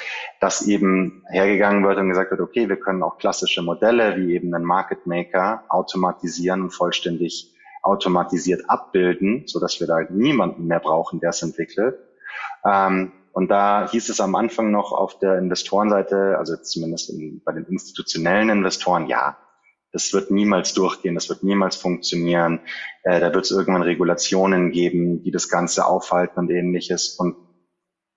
dass 0.42 0.68
eben 0.68 1.24
hergegangen 1.30 1.86
wird 1.86 1.98
und 1.98 2.10
gesagt 2.10 2.32
wird, 2.32 2.42
okay, 2.42 2.68
wir 2.68 2.76
können 2.76 3.04
auch 3.04 3.18
klassische 3.18 3.62
Modelle 3.62 4.18
wie 4.18 4.34
eben 4.36 4.54
einen 4.54 4.66
Market 4.66 5.08
Maker 5.08 5.64
automatisieren 5.70 6.62
und 6.64 6.72
vollständig 6.72 7.56
automatisiert 7.84 8.70
abbilden, 8.70 9.44
so 9.48 9.60
dass 9.60 9.80
wir 9.80 9.88
da 9.88 10.02
niemanden 10.10 10.68
mehr 10.68 10.80
brauchen, 10.80 11.22
der 11.22 11.30
es 11.30 11.42
entwickelt. 11.42 11.98
Ähm, 12.66 13.14
und 13.34 13.50
da 13.50 13.90
hieß 13.90 14.10
es 14.10 14.20
am 14.20 14.36
Anfang 14.36 14.72
noch 14.72 14.92
auf 14.92 15.20
der 15.20 15.38
Investorenseite, 15.38 16.38
also 16.38 16.58
zumindest 16.58 17.10
in, 17.12 17.42
bei 17.46 17.54
den 17.54 17.66
institutionellen 17.66 18.50
Investoren, 18.50 19.08
ja, 19.08 19.38
das 19.92 20.14
wird 20.14 20.32
niemals 20.32 20.74
durchgehen, 20.74 21.16
das 21.16 21.30
wird 21.30 21.44
niemals 21.44 21.76
funktionieren. 21.76 22.62
Äh, 23.04 23.20
da 23.20 23.34
wird 23.34 23.46
es 23.46 23.52
irgendwann 23.52 23.84
Regulationen 23.84 24.72
geben, 24.72 25.22
die 25.24 25.32
das 25.32 25.50
Ganze 25.50 25.86
aufhalten 25.86 26.40
und 26.40 26.50
ähnliches. 26.50 27.16
Und 27.20 27.36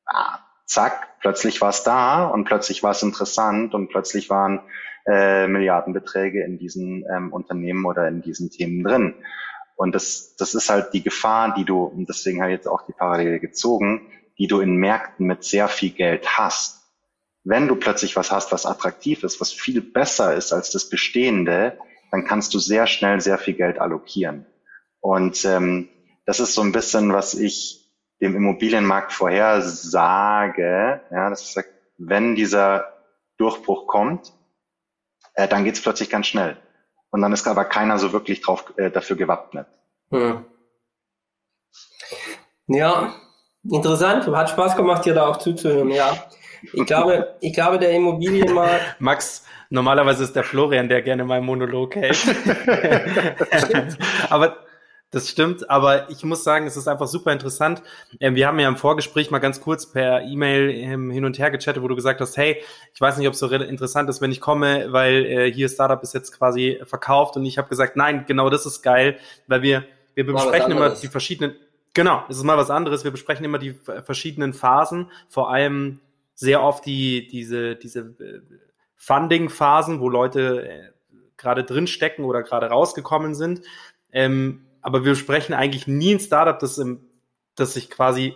ah, 0.07 0.39
zack, 0.67 1.21
plötzlich 1.21 1.61
war 1.61 1.71
es 1.71 1.83
da 1.83 2.27
und 2.27 2.45
plötzlich 2.45 2.83
war 2.83 2.93
es 2.93 3.03
interessant 3.03 3.75
und 3.75 3.89
plötzlich 3.89 4.31
waren 4.31 4.61
äh, 5.07 5.49
Milliardenbeträge 5.49 6.45
in 6.45 6.59
diesen 6.59 7.05
ähm, 7.13 7.33
Unternehmen 7.33 7.85
oder 7.85 8.09
in 8.09 8.23
diesen 8.23 8.51
Themen 8.51 8.85
drin. 8.85 9.15
Und 9.77 9.95
das, 9.95 10.37
das 10.37 10.55
ist 10.55 10.71
halt 10.71 10.93
die 10.93 11.03
Gefahr, 11.03 11.55
die 11.55 11.65
du, 11.65 11.83
und 11.83 12.09
deswegen 12.09 12.41
habe 12.41 12.53
ich 12.53 12.59
jetzt 12.59 12.69
auch 12.69 12.87
die 12.87 12.93
Parallele 12.93 13.41
gezogen, 13.41 14.07
die 14.39 14.47
du 14.47 14.61
in 14.61 14.77
Märkten 14.77 15.27
mit 15.27 15.43
sehr 15.43 15.69
viel 15.69 15.91
Geld 15.91 16.39
hast 16.39 16.84
wenn 17.45 17.69
du 17.69 17.77
plötzlich 17.77 18.17
was 18.17 18.33
hast, 18.33 18.51
was 18.53 18.67
attraktiv 18.67 19.23
ist, 19.23 19.41
was 19.41 19.53
viel 19.53 19.81
besser 19.83 20.35
ist 20.35 20.53
als 20.53 20.71
das 20.71 20.89
Bestehende, 20.89 21.79
dann 22.11 22.25
kannst 22.25 22.55
du 22.55 22.59
sehr 22.59 22.87
schnell 22.87 23.21
sehr 23.21 23.39
viel 23.39 23.55
Geld 23.55 23.79
allokieren. 23.79 24.47
Und 25.01 25.45
ähm, 25.45 25.89
das 26.25 26.41
ist 26.41 26.55
so 26.55 26.63
ein 26.63 26.73
bisschen, 26.73 27.13
was 27.13 27.35
ich 27.35 27.85
dem 28.21 28.35
Immobilienmarkt 28.35 29.13
vorhersage. 29.13 31.03
Ja, 31.11 31.29
das 31.29 31.43
ist, 31.43 31.65
wenn 31.99 32.35
dieser 32.35 32.95
Durchbruch 33.37 33.87
kommt, 33.87 34.33
äh, 35.35 35.47
dann 35.47 35.65
geht's 35.65 35.83
plötzlich 35.83 36.09
ganz 36.09 36.27
schnell. 36.27 36.57
Und 37.11 37.21
dann 37.21 37.33
ist 37.33 37.47
aber 37.47 37.67
keiner 37.67 37.99
so 37.99 38.13
wirklich 38.13 38.41
drauf, 38.41 38.73
äh, 38.77 38.91
dafür 38.91 39.17
gewappnet. 39.17 39.67
Hm. 40.11 40.45
Ja, 42.67 43.15
interessant. 43.63 44.27
Hat 44.27 44.51
Spaß 44.51 44.77
gemacht, 44.77 45.05
dir 45.05 45.15
da 45.15 45.27
auch 45.27 45.37
zuzuhören. 45.37 45.91
Ja. 45.91 46.17
Ich 46.73 46.87
glaube, 46.87 47.35
ich 47.41 47.53
glaube, 47.53 47.79
der 47.79 47.93
Immobilienmarkt. 47.93 48.97
Max, 48.99 49.45
normalerweise 49.71 50.25
ist 50.25 50.35
der 50.35 50.45
Florian, 50.45 50.89
der 50.89 51.03
gerne 51.03 51.25
mal 51.25 51.41
Monolog 51.41 51.97
hält. 51.97 52.25
aber 54.31 54.57
das 55.11 55.31
stimmt, 55.31 55.71
aber 55.71 56.11
ich 56.11 56.25
muss 56.25 56.43
sagen, 56.43 56.67
es 56.67 56.77
ist 56.77 56.89
einfach 56.89 57.07
super 57.07 57.33
interessant. 57.33 57.83
Ähm, 58.19 58.35
wir 58.35 58.49
haben 58.49 58.59
ja 58.59 58.67
im 58.67 58.77
Vorgespräch 58.77 59.31
mal 59.31 59.39
ganz 59.39 59.61
kurz 59.61 59.87
per 59.87 60.23
E-Mail 60.23 60.71
ähm, 60.71 61.11
hin 61.11 61.25
und 61.25 61.39
her 61.39 61.53
gechattet, 61.53 61.83
wo 61.83 61.89
du 61.89 61.95
gesagt 61.95 62.21
hast, 62.21 62.37
hey, 62.37 62.61
ich 62.93 63.01
weiß 63.01 63.19
nicht, 63.19 63.29
ob 63.29 63.35
es 63.35 63.39
so 63.39 63.49
interessant 63.49 64.11
ist, 64.11 64.21
wenn 64.21 64.33
ich 64.33 64.41
komme, 64.41 64.93
weil 64.93 65.25
äh, 65.25 65.53
hier 65.53 65.69
Startup 65.69 66.03
ist 66.03 66.15
jetzt 66.15 66.37
quasi 66.37 66.81
verkauft 66.85 67.37
und 67.37 67.45
ich 67.45 67.59
habe 67.59 67.69
gesagt, 67.69 67.97
nein, 67.97 68.25
genau 68.27 68.51
das 68.51 68.67
ist 68.67 68.83
geil, 68.83 69.17
weil 69.47 69.63
wir 69.63 69.85
wir 70.15 70.27
besprechen 70.27 70.71
immer 70.73 70.91
die 70.91 71.09
verschiedenen 71.09 71.55
Genau, 71.95 72.25
es 72.29 72.39
ist 72.39 72.43
mal 72.43 72.59
was 72.59 72.71
anderes. 72.71 73.05
Wir 73.05 73.13
besprechen 73.13 73.45
immer 73.45 73.59
die 73.59 73.73
verschiedenen 74.05 74.53
Phasen, 74.53 75.13
vor 75.29 75.49
allem 75.51 76.01
sehr 76.35 76.63
oft 76.63 76.85
die, 76.87 77.27
diese, 77.29 77.77
diese 77.77 78.01
äh, 78.01 78.41
Funding-Phasen, 78.97 80.01
wo 80.01 80.09
Leute 80.09 80.69
äh, 80.69 80.91
gerade 81.37 81.65
drinstecken 81.65 82.25
oder 82.25 82.43
gerade 82.43 82.67
rausgekommen 82.67 83.35
sind. 83.35 83.63
Ähm, 84.13 84.67
aber 84.81 85.05
wir 85.05 85.15
sprechen 85.15 85.55
eigentlich 85.55 85.87
nie 85.87 86.15
ein 86.15 86.21
Startup, 86.21 86.59
das, 86.59 86.79
im, 86.79 87.01
das 87.55 87.75
sich 87.75 87.91
quasi 87.91 88.35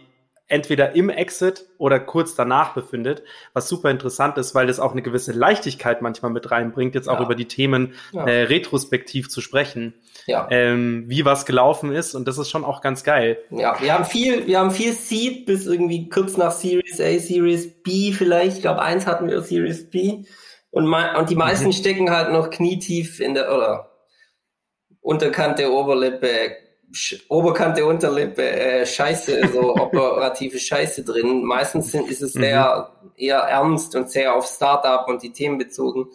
entweder 0.48 0.94
im 0.94 1.10
Exit 1.10 1.66
oder 1.76 2.00
kurz 2.00 2.34
danach 2.34 2.74
befindet, 2.74 3.22
was 3.52 3.68
super 3.68 3.90
interessant 3.90 4.38
ist, 4.38 4.54
weil 4.54 4.66
das 4.66 4.80
auch 4.80 4.92
eine 4.92 5.02
gewisse 5.02 5.32
Leichtigkeit 5.32 6.00
manchmal 6.02 6.32
mit 6.32 6.50
reinbringt, 6.50 6.94
jetzt 6.94 7.08
auch 7.08 7.18
ja. 7.18 7.24
über 7.24 7.34
die 7.34 7.44
Themen 7.44 7.94
ja. 8.12 8.26
äh, 8.26 8.42
retrospektiv 8.44 9.28
zu 9.28 9.42
sprechen, 9.42 9.94
ja. 10.26 10.48
ähm, 10.50 11.04
wie 11.06 11.24
was 11.24 11.44
gelaufen 11.44 11.92
ist 11.92 12.14
und 12.14 12.26
das 12.26 12.38
ist 12.38 12.50
schon 12.50 12.64
auch 12.64 12.80
ganz 12.80 13.04
geil. 13.04 13.38
Ja, 13.50 13.80
wir 13.80 13.92
haben 13.92 14.06
viel, 14.06 14.46
wir 14.46 14.58
haben 14.58 14.70
viel 14.70 14.92
Seed 14.92 15.44
bis 15.44 15.66
irgendwie 15.66 16.08
kurz 16.08 16.36
nach 16.38 16.52
Series 16.52 17.00
A, 17.00 17.18
Series 17.18 17.82
B 17.82 18.12
vielleicht, 18.12 18.56
ich 18.56 18.62
glaube 18.62 18.80
eins 18.80 19.06
hatten 19.06 19.28
wir 19.28 19.42
Series 19.42 19.90
B 19.90 20.24
und, 20.70 20.92
und 20.92 21.30
die 21.30 21.36
meisten 21.36 21.66
mhm. 21.66 21.72
stecken 21.72 22.10
halt 22.10 22.32
noch 22.32 22.50
knietief 22.50 23.20
in 23.20 23.34
der 23.34 23.54
oder 23.54 23.90
Unterkante, 25.00 25.72
Oberlippe, 25.72 26.56
Oberkante, 27.28 27.84
Unterlippe, 27.84 28.48
äh, 28.48 28.86
Scheiße, 28.86 29.48
so 29.52 29.74
operative 29.76 30.58
Scheiße 30.58 31.04
drin. 31.04 31.44
Meistens 31.44 31.92
sind, 31.92 32.08
ist 32.08 32.22
es 32.22 32.34
mhm. 32.34 32.40
sehr 32.40 32.92
eher 33.16 33.38
ernst 33.38 33.94
und 33.94 34.10
sehr 34.10 34.34
auf 34.34 34.46
Startup 34.46 35.06
und 35.08 35.22
die 35.22 35.32
Themen 35.32 35.58
bezogen. 35.58 36.08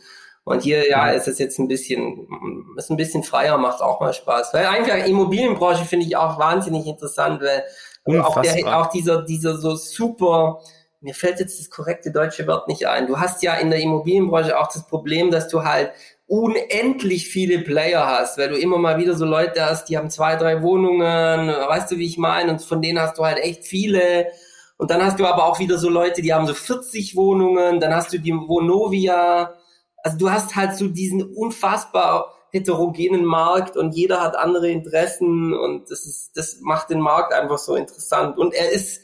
Und 0.45 0.63
hier, 0.63 0.89
ja, 0.89 1.09
ist 1.09 1.27
es 1.27 1.39
jetzt 1.39 1.57
ein 1.57 1.69
bisschen, 1.69 2.27
ist 2.75 2.89
ein 2.89 2.97
bisschen 2.97 3.23
freier, 3.23 3.57
macht 3.57 3.81
auch 3.81 4.01
mal 4.01 4.13
Spaß. 4.13 4.53
Weil 4.53 4.65
eigentlich 4.65 5.07
Immobilienbranche 5.07 5.85
finde 5.85 6.05
ich 6.05 6.17
auch 6.17 6.37
wahnsinnig 6.37 6.85
interessant, 6.85 7.41
weil 7.41 8.21
auch, 8.21 8.41
der, 8.41 8.77
auch 8.77 8.87
dieser, 8.87 9.21
dieser 9.21 9.57
so 9.57 9.75
super, 9.75 10.59
mir 10.99 11.13
fällt 11.13 11.39
jetzt 11.39 11.59
das 11.59 11.69
korrekte 11.69 12.11
deutsche 12.11 12.45
Wort 12.47 12.67
nicht 12.67 12.87
ein. 12.87 13.07
Du 13.07 13.19
hast 13.19 13.41
ja 13.41 13.55
in 13.55 13.69
der 13.69 13.79
Immobilienbranche 13.79 14.57
auch 14.59 14.67
das 14.67 14.85
Problem, 14.87 15.31
dass 15.31 15.47
du 15.47 15.63
halt 15.63 15.91
unendlich 16.33 17.29
viele 17.29 17.59
Player 17.59 18.07
hast, 18.07 18.39
weil 18.39 18.49
du 18.49 18.57
immer 18.57 18.79
mal 18.79 18.97
wieder 18.97 19.13
so 19.13 19.23
Leute 19.23 19.63
hast, 19.63 19.85
die 19.85 19.99
haben 19.99 20.09
zwei, 20.09 20.35
drei 20.35 20.63
Wohnungen, 20.63 21.47
weißt 21.47 21.91
du, 21.91 21.97
wie 21.97 22.07
ich 22.07 22.17
meine, 22.17 22.51
und 22.51 22.63
von 22.63 22.81
denen 22.81 22.99
hast 22.99 23.19
du 23.19 23.23
halt 23.23 23.37
echt 23.37 23.65
viele. 23.65 24.31
Und 24.77 24.89
dann 24.89 25.05
hast 25.05 25.19
du 25.19 25.27
aber 25.27 25.45
auch 25.45 25.59
wieder 25.59 25.77
so 25.77 25.89
Leute, 25.89 26.23
die 26.23 26.33
haben 26.33 26.47
so 26.47 26.55
40 26.55 27.15
Wohnungen, 27.15 27.79
dann 27.79 27.93
hast 27.93 28.11
du 28.13 28.17
die 28.17 28.33
Vonovia. 28.33 29.53
Also 29.97 30.17
du 30.17 30.31
hast 30.31 30.55
halt 30.55 30.75
so 30.75 30.87
diesen 30.87 31.21
unfassbar 31.21 32.33
heterogenen 32.49 33.25
Markt 33.25 33.77
und 33.77 33.93
jeder 33.93 34.19
hat 34.19 34.35
andere 34.35 34.71
Interessen 34.71 35.53
und 35.53 35.91
das 35.91 36.07
ist, 36.07 36.31
das 36.35 36.61
macht 36.61 36.89
den 36.89 36.99
Markt 36.99 37.31
einfach 37.31 37.59
so 37.59 37.75
interessant. 37.75 38.39
Und 38.39 38.55
er 38.55 38.71
ist, 38.71 39.01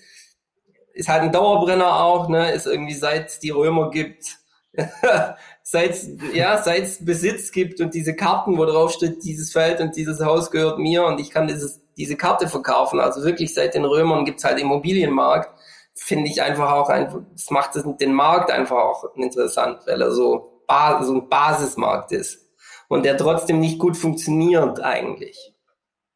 ist 0.93 1.07
halt 1.07 1.21
ein 1.21 1.31
Dauerbrenner 1.31 2.03
auch, 2.03 2.27
ne, 2.27 2.51
ist 2.53 2.65
irgendwie 2.65 2.95
seit 2.95 3.27
es 3.27 3.39
die 3.39 3.51
Römer 3.51 3.91
gibt, 3.91 4.39
seit 5.71 5.95
ja, 6.33 6.61
seit 6.63 6.83
es 6.83 7.05
Besitz 7.05 7.51
gibt 7.51 7.79
und 7.79 7.93
diese 7.93 8.15
Karten, 8.15 8.57
wo 8.57 8.65
drauf 8.65 8.91
steht, 8.91 9.23
dieses 9.23 9.51
Feld 9.51 9.79
und 9.81 9.95
dieses 9.95 10.19
Haus 10.19 10.49
gehört 10.49 10.79
mir 10.79 11.05
und 11.05 11.19
ich 11.19 11.29
kann 11.29 11.47
dieses, 11.47 11.79
diese 11.95 12.15
Karte 12.15 12.47
verkaufen. 12.47 12.99
Also 12.99 13.23
wirklich 13.23 13.53
seit 13.53 13.75
den 13.75 13.85
Römern 13.85 14.25
gibt's 14.25 14.43
halt 14.43 14.59
Immobilienmarkt. 14.59 15.51
Finde 15.93 16.29
ich 16.29 16.41
einfach 16.41 16.71
auch 16.71 16.89
einfach, 16.89 17.19
das 17.33 17.51
macht 17.51 17.71
den 17.99 18.13
Markt 18.13 18.49
einfach 18.51 18.77
auch 18.77 19.15
interessant, 19.15 19.81
weil 19.85 20.01
er 20.01 20.11
so, 20.11 20.63
so 21.01 21.13
ein 21.13 21.29
Basismarkt 21.29 22.13
ist 22.13 22.49
und 22.87 23.03
der 23.05 23.17
trotzdem 23.17 23.59
nicht 23.59 23.77
gut 23.77 23.95
funktioniert 23.95 24.79
eigentlich. 24.79 25.53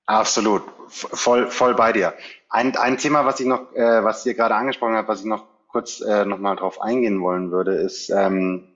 Absolut, 0.05 0.63
voll, 0.87 1.47
voll 1.51 1.75
bei 1.75 1.91
dir. 1.91 2.13
Ein, 2.49 2.75
ein 2.75 2.97
Thema, 2.97 3.25
was 3.25 3.39
ich 3.39 3.45
noch, 3.45 3.71
äh, 3.73 4.03
was 4.03 4.25
ihr 4.25 4.33
gerade 4.33 4.55
angesprochen 4.55 4.95
habt, 4.95 5.09
was 5.09 5.19
ich 5.19 5.25
noch 5.25 5.45
kurz 5.67 6.01
äh, 6.01 6.25
nochmal 6.25 6.55
drauf 6.55 6.81
eingehen 6.81 7.21
wollen 7.21 7.51
würde, 7.51 7.75
ist, 7.75 8.09
ähm, 8.09 8.72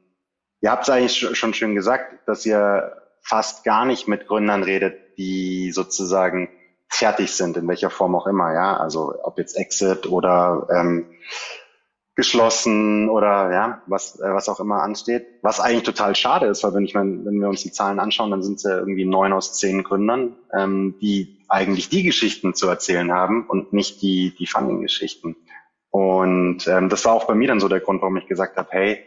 Ihr 0.61 0.71
habt 0.71 0.83
es 0.83 0.89
eigentlich 0.89 1.37
schon 1.37 1.53
schön 1.53 1.75
gesagt, 1.75 2.27
dass 2.27 2.45
ihr 2.45 2.93
fast 3.21 3.63
gar 3.63 3.85
nicht 3.85 4.07
mit 4.07 4.27
Gründern 4.27 4.63
redet, 4.63 5.17
die 5.17 5.71
sozusagen 5.71 6.49
fertig 6.89 7.31
sind, 7.33 7.57
in 7.57 7.67
welcher 7.67 7.89
Form 7.89 8.15
auch 8.15 8.27
immer, 8.27 8.53
ja. 8.53 8.77
Also 8.77 9.13
ob 9.23 9.37
jetzt 9.37 9.57
Exit 9.57 10.07
oder 10.07 10.67
ähm, 10.71 11.05
geschlossen 12.15 13.09
oder 13.09 13.51
ja, 13.51 13.81
was, 13.85 14.19
äh, 14.19 14.33
was 14.33 14.49
auch 14.49 14.59
immer 14.59 14.81
ansteht. 14.81 15.27
Was 15.43 15.59
eigentlich 15.59 15.83
total 15.83 16.15
schade 16.15 16.47
ist, 16.47 16.63
weil 16.63 16.73
wenn 16.73 16.85
ich 16.85 16.95
mein, 16.95 17.23
wenn 17.25 17.39
wir 17.39 17.47
uns 17.47 17.61
die 17.61 17.71
Zahlen 17.71 17.99
anschauen, 17.99 18.31
dann 18.31 18.41
sind 18.41 18.55
es 18.55 18.63
ja 18.63 18.77
irgendwie 18.77 19.05
neun 19.05 19.33
aus 19.33 19.59
zehn 19.59 19.83
Gründern, 19.83 20.35
ähm, 20.51 20.95
die 20.99 21.45
eigentlich 21.47 21.89
die 21.89 22.03
Geschichten 22.03 22.55
zu 22.55 22.67
erzählen 22.67 23.12
haben 23.12 23.45
und 23.47 23.71
nicht 23.71 24.01
die, 24.01 24.33
die 24.35 24.47
Funding-Geschichten. 24.47 25.35
Und 25.91 26.67
ähm, 26.67 26.89
das 26.89 27.05
war 27.05 27.13
auch 27.13 27.25
bei 27.25 27.35
mir 27.35 27.47
dann 27.47 27.60
so 27.60 27.67
der 27.67 27.81
Grund, 27.81 28.01
warum 28.01 28.17
ich 28.17 28.27
gesagt 28.27 28.58
habe, 28.58 28.69
hey, 28.71 29.03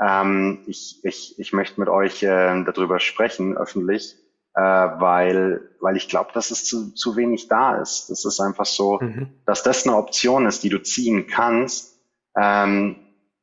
ähm, 0.00 0.60
ich, 0.66 1.00
ich, 1.04 1.38
ich 1.38 1.52
möchte 1.52 1.80
mit 1.80 1.88
euch 1.88 2.22
äh, 2.22 2.64
darüber 2.64 3.00
sprechen, 3.00 3.56
öffentlich, 3.56 4.16
äh, 4.54 4.60
weil, 4.60 5.70
weil 5.80 5.96
ich 5.96 6.08
glaube, 6.08 6.30
dass 6.34 6.50
es 6.50 6.64
zu, 6.64 6.94
zu 6.94 7.16
wenig 7.16 7.48
da 7.48 7.76
ist. 7.76 8.10
Das 8.10 8.24
ist 8.24 8.40
einfach 8.40 8.66
so, 8.66 8.98
mhm. 9.00 9.30
dass 9.46 9.62
das 9.62 9.86
eine 9.86 9.96
Option 9.96 10.46
ist, 10.46 10.62
die 10.62 10.68
du 10.68 10.82
ziehen 10.82 11.26
kannst. 11.26 12.00
Ähm, 12.36 12.96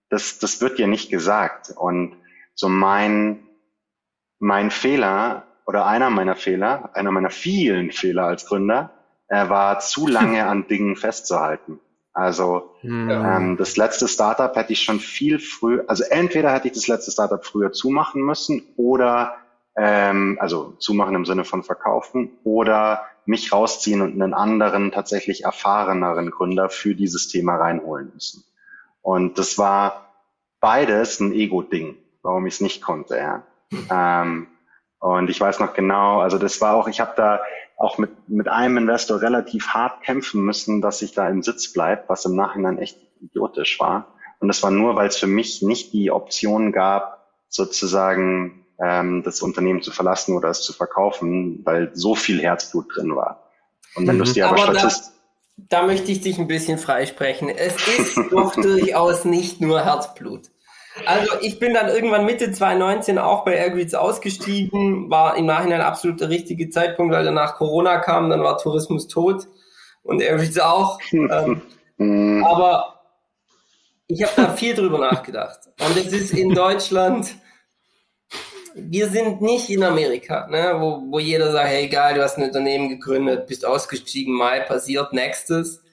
das, 0.10 0.40
das 0.40 0.62
wird 0.62 0.80
dir 0.80 0.88
nicht 0.88 1.10
gesagt. 1.10 1.74
Und 1.76 2.16
so 2.54 2.70
mein, 2.70 3.46
mein 4.40 4.72
Fehler 4.72 5.46
oder 5.66 5.86
einer 5.86 6.10
meiner 6.10 6.36
Fehler, 6.36 6.92
einer 6.94 7.12
meiner 7.12 7.32
vielen 7.32 7.92
Fehler 7.92 8.26
als 8.26 8.46
Gründer, 8.46 8.92
äh, 9.28 9.50
war 9.50 9.80
zu 9.80 10.08
lange 10.08 10.46
an 10.46 10.68
Dingen 10.68 10.96
festzuhalten. 10.96 11.80
Also 12.16 12.72
hm. 12.80 13.10
ähm, 13.10 13.58
das 13.58 13.76
letzte 13.76 14.08
Startup 14.08 14.56
hätte 14.56 14.72
ich 14.72 14.82
schon 14.82 15.02
viel 15.02 15.38
früh, 15.38 15.84
also 15.86 16.06
entweder 16.10 16.54
hätte 16.54 16.68
ich 16.68 16.74
das 16.74 16.88
letzte 16.88 17.12
Startup 17.12 17.46
früher 17.46 17.74
zumachen 17.74 18.22
müssen 18.22 18.64
oder 18.78 19.36
ähm, 19.76 20.38
also 20.40 20.74
zumachen 20.80 21.14
im 21.14 21.26
Sinne 21.26 21.44
von 21.44 21.62
verkaufen 21.62 22.32
oder 22.46 23.02
mich 23.26 23.52
rausziehen 23.52 24.02
und 24.02 24.14
einen 24.14 24.34
anderen, 24.34 24.94
tatsächlich 24.94 25.44
erfahreneren 25.44 26.32
Gründer 26.32 26.70
für 26.70 26.96
dieses 26.96 27.28
Thema 27.28 27.58
reinholen 27.58 28.12
müssen. 28.14 28.46
Und 29.02 29.38
das 29.38 29.58
war 29.58 30.14
beides 30.62 31.20
ein 31.20 31.34
Ego-Ding, 31.34 31.98
warum 32.22 32.46
ich 32.46 32.56
es 32.56 32.62
nicht 32.62 32.82
konnte. 32.82 33.18
Ja. 33.18 33.44
Ähm, 33.92 34.48
und 35.00 35.30
ich 35.30 35.42
weiß 35.42 35.60
noch 35.60 35.74
genau, 35.74 36.22
also 36.22 36.38
das 36.38 36.62
war 36.62 36.76
auch, 36.76 36.88
ich 36.88 37.00
habe 37.00 37.14
da 37.18 37.42
auch 37.78 37.98
mit, 37.98 38.30
mit 38.30 38.48
einem 38.48 38.78
Investor 38.78 39.22
relativ 39.22 39.68
hart 39.70 40.04
kämpfen 40.04 40.42
müssen, 40.42 40.82
dass 40.82 41.02
ich 41.02 41.14
da 41.14 41.28
im 41.28 41.44
Sitz 41.44 41.74
bleibe, 41.74 42.04
was 42.08 42.26
im 42.26 42.36
Nachhinein 42.36 42.78
echt 42.78 42.98
idiotisch 43.22 43.80
war. 43.80 44.14
Und 44.40 44.48
das 44.48 44.64
war 44.64 44.72
nur, 44.72 44.96
weil 44.96 45.08
es 45.08 45.18
für 45.18 45.28
mich 45.28 45.62
nicht 45.62 45.94
die 45.94 46.12
Option 46.12 46.72
gab, 46.72 47.26
sozusagen 47.50 48.66
ähm, 48.80 49.24
das 49.24 49.42
Unternehmen 49.42 49.82
zu 49.82 49.92
verlassen 49.92 50.36
oder 50.36 50.50
es 50.50 50.62
zu 50.62 50.74
verkaufen, 50.74 51.62
weil 51.66 51.92
so 51.94 52.16
viel 52.16 52.42
Herzblut 52.42 52.88
drin 52.96 53.16
war. 53.16 53.44
Und 53.96 54.08
wenn 54.08 54.16
mhm. 54.16 54.20
du 54.20 54.24
es 54.26 54.34
dir 54.34 54.48
aber, 54.48 54.64
aber 54.64 54.74
statist 54.74 55.14
da, 55.58 55.82
da 55.82 55.88
möchte 55.88 56.12
ich 56.12 56.22
dich 56.22 56.38
ein 56.38 56.48
bisschen 56.48 56.78
freisprechen. 56.78 57.50
Es 57.50 57.76
ist 57.88 58.18
doch 58.32 58.56
durchaus 58.62 59.26
nicht 59.26 59.62
nur 59.62 59.84
Herzblut. 59.84 60.50
Also 61.06 61.34
ich 61.42 61.60
bin 61.60 61.74
dann 61.74 61.90
irgendwann 61.90 62.26
Mitte 62.26 62.52
2019 62.52 63.18
auch 63.18 63.44
bei 63.44 63.56
Airgrids 63.56 63.94
ausgestiegen, 63.94 65.10
war 65.10 65.36
im 65.36 65.46
Nachhinein 65.46 65.82
absolut 65.82 66.22
der 66.22 66.30
richtige 66.30 66.70
Zeitpunkt, 66.70 67.14
weil 67.14 67.26
danach 67.26 67.56
Corona 67.56 67.98
kam, 67.98 68.30
dann 68.30 68.44
war 68.44 68.58
Tourismus 68.58 69.08
tot 69.08 69.48
und 70.04 70.22
Airgrids 70.22 70.60
auch. 70.60 71.00
ähm, 71.12 71.62
mhm. 71.98 72.44
aber 72.46 73.02
ich 74.08 74.24
habe 74.24 74.34
da 74.36 74.50
viel 74.50 74.74
drüber 74.74 75.00
nachgedacht. 75.00 75.60
Und 75.80 75.98
es 75.98 76.14
ist 76.14 76.34
in 76.34 76.54
Deutschland, 76.54 77.36
wir 78.76 79.10
sind 79.10 79.42
nicht 79.42 79.70
in 79.70 79.84
Amerika, 79.84 80.48
ne, 80.48 80.76
wo, 80.78 81.02
wo 81.10 81.20
jeder 81.20 81.52
sagt, 81.52 81.70
hey 81.70 81.88
geil, 81.88 82.16
du 82.16 82.24
hast 82.24 82.38
ein 82.38 82.44
Unternehmen 82.44 82.90
gegründet, 82.90 83.48
bist 83.48 83.66
ausgestiegen, 83.66 84.34
Mai 84.34 84.62
passiert, 84.62 85.12
nächstes 85.12 85.85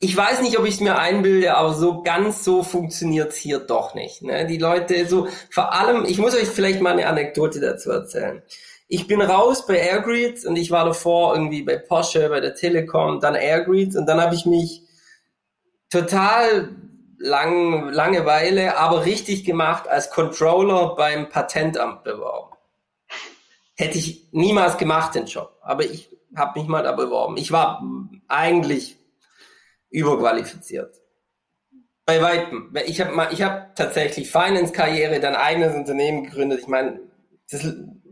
ich 0.00 0.16
weiß 0.16 0.42
nicht, 0.42 0.58
ob 0.58 0.64
ich 0.64 0.74
es 0.74 0.80
mir 0.80 0.96
einbilde, 0.96 1.56
aber 1.56 1.74
so 1.74 2.02
ganz 2.02 2.44
so 2.44 2.62
funktioniert's 2.62 3.36
hier 3.36 3.58
doch 3.58 3.94
nicht. 3.94 4.22
Ne? 4.22 4.46
Die 4.46 4.58
Leute 4.58 5.06
so, 5.08 5.26
vor 5.50 5.72
allem, 5.72 6.04
ich 6.04 6.18
muss 6.18 6.34
euch 6.34 6.46
vielleicht 6.48 6.80
mal 6.80 6.92
eine 6.92 7.06
Anekdote 7.06 7.60
dazu 7.60 7.90
erzählen. 7.90 8.42
Ich 8.86 9.06
bin 9.08 9.20
raus 9.20 9.66
bei 9.66 9.76
Airgreets 9.76 10.46
und 10.46 10.56
ich 10.56 10.70
war 10.70 10.84
davor 10.84 11.34
irgendwie 11.34 11.62
bei 11.62 11.76
Porsche, 11.76 12.28
bei 12.28 12.40
der 12.40 12.54
Telekom, 12.54 13.20
dann 13.20 13.34
Airgreets 13.34 13.96
und 13.96 14.06
dann 14.06 14.20
habe 14.20 14.34
ich 14.36 14.46
mich 14.46 14.82
total 15.90 16.70
lang, 17.18 17.90
Langeweile, 17.90 18.78
aber 18.78 19.04
richtig 19.04 19.44
gemacht 19.44 19.88
als 19.88 20.10
Controller 20.10 20.94
beim 20.94 21.28
Patentamt 21.28 22.04
beworben. 22.04 22.56
Hätte 23.74 23.98
ich 23.98 24.28
niemals 24.30 24.78
gemacht, 24.78 25.16
den 25.16 25.26
Job. 25.26 25.56
Aber 25.60 25.84
ich 25.84 26.08
habe 26.36 26.58
mich 26.60 26.68
mal 26.68 26.82
da 26.82 26.92
beworben. 26.92 27.36
Ich 27.36 27.50
war 27.50 27.82
eigentlich 28.28 28.97
überqualifiziert. 29.90 30.94
Bei 32.04 32.22
weitem. 32.22 32.74
Ich 32.86 33.00
habe 33.00 33.12
mal, 33.12 33.32
ich 33.32 33.42
habe 33.42 33.66
tatsächlich 33.74 34.30
Finance-Karriere, 34.30 35.20
dann 35.20 35.34
eigenes 35.34 35.74
Unternehmen 35.74 36.24
gegründet. 36.24 36.60
Ich 36.60 36.68
meine, 36.68 37.00
das 37.50 37.66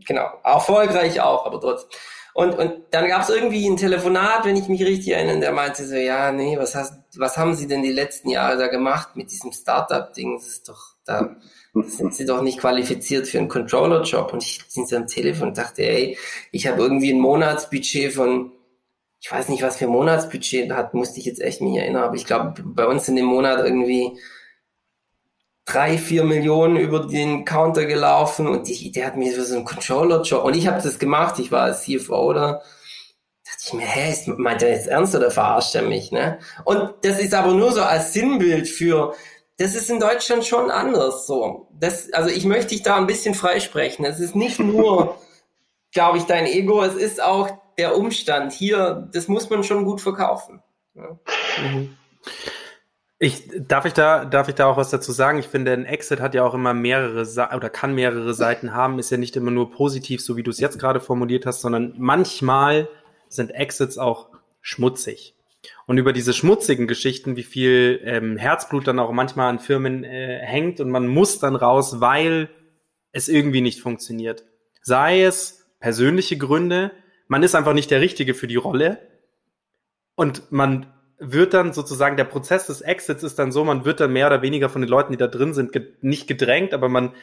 genau 0.05 0.27
erfolgreich 0.43 1.21
auch, 1.21 1.45
aber 1.45 1.59
trotzdem. 1.59 1.89
Und, 2.37 2.53
und 2.55 2.83
dann 2.91 3.07
gab 3.07 3.23
es 3.23 3.29
irgendwie 3.29 3.67
ein 3.67 3.77
Telefonat, 3.77 4.45
wenn 4.45 4.55
ich 4.55 4.67
mich 4.67 4.83
richtig 4.83 5.13
erinnere, 5.13 5.39
der 5.39 5.53
meinte 5.53 5.87
so, 5.87 5.95
ja, 5.95 6.31
nee, 6.31 6.55
was 6.59 6.75
hast, 6.75 6.93
was 7.15 7.35
haben 7.35 7.55
Sie 7.55 7.65
denn 7.65 7.81
die 7.81 7.91
letzten 7.91 8.29
Jahre 8.29 8.57
da 8.57 8.67
gemacht 8.67 9.15
mit 9.15 9.31
diesem 9.31 9.51
Startup-Ding? 9.51 10.37
Das 10.37 10.47
ist 10.47 10.69
doch, 10.69 10.93
da 11.03 11.35
sind 11.73 12.13
Sie 12.13 12.25
doch 12.25 12.43
nicht 12.43 12.59
qualifiziert 12.59 13.27
für 13.27 13.39
einen 13.39 13.47
Controller-Job. 13.47 14.33
Und 14.33 14.43
ich 14.43 14.63
sind 14.67 14.93
am 14.93 15.07
Telefon 15.07 15.47
und 15.47 15.57
dachte, 15.57 15.81
ey, 15.81 16.15
ich 16.51 16.67
habe 16.67 16.79
irgendwie 16.79 17.11
ein 17.11 17.19
Monatsbudget 17.19 18.13
von 18.13 18.51
ich 19.19 19.31
weiß 19.31 19.49
nicht, 19.49 19.63
was 19.63 19.77
für 19.77 19.87
Monatsbudget 19.87 20.71
hat, 20.71 20.93
musste 20.93 21.19
ich 21.19 21.25
jetzt 21.25 21.41
echt 21.41 21.61
mich 21.61 21.75
erinnern, 21.75 22.03
aber 22.03 22.15
ich 22.15 22.25
glaube, 22.25 22.61
bei 22.63 22.85
uns 22.85 23.05
sind 23.05 23.17
im 23.17 23.25
Monat 23.25 23.59
irgendwie 23.59 24.19
drei, 25.65 25.97
vier 25.97 26.23
Millionen 26.23 26.77
über 26.77 27.07
den 27.07 27.43
Counter 27.43 27.85
gelaufen 27.85 28.47
und 28.47 28.67
die, 28.67 28.91
der 28.91 29.07
hat 29.07 29.17
mir 29.17 29.33
so 29.43 29.55
einen 29.55 29.65
Controller-Job 29.65 30.45
und 30.45 30.55
ich 30.55 30.67
habe 30.67 30.81
das 30.81 30.99
gemacht, 30.99 31.39
ich 31.39 31.51
war 31.51 31.63
als 31.63 31.83
CFO 31.83 32.33
da, 32.33 32.61
dachte 33.43 33.63
ich 33.65 33.73
mir, 33.73 33.85
hä, 33.85 34.15
meint 34.37 34.61
er 34.61 34.71
jetzt 34.71 34.87
ernst 34.87 35.15
oder 35.15 35.31
verarscht 35.31 35.75
er 35.75 35.81
mich, 35.81 36.11
ne? 36.11 36.39
Und 36.63 36.93
das 37.01 37.19
ist 37.19 37.33
aber 37.33 37.53
nur 37.53 37.71
so 37.71 37.81
als 37.81 38.13
Sinnbild 38.13 38.67
für, 38.67 39.13
das 39.57 39.75
ist 39.75 39.89
in 39.89 39.99
Deutschland 39.99 40.45
schon 40.45 40.69
anders 40.69 41.25
so. 41.27 41.67
Das, 41.73 42.13
also 42.13 42.29
ich 42.29 42.45
möchte 42.45 42.69
dich 42.69 42.83
da 42.83 42.95
ein 42.95 43.07
bisschen 43.07 43.33
freisprechen. 43.33 44.05
Es 44.05 44.19
ist 44.19 44.35
nicht 44.35 44.59
nur, 44.59 45.17
glaube 45.91 46.19
ich, 46.19 46.25
dein 46.25 46.45
Ego, 46.45 46.83
es 46.83 46.95
ist 46.95 47.21
auch 47.21 47.49
der 47.77 47.97
Umstand 47.97 48.51
hier, 48.53 49.07
das 49.13 49.27
muss 49.27 49.49
man 49.49 49.63
schon 49.63 49.85
gut 49.85 50.01
verkaufen. 50.01 50.61
Mhm. 50.93 51.97
Ich, 53.19 53.49
darf 53.67 53.85
ich 53.85 53.93
da, 53.93 54.25
darf 54.25 54.47
ich 54.47 54.55
da 54.55 54.67
auch 54.67 54.77
was 54.77 54.91
dazu 54.91 55.11
sagen? 55.11 55.39
Ich 55.39 55.47
finde, 55.47 55.73
ein 55.73 55.85
Exit 55.85 56.19
hat 56.19 56.35
ja 56.35 56.43
auch 56.43 56.53
immer 56.53 56.75
mehrere 56.75 57.21
oder 57.55 57.69
kann 57.69 57.95
mehrere 57.95 58.35
Seiten 58.35 58.75
haben, 58.75 58.99
ist 58.99 59.09
ja 59.09 59.17
nicht 59.17 59.35
immer 59.35 59.49
nur 59.49 59.71
positiv, 59.71 60.21
so 60.21 60.37
wie 60.37 60.43
du 60.43 60.51
es 60.51 60.59
jetzt 60.59 60.77
gerade 60.77 60.99
formuliert 60.99 61.47
hast, 61.47 61.61
sondern 61.61 61.95
manchmal 61.97 62.87
sind 63.27 63.51
Exits 63.51 63.97
auch 63.97 64.29
schmutzig. 64.61 65.35
Und 65.87 65.97
über 65.97 66.13
diese 66.13 66.33
schmutzigen 66.33 66.87
Geschichten, 66.87 67.35
wie 67.35 67.43
viel 67.43 67.99
ähm, 68.03 68.37
Herzblut 68.37 68.87
dann 68.87 68.99
auch 68.99 69.11
manchmal 69.11 69.49
an 69.49 69.59
Firmen 69.59 70.03
äh, 70.03 70.39
hängt 70.39 70.79
und 70.79 70.91
man 70.91 71.07
muss 71.07 71.39
dann 71.39 71.55
raus, 71.55 71.99
weil 71.99 72.49
es 73.11 73.27
irgendwie 73.27 73.61
nicht 73.61 73.81
funktioniert. 73.81 74.45
Sei 74.83 75.23
es 75.23 75.65
persönliche 75.79 76.37
Gründe, 76.37 76.91
man 77.27 77.43
ist 77.43 77.55
einfach 77.55 77.73
nicht 77.73 77.91
der 77.91 78.01
Richtige 78.01 78.33
für 78.33 78.47
die 78.47 78.55
Rolle 78.55 78.99
und 80.15 80.51
man 80.51 80.87
wird 81.19 81.55
dann 81.55 81.73
sozusagen, 81.73 82.15
der 82.15 82.25
Prozess 82.25 82.67
des 82.67 82.81
Exits 82.81 83.23
ist 83.23 83.39
dann 83.39 83.51
so, 83.51 83.63
man 83.63 83.85
wird 83.85 83.99
dann 83.99 84.13
mehr 84.13 84.27
oder 84.27 84.43
weniger 84.43 84.69
von 84.69 84.81
den 84.81 84.89
Leuten, 84.89 85.11
die 85.11 85.17
da 85.17 85.27
drin 85.27 85.53
sind, 85.53 85.71
ge 85.71 85.93
nicht 86.01 86.27
gedrängt, 86.27 86.75
aber 86.75 86.89
man 86.89 87.13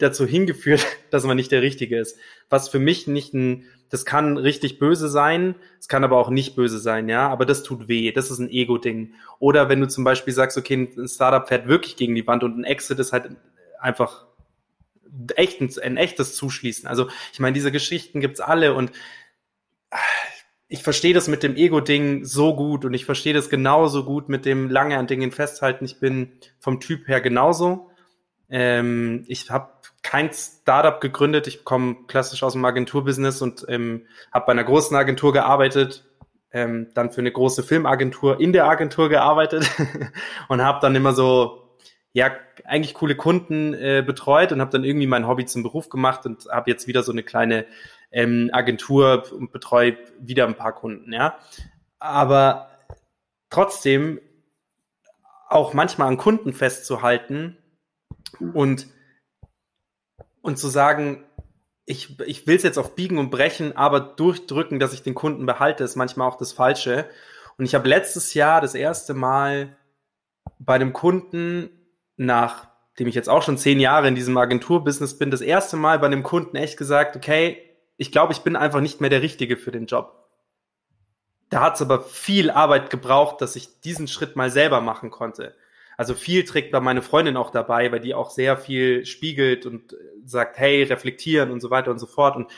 dazu 0.00 0.26
hingeführt, 0.26 0.84
dass 1.10 1.24
man 1.24 1.36
nicht 1.36 1.50
der 1.50 1.62
Richtige 1.62 1.98
ist. 1.98 2.18
Was 2.50 2.68
für 2.68 2.78
mich 2.78 3.06
nicht 3.06 3.32
ein, 3.32 3.64
das 3.88 4.04
kann 4.04 4.36
richtig 4.36 4.78
böse 4.78 5.08
sein, 5.08 5.54
es 5.80 5.88
kann 5.88 6.04
aber 6.04 6.18
auch 6.18 6.28
nicht 6.28 6.56
böse 6.56 6.78
sein, 6.78 7.08
ja, 7.08 7.26
aber 7.28 7.46
das 7.46 7.62
tut 7.62 7.88
weh, 7.88 8.12
das 8.12 8.30
ist 8.30 8.38
ein 8.38 8.50
Ego-Ding. 8.50 9.14
Oder 9.38 9.70
wenn 9.70 9.80
du 9.80 9.88
zum 9.88 10.04
Beispiel 10.04 10.34
sagst, 10.34 10.58
okay, 10.58 10.90
ein 10.98 11.08
Startup 11.08 11.48
fährt 11.48 11.68
wirklich 11.68 11.96
gegen 11.96 12.14
die 12.14 12.26
Wand 12.26 12.44
und 12.44 12.58
ein 12.58 12.64
Exit 12.64 12.98
ist 12.98 13.14
halt 13.14 13.30
einfach 13.80 14.26
echt 15.36 15.62
ein, 15.62 15.70
ein 15.82 15.96
echtes 15.96 16.34
Zuschließen. 16.36 16.86
Also 16.86 17.08
ich 17.32 17.40
meine, 17.40 17.54
diese 17.54 17.72
Geschichten 17.72 18.20
gibt's 18.20 18.40
alle 18.40 18.74
und 18.74 18.92
ich 20.68 20.82
verstehe 20.82 21.14
das 21.14 21.28
mit 21.28 21.42
dem 21.42 21.56
Ego-Ding 21.56 22.24
so 22.24 22.54
gut 22.54 22.84
und 22.84 22.92
ich 22.92 23.06
verstehe 23.06 23.32
das 23.32 23.48
genauso 23.48 24.04
gut 24.04 24.28
mit 24.28 24.44
dem 24.44 24.68
lange 24.68 24.98
an 24.98 25.06
Dingen 25.06 25.32
festhalten. 25.32 25.84
Ich 25.86 25.98
bin 25.98 26.32
vom 26.60 26.78
Typ 26.80 27.08
her 27.08 27.20
genauso. 27.22 27.90
Ähm, 28.50 29.24
ich 29.28 29.50
habe 29.50 29.72
kein 30.02 30.30
Startup 30.32 31.00
gegründet. 31.00 31.46
Ich 31.46 31.64
komme 31.64 31.96
klassisch 32.06 32.42
aus 32.42 32.52
dem 32.52 32.64
Agenturbusiness 32.64 33.40
und 33.40 33.64
ähm, 33.68 34.06
habe 34.32 34.46
bei 34.46 34.52
einer 34.52 34.64
großen 34.64 34.96
Agentur 34.96 35.32
gearbeitet, 35.32 36.04
ähm, 36.52 36.88
dann 36.94 37.10
für 37.10 37.20
eine 37.20 37.32
große 37.32 37.62
Filmagentur 37.62 38.38
in 38.38 38.52
der 38.52 38.66
Agentur 38.66 39.08
gearbeitet 39.08 39.70
und 40.48 40.62
habe 40.62 40.80
dann 40.80 40.94
immer 40.94 41.12
so 41.12 41.76
ja 42.12 42.30
eigentlich 42.64 42.94
coole 42.94 43.16
Kunden 43.16 43.74
äh, 43.74 44.02
betreut 44.06 44.52
und 44.52 44.60
habe 44.60 44.70
dann 44.70 44.84
irgendwie 44.84 45.06
mein 45.06 45.26
Hobby 45.26 45.46
zum 45.46 45.62
Beruf 45.62 45.88
gemacht 45.88 46.26
und 46.26 46.46
habe 46.50 46.70
jetzt 46.70 46.86
wieder 46.86 47.02
so 47.02 47.12
eine 47.12 47.22
kleine 47.22 47.66
ähm, 48.10 48.50
Agentur 48.52 49.24
und 49.32 49.52
betreue 49.52 49.96
wieder 50.18 50.46
ein 50.46 50.56
paar 50.56 50.74
Kunden, 50.74 51.12
ja. 51.12 51.38
Aber 51.98 52.70
trotzdem 53.50 54.20
auch 55.48 55.74
manchmal 55.74 56.08
an 56.08 56.18
Kunden 56.18 56.52
festzuhalten 56.52 57.56
und, 58.54 58.86
und 60.42 60.58
zu 60.58 60.68
sagen, 60.68 61.24
ich, 61.86 62.20
ich 62.20 62.46
will 62.46 62.56
es 62.56 62.62
jetzt 62.62 62.78
auf 62.78 62.94
Biegen 62.94 63.18
und 63.18 63.30
Brechen, 63.30 63.74
aber 63.76 64.00
durchdrücken, 64.00 64.78
dass 64.78 64.92
ich 64.92 65.02
den 65.02 65.14
Kunden 65.14 65.46
behalte, 65.46 65.84
ist 65.84 65.96
manchmal 65.96 66.28
auch 66.28 66.36
das 66.36 66.52
Falsche. 66.52 67.08
Und 67.56 67.64
ich 67.64 67.74
habe 67.74 67.88
letztes 67.88 68.34
Jahr 68.34 68.60
das 68.60 68.74
erste 68.74 69.14
Mal 69.14 69.76
bei 70.58 70.74
einem 70.74 70.92
Kunden, 70.92 71.70
nachdem 72.16 73.06
ich 73.06 73.14
jetzt 73.14 73.30
auch 73.30 73.42
schon 73.42 73.56
zehn 73.56 73.80
Jahre 73.80 74.06
in 74.06 74.14
diesem 74.14 74.36
Agenturbusiness 74.36 75.18
bin, 75.18 75.30
das 75.30 75.40
erste 75.40 75.76
Mal 75.76 75.98
bei 75.98 76.06
einem 76.06 76.22
Kunden 76.22 76.56
echt 76.56 76.76
gesagt, 76.76 77.16
okay, 77.16 77.67
ich 77.98 78.12
glaube, 78.12 78.32
ich 78.32 78.40
bin 78.40 78.56
einfach 78.56 78.80
nicht 78.80 79.00
mehr 79.00 79.10
der 79.10 79.22
Richtige 79.22 79.56
für 79.56 79.72
den 79.72 79.86
Job. 79.86 80.24
Da 81.50 81.60
hat 81.60 81.74
es 81.74 81.82
aber 81.82 82.02
viel 82.02 82.50
Arbeit 82.50 82.90
gebraucht, 82.90 83.40
dass 83.40 83.56
ich 83.56 83.80
diesen 83.80 84.08
Schritt 84.08 84.36
mal 84.36 84.50
selber 84.50 84.80
machen 84.80 85.10
konnte. 85.10 85.54
Also 85.96 86.14
viel 86.14 86.44
trägt 86.44 86.72
da 86.72 86.80
meine 86.80 87.02
Freundin 87.02 87.36
auch 87.36 87.50
dabei, 87.50 87.90
weil 87.90 88.00
die 88.00 88.14
auch 88.14 88.30
sehr 88.30 88.56
viel 88.56 89.04
spiegelt 89.04 89.66
und 89.66 89.96
sagt, 90.24 90.58
hey, 90.58 90.84
reflektieren 90.84 91.50
und 91.50 91.60
so 91.60 91.70
weiter 91.70 91.90
und 91.90 91.98
so 91.98 92.06
fort. 92.06 92.36
Und 92.36 92.50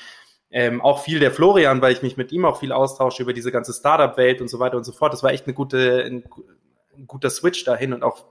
ähm, 0.50 0.82
auch 0.82 1.02
viel 1.02 1.20
der 1.20 1.32
Florian, 1.32 1.80
weil 1.80 1.92
ich 1.92 2.02
mich 2.02 2.18
mit 2.18 2.32
ihm 2.32 2.44
auch 2.44 2.60
viel 2.60 2.72
austausche 2.72 3.22
über 3.22 3.32
diese 3.32 3.50
ganze 3.50 3.72
Startup-Welt 3.72 4.42
und 4.42 4.48
so 4.48 4.58
weiter 4.58 4.76
und 4.76 4.84
so 4.84 4.92
fort. 4.92 5.12
Das 5.12 5.22
war 5.22 5.32
echt 5.32 5.46
eine 5.46 5.54
gute, 5.54 6.04
ein, 6.04 6.24
ein 6.98 7.06
guter 7.06 7.30
Switch 7.30 7.64
dahin 7.64 7.94
und 7.94 8.02
auch 8.02 8.26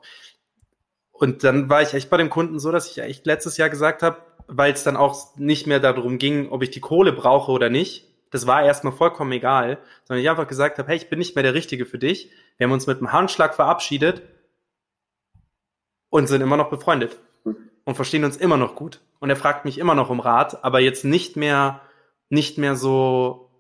und 1.20 1.44
dann 1.44 1.70
war 1.70 1.82
ich 1.82 1.94
echt 1.94 2.10
bei 2.10 2.16
dem 2.16 2.30
Kunden 2.30 2.60
so, 2.60 2.72
dass 2.72 2.90
ich 2.90 2.98
echt 3.00 3.26
letztes 3.26 3.58
Jahr 3.58 3.70
gesagt 3.70 4.04
habe, 4.04 4.22
weil 4.50 4.74
es 4.74 4.84
dann 4.84 4.98
auch 4.98 5.36
nicht 5.38 5.68
mehr 5.68 5.80
darum 5.80 6.18
ging, 6.18 6.50
ob 6.50 6.64
ich 6.64 6.72
die 6.72 6.80
Kohle 6.80 7.14
brauche 7.14 7.52
oder 7.52 7.70
nicht. 7.70 8.08
Das 8.32 8.48
war 8.48 8.64
erstmal 8.64 8.94
vollkommen 8.94 9.32
egal, 9.32 9.78
sondern 10.04 10.24
ich 10.24 10.30
einfach 10.30 10.48
gesagt 10.48 10.78
habe, 10.78 10.90
hey, 10.90 10.98
ich 10.98 11.10
bin 11.10 11.20
nicht 11.20 11.36
mehr 11.36 11.44
der 11.44 11.54
Richtige 11.54 11.86
für 11.86 12.00
dich. 12.00 12.32
Wir 12.58 12.66
haben 12.66 12.74
uns 12.74 12.88
mit 12.88 12.98
einem 12.98 13.12
Handschlag 13.12 13.56
verabschiedet 13.56 14.24
und 16.10 16.28
sind 16.28 16.42
immer 16.42 16.58
noch 16.58 16.70
befreundet 16.70 17.18
und 17.86 17.96
verstehen 17.96 18.24
uns 18.24 18.38
immer 18.38 18.58
noch 18.58 18.76
gut. 18.76 19.02
Und 19.20 19.30
er 19.30 19.36
fragt 19.36 19.66
mich 19.66 19.78
immer 19.78 19.96
noch 19.96 20.10
um 20.10 20.20
Rat, 20.20 20.64
aber 20.64 20.80
jetzt 20.80 21.06
nicht 21.06 21.36
mehr, 21.36 21.82
nicht 22.30 22.58
mehr 22.58 22.76
so, 22.76 23.52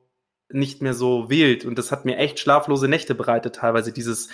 nicht 0.50 0.82
mehr 0.82 0.94
so 0.94 1.30
wild. 1.30 1.66
Und 1.66 1.78
das 1.78 1.92
hat 1.92 2.06
mir 2.06 2.18
echt 2.18 2.40
schlaflose 2.40 2.88
Nächte 2.88 3.14
bereitet, 3.14 3.56
teilweise 3.56 3.92
dieses, 3.92 4.30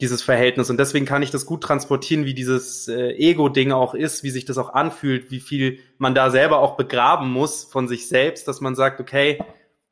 dieses 0.00 0.22
Verhältnis. 0.22 0.70
Und 0.70 0.78
deswegen 0.78 1.06
kann 1.06 1.22
ich 1.22 1.30
das 1.30 1.46
gut 1.46 1.62
transportieren, 1.62 2.24
wie 2.24 2.34
dieses 2.34 2.88
äh, 2.88 3.12
Ego-Ding 3.12 3.72
auch 3.72 3.94
ist, 3.94 4.24
wie 4.24 4.30
sich 4.30 4.44
das 4.44 4.58
auch 4.58 4.74
anfühlt, 4.74 5.30
wie 5.30 5.40
viel 5.40 5.78
man 5.98 6.14
da 6.14 6.30
selber 6.30 6.58
auch 6.58 6.76
begraben 6.76 7.30
muss 7.30 7.64
von 7.64 7.86
sich 7.86 8.08
selbst, 8.08 8.48
dass 8.48 8.60
man 8.60 8.74
sagt, 8.74 9.00
okay, 9.00 9.38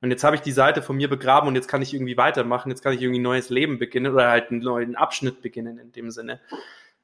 und 0.00 0.10
jetzt 0.10 0.24
habe 0.24 0.34
ich 0.34 0.42
die 0.42 0.52
Seite 0.52 0.82
von 0.82 0.96
mir 0.96 1.08
begraben 1.08 1.46
und 1.46 1.54
jetzt 1.54 1.68
kann 1.68 1.80
ich 1.80 1.94
irgendwie 1.94 2.16
weitermachen, 2.16 2.70
jetzt 2.70 2.82
kann 2.82 2.92
ich 2.92 3.00
irgendwie 3.00 3.20
ein 3.20 3.22
neues 3.22 3.50
Leben 3.50 3.78
beginnen 3.78 4.12
oder 4.12 4.28
halt 4.28 4.50
einen 4.50 4.60
neuen 4.60 4.96
Abschnitt 4.96 5.40
beginnen 5.40 5.78
in 5.78 5.92
dem 5.92 6.10
Sinne. 6.10 6.40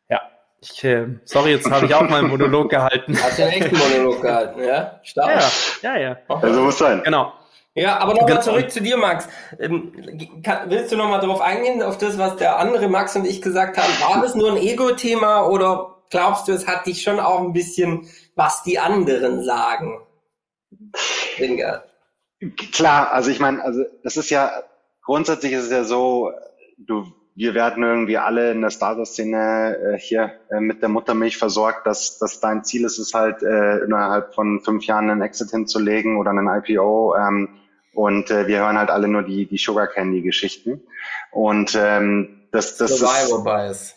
Ja. 0.09 0.21
Ich, 0.61 0.83
äh, 0.83 1.07
sorry, 1.25 1.53
jetzt 1.53 1.71
habe 1.71 1.87
ich 1.87 1.95
auch 1.95 2.03
mal 2.03 2.19
einen 2.19 2.29
Monolog 2.29 2.69
gehalten. 2.69 3.17
Hast 3.23 3.39
du 3.39 3.45
einen 3.45 3.53
echten 3.53 3.79
Monolog 3.79 4.21
gehalten, 4.21 4.65
ja? 4.65 4.99
Stark. 5.05 5.41
Ja, 5.83 5.95
ja, 5.95 6.01
ja. 6.01 6.17
Also 6.27 6.63
muss 6.63 6.79
sein. 6.79 7.01
Genau. 7.05 7.33
Ja, 7.79 7.99
aber 7.99 8.15
nochmal 8.15 8.31
genau. 8.31 8.41
zurück 8.41 8.71
zu 8.71 8.81
dir, 8.81 8.97
Max. 8.97 9.29
Ähm, 9.59 9.93
willst 10.67 10.93
du 10.93 10.97
nochmal 10.97 11.21
darauf 11.21 11.41
eingehen, 11.41 11.83
auf 11.83 11.99
das, 11.99 12.19
was 12.19 12.37
der 12.37 12.59
andere 12.59 12.89
Max 12.89 13.15
und 13.17 13.25
ich 13.25 13.41
gesagt 13.41 13.79
haben? 13.79 13.93
War 14.01 14.23
das 14.23 14.35
nur 14.35 14.51
ein 14.51 14.57
Ego-Thema 14.57 15.47
oder 15.47 15.97
glaubst 16.11 16.49
du, 16.49 16.53
es 16.53 16.67
hat 16.67 16.87
dich 16.87 17.03
schon 17.03 17.21
auch 17.21 17.41
ein 17.41 17.53
bisschen, 17.53 18.09
was 18.35 18.63
die 18.63 18.79
anderen 18.79 19.45
sagen? 19.45 20.01
Ringer. 21.39 21.85
Klar, 22.73 23.13
also 23.13 23.31
ich 23.31 23.41
meine, 23.41 23.63
also 23.63 23.85
das 24.03 24.17
ist 24.17 24.31
ja, 24.31 24.51
grundsätzlich 25.03 25.53
ist 25.53 25.65
es 25.65 25.71
ja 25.71 25.85
so, 25.85 26.33
du, 26.77 27.07
wir 27.35 27.55
werden 27.55 27.83
irgendwie 27.85 28.19
alle 28.19 28.51
in 28.51 28.61
der 28.61 28.71
Startup-Szene 28.71 29.77
äh, 29.77 29.99
hier 29.99 30.33
äh, 30.51 30.61
mit 30.61 30.83
der 30.83 30.89
Muttermilch 30.89 31.37
versorgt, 31.37 31.87
dass, 31.87 32.19
dass 32.19 32.41
dein 32.41 32.65
Ziel 32.65 32.85
ist 32.85 32.99
es 32.99 33.15
halt, 33.15 33.43
äh, 33.43 33.79
innerhalb 33.85 34.35
von 34.35 34.61
fünf 34.61 34.85
Jahren 34.85 35.11
einen 35.11 35.23
Exit 35.23 35.51
hinzulegen 35.51 36.17
oder 36.17 36.31
einen 36.31 36.49
IPO. 36.49 37.15
Ähm, 37.17 37.49
und 37.99 38.31
äh, 38.31 38.47
wir 38.47 38.61
hören 38.61 38.79
halt 38.79 38.91
alle 38.91 39.09
nur 39.09 39.25
die, 39.25 39.47
die 39.47 39.59
Sugar 39.59 39.89
Candy 39.89 40.23
Geschichten. 40.23 40.81
Und 41.33 41.77
ähm, 41.77 42.47
das, 42.53 42.77
das 42.77 42.97
Survival 42.97 43.43
Bias. 43.43 43.97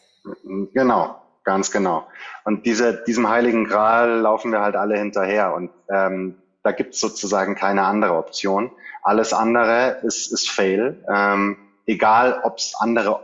Genau, 0.74 1.22
ganz 1.44 1.70
genau. 1.70 2.08
Und 2.44 2.66
diese, 2.66 3.04
diesem 3.04 3.30
heiligen 3.30 3.66
Gral 3.66 4.22
laufen 4.22 4.52
wir 4.52 4.62
halt 4.62 4.76
alle 4.76 4.98
hinterher. 4.98 5.54
Und 5.54 5.70
ähm, 5.88 6.42
da 6.64 6.72
gibt's 6.72 7.00
sozusagen 7.00 7.54
keine 7.54 7.84
andere 7.84 8.16
Option. 8.16 8.72
Alles 9.04 9.34
andere 9.34 10.00
ist, 10.02 10.34
ist 10.34 10.50
Fail. 10.50 11.06
Ähm, 11.08 11.58
egal, 11.86 12.42
ob 12.44 12.58
es 12.58 12.74
andere 12.80 13.24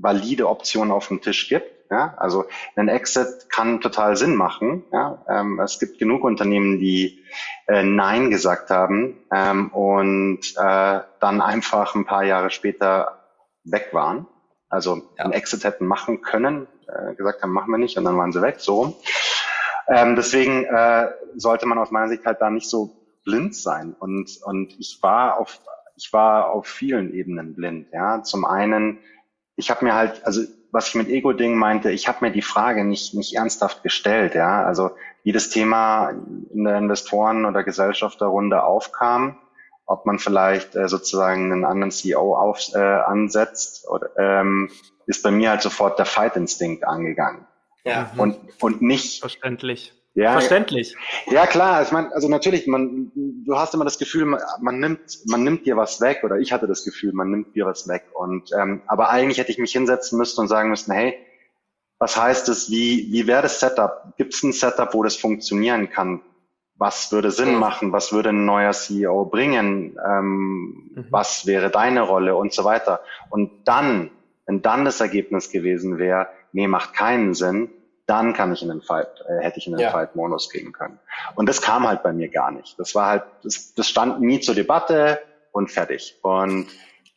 valide 0.00 0.48
Optionen 0.48 0.90
auf 0.90 1.08
dem 1.08 1.20
Tisch 1.20 1.50
gibt. 1.50 1.70
Ja, 1.90 2.14
also 2.18 2.44
ein 2.76 2.88
Exit 2.88 3.48
kann 3.50 3.80
total 3.80 4.16
Sinn 4.16 4.34
machen. 4.34 4.84
Ja, 4.92 5.24
ähm, 5.28 5.58
es 5.60 5.78
gibt 5.78 5.98
genug 5.98 6.22
Unternehmen, 6.22 6.78
die 6.78 7.24
äh, 7.66 7.82
Nein 7.82 8.30
gesagt 8.30 8.70
haben 8.70 9.16
ähm, 9.32 9.68
und 9.68 10.40
äh, 10.56 11.00
dann 11.20 11.40
einfach 11.40 11.94
ein 11.94 12.04
paar 12.04 12.24
Jahre 12.24 12.50
später 12.50 13.24
weg 13.64 13.88
waren. 13.92 14.26
Also 14.68 14.96
ja. 15.16 15.24
einen 15.24 15.32
Exit 15.32 15.64
hätten 15.64 15.86
machen 15.86 16.20
können, 16.20 16.66
äh, 16.86 17.14
gesagt 17.14 17.42
haben, 17.42 17.52
machen 17.52 17.70
wir 17.70 17.78
nicht 17.78 17.96
und 17.96 18.04
dann 18.04 18.18
waren 18.18 18.32
sie 18.32 18.42
weg. 18.42 18.56
So. 18.58 19.00
Ähm, 19.88 20.14
deswegen 20.14 20.64
äh, 20.64 21.08
sollte 21.36 21.64
man 21.64 21.78
aus 21.78 21.90
meiner 21.90 22.08
Sicht 22.08 22.26
halt 22.26 22.42
da 22.42 22.50
nicht 22.50 22.68
so 22.68 22.94
blind 23.24 23.54
sein. 23.54 23.96
Und, 23.98 24.40
und 24.44 24.78
ich 24.78 24.98
war 25.02 25.38
auf 25.38 25.58
ich 25.98 26.12
war 26.12 26.50
auf 26.50 26.66
vielen 26.66 27.12
Ebenen 27.12 27.54
blind. 27.54 27.88
Ja, 27.92 28.22
zum 28.22 28.44
einen, 28.44 29.00
ich 29.56 29.68
habe 29.70 29.84
mir 29.84 29.94
halt, 29.94 30.24
also 30.24 30.42
was 30.70 30.88
ich 30.88 30.94
mit 30.94 31.08
Ego-Ding 31.08 31.56
meinte, 31.56 31.90
ich 31.90 32.08
habe 32.08 32.18
mir 32.24 32.30
die 32.30 32.42
Frage 32.42 32.84
nicht, 32.84 33.14
nicht 33.14 33.34
ernsthaft 33.34 33.82
gestellt, 33.82 34.34
ja. 34.34 34.64
Also 34.64 34.90
wie 35.22 35.32
das 35.32 35.50
Thema 35.50 36.10
in 36.52 36.64
der 36.64 36.78
Investoren- 36.78 37.44
oder 37.44 37.64
Gesellschafterrunde 37.64 38.62
aufkam, 38.62 39.38
ob 39.86 40.04
man 40.06 40.18
vielleicht 40.18 40.76
äh, 40.76 40.88
sozusagen 40.88 41.50
einen 41.52 41.64
anderen 41.64 41.90
CEO 41.90 42.36
auf, 42.36 42.60
äh, 42.74 42.78
ansetzt, 42.78 43.88
oder, 43.88 44.10
ähm, 44.18 44.70
ist 45.06 45.22
bei 45.22 45.30
mir 45.30 45.50
halt 45.50 45.62
sofort 45.62 45.98
der 45.98 46.06
Fight-Instinkt 46.06 46.86
angegangen. 46.86 47.46
Ja. 47.84 48.10
Und, 48.16 48.38
und 48.60 48.82
nicht. 48.82 49.20
Verständlich. 49.20 49.94
Ja, 50.14 50.32
Verständlich. 50.32 50.96
Ja, 51.26 51.46
klar. 51.46 51.82
Ich 51.82 51.92
meine, 51.92 52.12
also 52.12 52.28
natürlich, 52.28 52.66
man, 52.66 53.12
du 53.14 53.56
hast 53.56 53.74
immer 53.74 53.84
das 53.84 53.98
Gefühl, 53.98 54.24
man, 54.24 54.40
man, 54.60 54.80
nimmt, 54.80 55.00
man 55.26 55.44
nimmt 55.44 55.64
dir 55.64 55.76
was 55.76 56.00
weg, 56.00 56.22
oder 56.24 56.38
ich 56.38 56.52
hatte 56.52 56.66
das 56.66 56.84
Gefühl, 56.84 57.12
man 57.12 57.30
nimmt 57.30 57.54
dir 57.54 57.66
was 57.66 57.86
weg. 57.86 58.04
Und 58.14 58.50
ähm, 58.58 58.82
aber 58.86 59.10
eigentlich 59.10 59.38
hätte 59.38 59.52
ich 59.52 59.58
mich 59.58 59.72
hinsetzen 59.72 60.18
müssen 60.18 60.40
und 60.40 60.48
sagen 60.48 60.70
müssen, 60.70 60.92
hey, 60.92 61.14
was 61.98 62.16
heißt 62.16 62.48
es? 62.48 62.70
Wie, 62.70 63.12
wie 63.12 63.26
wäre 63.26 63.42
das 63.42 63.60
Setup? 63.60 64.14
Gibt 64.16 64.34
es 64.34 64.42
ein 64.42 64.52
Setup, 64.52 64.92
wo 64.94 65.02
das 65.02 65.16
funktionieren 65.16 65.90
kann? 65.90 66.22
Was 66.76 67.10
würde 67.10 67.32
Sinn 67.32 67.56
machen? 67.56 67.92
Was 67.92 68.12
würde 68.12 68.28
ein 68.28 68.44
neuer 68.44 68.72
CEO 68.72 69.24
bringen? 69.24 69.98
Ähm, 70.04 70.90
mhm. 70.94 71.06
Was 71.10 71.46
wäre 71.46 71.70
deine 71.70 72.02
Rolle 72.02 72.36
und 72.36 72.52
so 72.52 72.64
weiter? 72.64 73.00
Und 73.30 73.50
dann, 73.66 74.10
wenn 74.46 74.62
dann 74.62 74.84
das 74.84 75.00
Ergebnis 75.00 75.50
gewesen 75.50 75.98
wäre, 75.98 76.28
nee, 76.52 76.68
macht 76.68 76.94
keinen 76.94 77.34
Sinn, 77.34 77.68
dann 78.08 78.32
kann 78.32 78.52
ich 78.52 78.62
in 78.62 78.68
den 78.68 78.80
Fight, 78.80 79.22
äh, 79.28 79.44
hätte 79.44 79.58
ich 79.58 79.66
in 79.66 79.74
den 79.74 79.80
ja. 79.80 79.90
Fight-Modus 79.90 80.50
gehen 80.50 80.72
können. 80.72 80.98
Und 81.34 81.46
das 81.46 81.60
kam 81.60 81.86
halt 81.86 82.02
bei 82.02 82.12
mir 82.12 82.28
gar 82.28 82.50
nicht. 82.50 82.78
Das 82.78 82.94
war 82.94 83.06
halt, 83.06 83.24
das, 83.44 83.74
das 83.74 83.86
stand 83.88 84.20
nie 84.20 84.40
zur 84.40 84.54
Debatte 84.54 85.20
und 85.52 85.70
fertig. 85.70 86.16
Und 86.22 86.68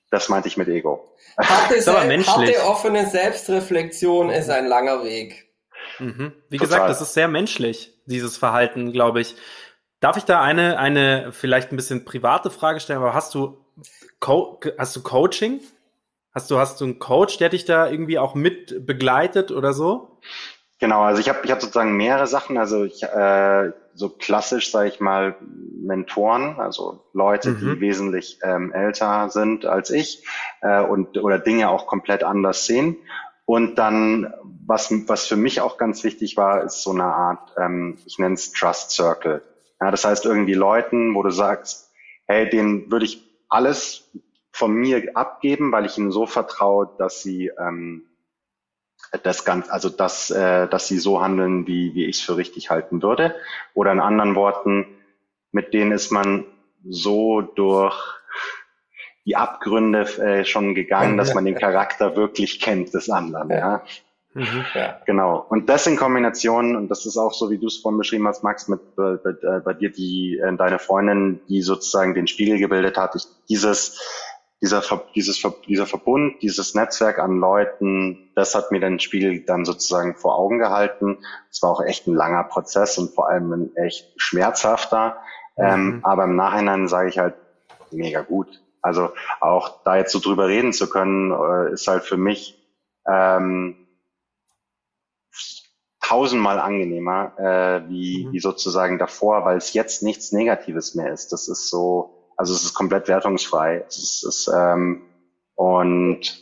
das 0.09 0.27
meinte 0.27 0.49
ich 0.49 0.57
mit 0.57 0.67
Ego. 0.67 1.15
Harte, 1.37 1.85
harte 2.27 2.65
offene 2.65 3.07
Selbstreflexion 3.07 4.29
ist 4.29 4.49
ein 4.49 4.67
langer 4.67 5.05
Weg. 5.05 5.47
Mhm. 5.99 6.33
Wie 6.49 6.57
Total. 6.57 6.67
gesagt, 6.67 6.89
das 6.89 7.01
ist 7.01 7.13
sehr 7.13 7.29
menschlich, 7.29 7.93
dieses 8.05 8.35
Verhalten, 8.35 8.91
glaube 8.91 9.21
ich. 9.21 9.35
Darf 10.01 10.17
ich 10.17 10.25
da 10.25 10.41
eine, 10.41 10.77
eine 10.77 11.31
vielleicht 11.31 11.71
ein 11.71 11.77
bisschen 11.77 12.03
private 12.03 12.51
Frage 12.51 12.81
stellen, 12.81 12.99
aber 12.99 13.13
hast 13.13 13.33
du, 13.33 13.63
Co 14.19 14.59
hast 14.77 14.93
du 14.95 15.03
Coaching? 15.03 15.61
Hast 16.33 16.49
du, 16.49 16.57
hast 16.59 16.79
du 16.79 16.85
einen 16.85 16.99
Coach, 16.99 17.37
der 17.37 17.49
dich 17.49 17.65
da 17.65 17.89
irgendwie 17.89 18.17
auch 18.17 18.35
mit 18.35 18.85
begleitet 18.85 19.51
oder 19.51 19.73
so? 19.73 20.17
Genau, 20.81 21.03
also 21.03 21.21
ich 21.21 21.29
habe 21.29 21.41
ich 21.43 21.51
hab 21.51 21.61
sozusagen 21.61 21.95
mehrere 21.95 22.25
Sachen, 22.25 22.57
also 22.57 22.83
ich, 22.85 23.03
äh, 23.03 23.71
so 23.93 24.09
klassisch, 24.09 24.71
sage 24.71 24.89
ich 24.89 24.99
mal, 24.99 25.35
Mentoren, 25.39 26.59
also 26.59 27.05
Leute, 27.13 27.51
mhm. 27.51 27.59
die 27.59 27.81
wesentlich 27.81 28.39
ähm, 28.41 28.73
älter 28.73 29.29
sind 29.29 29.65
als 29.65 29.91
ich 29.91 30.25
äh, 30.61 30.81
und 30.81 31.19
oder 31.19 31.37
Dinge 31.37 31.69
auch 31.69 31.85
komplett 31.85 32.23
anders 32.23 32.65
sehen. 32.65 32.97
Und 33.45 33.75
dann, 33.75 34.33
was, 34.65 34.91
was 35.07 35.27
für 35.27 35.35
mich 35.35 35.61
auch 35.61 35.77
ganz 35.77 36.03
wichtig 36.03 36.35
war, 36.35 36.63
ist 36.63 36.81
so 36.81 36.91
eine 36.91 37.03
Art, 37.03 37.53
ähm, 37.59 37.99
ich 38.07 38.17
nenne 38.17 38.33
es 38.33 38.51
Trust 38.51 38.89
Circle. 38.89 39.43
Ja, 39.79 39.91
das 39.91 40.03
heißt 40.03 40.25
irgendwie 40.25 40.55
Leuten, 40.55 41.13
wo 41.13 41.21
du 41.21 41.29
sagst, 41.29 41.91
hey, 42.25 42.49
denen 42.49 42.91
würde 42.91 43.05
ich 43.05 43.21
alles 43.49 44.09
von 44.51 44.73
mir 44.73 45.11
abgeben, 45.13 45.71
weil 45.71 45.85
ich 45.85 45.99
ihnen 45.99 46.11
so 46.11 46.25
vertraue, 46.25 46.89
dass 46.97 47.21
sie 47.21 47.51
ähm, 47.59 48.07
das 49.23 49.45
ganz, 49.45 49.69
also 49.69 49.89
dass, 49.89 50.31
äh, 50.31 50.67
dass 50.67 50.87
sie 50.87 50.99
so 50.99 51.21
handeln, 51.21 51.67
wie, 51.67 51.93
wie 51.93 52.05
ich 52.05 52.17
es 52.17 52.21
für 52.21 52.37
richtig 52.37 52.69
halten 52.69 53.01
würde. 53.01 53.35
Oder 53.73 53.91
in 53.91 53.99
anderen 53.99 54.35
Worten, 54.35 54.85
mit 55.51 55.73
denen 55.73 55.91
ist 55.91 56.11
man 56.11 56.45
so 56.87 57.41
durch 57.41 57.95
die 59.25 59.35
Abgründe 59.35 60.01
äh, 60.17 60.45
schon 60.45 60.73
gegangen, 60.73 61.17
dass 61.17 61.33
man 61.33 61.45
den 61.45 61.55
Charakter 61.55 62.15
wirklich 62.15 62.59
kennt 62.59 62.93
des 62.93 63.09
anderen. 63.09 63.49
Ja. 63.49 63.83
Mhm, 64.33 64.65
ja. 64.73 64.99
Genau. 65.05 65.45
Und 65.49 65.67
das 65.69 65.85
in 65.87 65.97
Kombination, 65.97 66.75
und 66.75 66.87
das 66.87 67.05
ist 67.05 67.17
auch 67.17 67.33
so, 67.33 67.51
wie 67.51 67.57
du 67.57 67.67
es 67.67 67.77
vorhin 67.77 67.97
beschrieben 67.97 68.27
hast, 68.27 68.43
Max, 68.43 68.67
mit 68.67 68.95
bei, 68.95 69.17
bei, 69.17 69.31
äh, 69.31 69.59
bei 69.59 69.73
dir, 69.73 69.91
die 69.91 70.39
äh, 70.39 70.55
deine 70.55 70.79
Freundin, 70.79 71.41
die 71.49 71.61
sozusagen 71.61 72.13
den 72.13 72.27
Spiegel 72.27 72.57
gebildet 72.57 72.97
hat, 72.97 73.15
ich, 73.15 73.25
dieses 73.49 73.99
dieser, 74.61 74.83
dieses, 75.15 75.41
dieser 75.67 75.87
Verbund, 75.87 76.41
dieses 76.41 76.75
Netzwerk 76.75 77.17
an 77.17 77.39
Leuten, 77.39 78.31
das 78.35 78.53
hat 78.53 78.71
mir 78.71 78.79
den 78.79 78.99
Spiel 78.99 79.43
dann 79.43 79.65
sozusagen 79.65 80.15
vor 80.15 80.37
Augen 80.37 80.59
gehalten. 80.59 81.17
Es 81.49 81.63
war 81.63 81.71
auch 81.71 81.83
echt 81.83 82.07
ein 82.07 82.13
langer 82.13 82.43
Prozess 82.43 82.97
und 82.99 83.13
vor 83.13 83.27
allem 83.27 83.51
ein 83.51 83.75
echt 83.75 84.13
schmerzhafter. 84.17 85.17
Mhm. 85.57 85.63
Ähm, 85.63 85.99
aber 86.03 86.25
im 86.25 86.35
Nachhinein 86.35 86.87
sage 86.87 87.09
ich 87.09 87.17
halt, 87.17 87.33
mega 87.91 88.21
gut. 88.21 88.61
Also 88.83 89.09
auch 89.39 89.83
da 89.83 89.97
jetzt 89.97 90.11
so 90.11 90.19
drüber 90.19 90.47
reden 90.47 90.73
zu 90.73 90.89
können, 90.89 91.31
äh, 91.31 91.73
ist 91.73 91.87
halt 91.87 92.03
für 92.03 92.17
mich 92.17 92.57
ähm, 93.07 93.87
tausendmal 96.01 96.59
angenehmer, 96.59 97.33
äh, 97.37 97.89
wie, 97.89 98.25
mhm. 98.25 98.33
wie 98.33 98.39
sozusagen 98.39 98.99
davor, 98.99 99.43
weil 99.43 99.57
es 99.57 99.73
jetzt 99.73 100.03
nichts 100.03 100.31
Negatives 100.31 100.93
mehr 100.93 101.11
ist. 101.11 101.31
Das 101.31 101.47
ist 101.47 101.69
so, 101.69 102.20
also 102.37 102.53
es 102.53 102.63
ist 102.63 102.73
komplett 102.73 103.07
wertungsfrei. 103.07 103.83
Es 103.87 103.97
ist, 103.97 104.23
es, 104.23 104.51
ähm, 104.53 105.03
und 105.55 106.41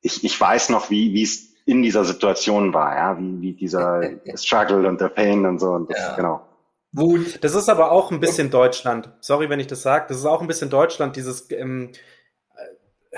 ich, 0.00 0.24
ich 0.24 0.40
weiß 0.40 0.70
noch, 0.70 0.90
wie 0.90 1.12
wie 1.12 1.22
es 1.22 1.50
in 1.66 1.82
dieser 1.82 2.04
Situation 2.04 2.72
war, 2.74 2.96
ja, 2.96 3.18
wie, 3.18 3.40
wie 3.40 3.52
dieser 3.52 4.02
Struggle 4.34 4.88
und 4.88 5.00
der 5.00 5.08
Pain 5.08 5.46
und 5.46 5.58
so 5.58 5.70
und 5.70 5.90
das, 5.90 5.98
ja. 5.98 6.16
genau. 6.16 6.46
Wut. 6.92 7.42
Das 7.44 7.54
ist 7.54 7.68
aber 7.68 7.92
auch 7.92 8.10
ein 8.10 8.18
bisschen 8.18 8.50
Deutschland. 8.50 9.12
Sorry, 9.20 9.48
wenn 9.48 9.60
ich 9.60 9.68
das 9.68 9.82
sage. 9.82 10.06
Das 10.08 10.16
ist 10.16 10.26
auch 10.26 10.40
ein 10.40 10.48
bisschen 10.48 10.70
Deutschland, 10.70 11.14
dieses 11.14 11.48
ähm, 11.52 11.92
äh, 12.56 13.16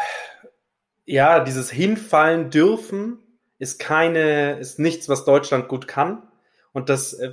ja, 1.05 1.41
dieses 1.41 1.71
hinfallen 1.71 2.51
dürfen 2.51 3.19
ist 3.59 3.79
keine, 3.79 4.59
ist 4.59 4.79
nichts, 4.79 5.09
was 5.09 5.25
Deutschland 5.25 5.69
gut 5.69 5.87
kann. 5.87 6.29
Und 6.73 6.89
das 6.89 7.13
äh, 7.15 7.33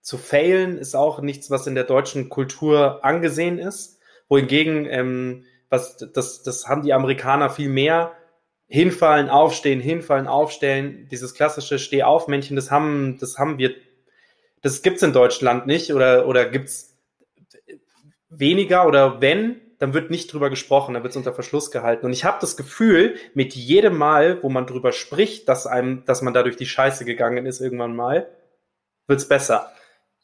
zu 0.00 0.18
failen 0.18 0.78
ist 0.78 0.94
auch 0.94 1.20
nichts, 1.20 1.50
was 1.50 1.66
in 1.66 1.74
der 1.74 1.84
deutschen 1.84 2.28
Kultur 2.28 3.04
angesehen 3.04 3.58
ist. 3.58 3.98
Wohingegen, 4.28 4.86
ähm, 4.86 5.44
was, 5.68 5.96
das, 6.12 6.42
das 6.42 6.66
haben 6.66 6.82
die 6.82 6.92
Amerikaner 6.92 7.50
viel 7.50 7.68
mehr. 7.68 8.12
Hinfallen, 8.66 9.28
aufstehen, 9.28 9.80
hinfallen, 9.80 10.26
aufstellen. 10.26 11.08
Dieses 11.10 11.34
klassische 11.34 11.78
Steh-auf-Männchen, 11.78 12.56
das 12.56 12.70
haben, 12.70 13.18
das 13.18 13.38
haben 13.38 13.58
wir, 13.58 13.74
das 14.62 14.82
gibt's 14.82 15.02
in 15.02 15.12
Deutschland 15.12 15.66
nicht 15.66 15.92
oder, 15.92 16.26
oder 16.26 16.46
gibt's 16.48 16.96
weniger 18.28 18.86
oder 18.86 19.20
wenn, 19.20 19.60
dann 19.80 19.92
wird 19.94 20.10
nicht 20.10 20.32
drüber 20.32 20.50
gesprochen, 20.50 20.94
dann 20.94 21.02
wird 21.02 21.12
es 21.12 21.16
unter 21.16 21.32
Verschluss 21.32 21.70
gehalten. 21.70 22.06
Und 22.06 22.12
ich 22.12 22.24
habe 22.24 22.38
das 22.40 22.56
Gefühl, 22.56 23.16
mit 23.34 23.54
jedem 23.54 23.96
Mal, 23.96 24.42
wo 24.42 24.48
man 24.48 24.66
drüber 24.66 24.92
spricht, 24.92 25.48
dass 25.48 25.66
einem, 25.66 26.04
dass 26.04 26.22
man 26.22 26.32
da 26.34 26.42
durch 26.42 26.56
die 26.56 26.66
Scheiße 26.66 27.04
gegangen 27.04 27.46
ist 27.46 27.60
irgendwann 27.60 27.96
mal, 27.96 28.28
wird's 29.06 29.26
besser. 29.26 29.72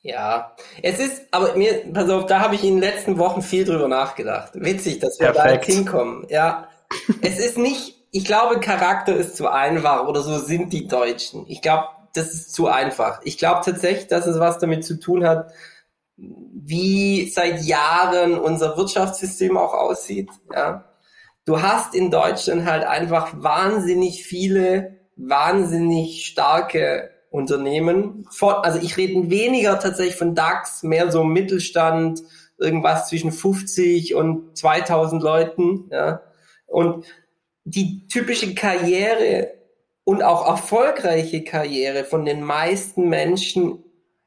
Ja, 0.07 0.55
es 0.83 1.01
ist, 1.01 1.23
aber 1.33 1.57
mir, 1.57 1.83
pass 1.93 2.09
auf, 2.11 2.27
da 2.27 2.39
habe 2.39 2.55
ich 2.55 2.63
in 2.63 2.75
den 2.75 2.81
letzten 2.81 3.19
Wochen 3.19 3.43
viel 3.43 3.65
drüber 3.65 3.89
nachgedacht. 3.89 4.53
Witzig, 4.55 5.01
dass 5.01 5.19
wir 5.19 5.33
Perfekt. 5.33 5.47
da 5.47 5.53
jetzt 5.53 5.67
hinkommen. 5.67 6.27
Ja, 6.29 6.69
es 7.23 7.41
ist 7.41 7.59
nicht, 7.59 7.97
ich 8.13 8.25
glaube, 8.25 8.61
Charakter 8.61 9.17
ist 9.17 9.37
zu 9.37 9.49
einfach 9.49 10.07
oder 10.07 10.21
so 10.21 10.39
sind 10.39 10.73
die 10.73 10.87
Deutschen. 10.87 11.45
Ich 11.49 11.61
glaube, 11.61 11.89
das 12.15 12.33
ist 12.33 12.55
zu 12.55 12.69
einfach. 12.69 13.21
Ich 13.25 13.37
glaube 13.37 13.63
tatsächlich, 13.65 14.07
dass 14.07 14.27
es 14.27 14.39
was 14.39 14.61
damit 14.61 14.85
zu 14.85 15.01
tun 15.01 15.27
hat, 15.27 15.51
wie 16.17 17.29
seit 17.29 17.63
Jahren 17.65 18.39
unser 18.39 18.77
Wirtschaftssystem 18.77 19.57
auch 19.57 19.75
aussieht. 19.75 20.31
Ja. 20.55 20.85
Du 21.47 21.63
hast 21.63 21.97
in 21.97 22.13
Deutschland 22.13 22.65
halt 22.65 22.85
einfach 22.85 23.33
wahnsinnig 23.35 24.25
viele, 24.25 25.01
wahnsinnig 25.17 26.27
starke 26.27 27.11
Unternehmen. 27.37 28.27
Also 28.41 28.81
ich 28.81 28.97
rede 28.97 29.31
weniger 29.31 29.79
tatsächlich 29.79 30.17
von 30.17 30.35
DAX, 30.35 30.83
mehr 30.83 31.13
so 31.13 31.23
Mittelstand, 31.23 32.23
irgendwas 32.59 33.09
zwischen 33.09 33.31
50 33.31 34.15
und 34.15 34.57
2000 34.57 35.23
Leuten. 35.23 35.89
Ja. 35.91 36.23
Und 36.67 37.05
die 37.65 38.07
typische 38.09 38.55
Karriere 38.55 39.53
und 40.05 40.23
auch 40.23 40.49
erfolgreiche 40.49 41.45
Karriere 41.45 42.05
von 42.05 42.25
den 42.25 42.43
meisten 42.43 43.09
Menschen 43.09 43.83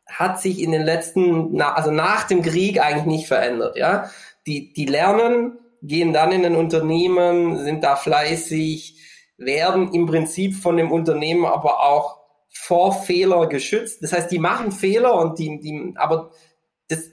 hat 0.05 0.41
sich 0.41 0.61
in 0.61 0.71
den 0.71 0.83
letzten, 0.83 1.59
also 1.61 1.91
nach 1.91 2.25
dem 2.25 2.41
Krieg 2.41 2.81
eigentlich 2.81 3.05
nicht 3.05 3.27
verändert. 3.27 3.77
Ja, 3.77 4.09
die 4.45 4.73
die 4.73 4.85
lernen, 4.85 5.57
gehen 5.81 6.13
dann 6.13 6.31
in 6.31 6.45
ein 6.45 6.55
Unternehmen, 6.55 7.57
sind 7.57 7.83
da 7.83 7.95
fleißig, 7.95 8.97
werden 9.37 9.93
im 9.93 10.05
Prinzip 10.05 10.55
von 10.55 10.77
dem 10.77 10.91
Unternehmen 10.91 11.45
aber 11.45 11.81
auch 11.81 12.18
vor 12.49 12.93
Fehler 13.03 13.47
geschützt. 13.47 14.03
Das 14.03 14.13
heißt, 14.13 14.31
die 14.31 14.39
machen 14.39 14.71
Fehler 14.71 15.15
und 15.15 15.39
die, 15.39 15.59
die 15.59 15.93
aber 15.95 16.31
das, 16.87 17.11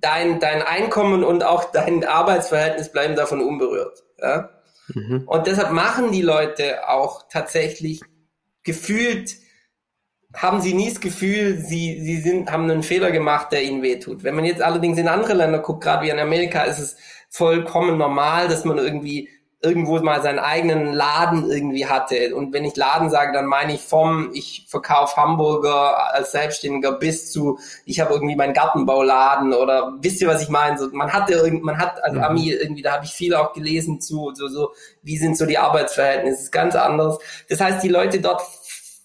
dein, 0.00 0.40
dein 0.40 0.62
Einkommen 0.62 1.24
und 1.24 1.44
auch 1.44 1.64
dein 1.72 2.04
Arbeitsverhältnis 2.04 2.90
bleiben 2.90 3.16
davon 3.16 3.40
unberührt. 3.40 4.02
Ja? 4.18 4.50
Mhm. 4.94 5.24
Und 5.26 5.46
deshalb 5.46 5.72
machen 5.72 6.12
die 6.12 6.22
Leute 6.22 6.88
auch 6.88 7.28
tatsächlich 7.28 8.00
gefühlt 8.62 9.36
haben 10.34 10.60
sie 10.60 10.74
nie 10.74 10.88
das 10.88 11.00
Gefühl, 11.00 11.58
sie, 11.58 12.00
sie 12.00 12.18
sind, 12.18 12.50
haben 12.50 12.70
einen 12.70 12.82
Fehler 12.82 13.10
gemacht, 13.10 13.50
der 13.52 13.64
ihnen 13.64 13.82
wehtut. 13.82 14.22
Wenn 14.22 14.36
man 14.36 14.44
jetzt 14.44 14.62
allerdings 14.62 14.98
in 14.98 15.08
andere 15.08 15.34
Länder 15.34 15.58
guckt, 15.58 15.82
gerade 15.82 16.06
wie 16.06 16.10
in 16.10 16.18
Amerika, 16.18 16.62
ist 16.62 16.78
es 16.78 16.96
vollkommen 17.28 17.98
normal, 17.98 18.48
dass 18.48 18.64
man 18.64 18.78
irgendwie 18.78 19.28
irgendwo 19.62 19.98
mal 19.98 20.22
seinen 20.22 20.38
eigenen 20.38 20.92
Laden 20.94 21.50
irgendwie 21.50 21.84
hatte. 21.84 22.34
Und 22.34 22.54
wenn 22.54 22.64
ich 22.64 22.76
Laden 22.76 23.10
sage, 23.10 23.32
dann 23.34 23.44
meine 23.44 23.74
ich 23.74 23.82
vom, 23.82 24.30
ich 24.32 24.64
verkaufe 24.68 25.16
Hamburger 25.16 26.14
als 26.14 26.32
Selbstständiger 26.32 26.92
bis 26.92 27.30
zu, 27.30 27.58
ich 27.84 28.00
habe 28.00 28.14
irgendwie 28.14 28.36
meinen 28.36 28.54
Gartenbauladen 28.54 29.52
oder 29.52 29.98
wisst 30.00 30.22
ihr, 30.22 30.28
was 30.28 30.42
ich 30.42 30.48
meine? 30.48 30.78
So, 30.78 30.88
man 30.92 31.12
hatte 31.12 31.34
irgend, 31.34 31.62
man 31.62 31.76
hat, 31.76 32.02
also 32.02 32.16
mhm. 32.16 32.24
Ami 32.24 32.50
irgendwie, 32.50 32.80
da 32.80 32.92
habe 32.92 33.04
ich 33.04 33.10
viel 33.10 33.34
auch 33.34 33.52
gelesen 33.52 34.00
zu, 34.00 34.32
so, 34.34 34.48
so, 34.48 34.72
wie 35.02 35.18
sind 35.18 35.36
so 35.36 35.44
die 35.44 35.58
Arbeitsverhältnisse, 35.58 36.44
ist 36.44 36.52
ganz 36.52 36.74
anders. 36.74 37.18
Das 37.50 37.60
heißt, 37.60 37.82
die 37.82 37.88
Leute 37.88 38.20
dort 38.20 38.40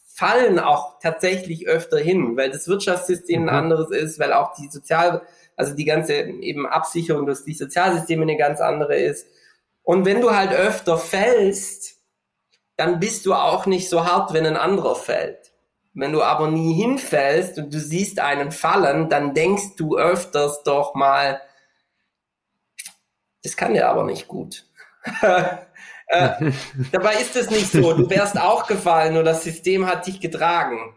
fallen 0.05 0.57
auch 0.59 0.99
tatsächlich 1.01 1.67
öfter 1.67 1.97
hin, 1.97 2.37
weil 2.37 2.49
das 2.49 2.69
Wirtschaftssystem 2.69 3.41
mhm. 3.41 3.49
ein 3.49 3.55
anderes 3.55 3.91
ist, 3.91 4.19
weil 4.19 4.31
auch 4.31 4.53
die 4.55 4.69
Sozial, 4.69 5.21
also 5.57 5.75
die 5.75 5.83
ganze 5.83 6.13
eben 6.13 6.65
Absicherung 6.65 7.25
durch 7.25 7.43
die 7.43 7.53
Sozialsysteme 7.53 8.21
eine 8.21 8.37
ganz 8.37 8.61
andere 8.61 8.95
ist. 8.95 9.27
Und 9.85 10.03
wenn 10.03 10.19
du 10.19 10.35
halt 10.35 10.51
öfter 10.51 10.97
fällst, 10.97 11.95
dann 12.75 12.99
bist 12.99 13.25
du 13.25 13.33
auch 13.33 13.67
nicht 13.67 13.89
so 13.89 14.05
hart, 14.05 14.33
wenn 14.33 14.45
ein 14.45 14.57
anderer 14.57 14.95
fällt. 14.95 15.53
Wenn 15.93 16.11
du 16.11 16.21
aber 16.23 16.49
nie 16.49 16.73
hinfällst 16.73 17.57
und 17.57 17.73
du 17.73 17.79
siehst 17.79 18.19
einen 18.19 18.51
fallen, 18.51 19.07
dann 19.09 19.33
denkst 19.33 19.75
du 19.77 19.97
öfters 19.97 20.63
doch 20.63 20.95
mal, 20.95 21.39
das 23.43 23.55
kann 23.55 23.75
der 23.75 23.89
aber 23.89 24.03
nicht 24.03 24.27
gut. 24.27 24.65
Äh, 26.07 26.51
dabei 26.91 27.15
ist 27.15 27.35
es 27.35 27.49
nicht 27.49 27.71
so. 27.71 27.93
Du 27.93 28.07
wärst 28.07 28.39
auch 28.39 28.67
gefallen, 28.67 29.15
nur 29.15 29.23
das 29.23 29.43
System 29.43 29.87
hat 29.87 30.05
dich 30.05 30.19
getragen. 30.21 30.95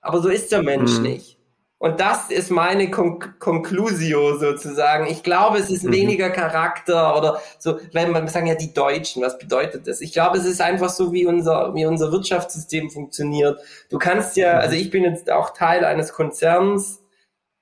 Aber 0.00 0.22
so 0.22 0.30
ist 0.30 0.50
der 0.50 0.62
Mensch 0.62 0.92
mhm. 0.92 1.02
nicht. 1.02 1.37
Und 1.80 2.00
das 2.00 2.30
ist 2.30 2.50
meine 2.50 2.90
Con 2.90 3.20
Conclusio 3.38 4.36
sozusagen. 4.36 5.06
Ich 5.06 5.22
glaube, 5.22 5.58
es 5.58 5.70
ist 5.70 5.84
mhm. 5.84 5.92
weniger 5.92 6.30
Charakter 6.30 7.16
oder 7.16 7.40
so, 7.60 7.78
wenn 7.92 8.10
man 8.10 8.26
sagen 8.26 8.48
ja 8.48 8.56
die 8.56 8.74
Deutschen, 8.74 9.22
was 9.22 9.38
bedeutet 9.38 9.86
das? 9.86 10.00
Ich 10.00 10.12
glaube, 10.12 10.38
es 10.38 10.44
ist 10.44 10.60
einfach 10.60 10.90
so, 10.90 11.12
wie 11.12 11.24
unser, 11.24 11.74
wie 11.74 11.86
unser 11.86 12.10
Wirtschaftssystem 12.10 12.90
funktioniert. 12.90 13.60
Du 13.90 13.98
kannst 13.98 14.36
ja, 14.36 14.54
mhm. 14.54 14.58
also 14.58 14.74
ich 14.74 14.90
bin 14.90 15.04
jetzt 15.04 15.30
auch 15.30 15.50
Teil 15.50 15.84
eines 15.84 16.12
Konzerns 16.12 17.00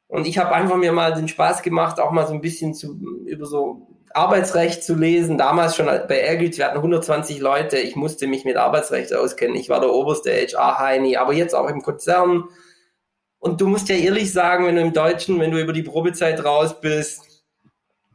und 0.09 0.27
ich 0.27 0.39
habe 0.39 0.55
einfach 0.55 0.77
mir 0.77 0.93
mal 0.93 1.13
den 1.13 1.29
Spaß 1.29 1.63
gemacht, 1.63 2.01
auch 2.01 2.11
mal 2.11 2.27
so 2.27 2.33
ein 2.33 2.41
bisschen 2.41 2.73
zu, 2.73 2.99
über 3.27 3.45
so 3.45 3.87
Arbeitsrecht 4.15 4.83
zu 4.83 4.95
lesen, 4.95 5.37
damals 5.37 5.77
schon 5.77 5.87
bei 5.87 6.21
Airgrid, 6.21 6.57
wir 6.57 6.65
hatten 6.65 6.79
120 6.79 7.39
Leute, 7.39 7.77
ich 7.77 7.97
musste 7.97 8.27
mich 8.27 8.47
mit 8.47 8.57
Arbeitsrecht 8.57 9.13
auskennen, 9.15 9.57
ich 9.57 9.69
war 9.69 9.81
der 9.81 9.93
oberste 9.93 10.31
HR-Heini, 10.31 11.19
aber 11.19 11.35
jetzt 11.35 11.55
auch 11.55 11.69
im 11.69 11.83
Konzern. 11.83 12.45
Und 13.39 13.61
du 13.61 13.69
musst 13.69 13.89
ja 13.89 13.97
ehrlich 13.97 14.33
sagen, 14.33 14.67
wenn 14.67 14.77
du 14.77 14.83
im 14.83 14.93
Deutschen, 14.93 15.39
wenn 15.41 15.51
du 15.51 15.61
über 15.61 15.73
die 15.73 15.83
Probezeit 15.83 16.45
raus 16.45 16.81
bist, 16.81 17.45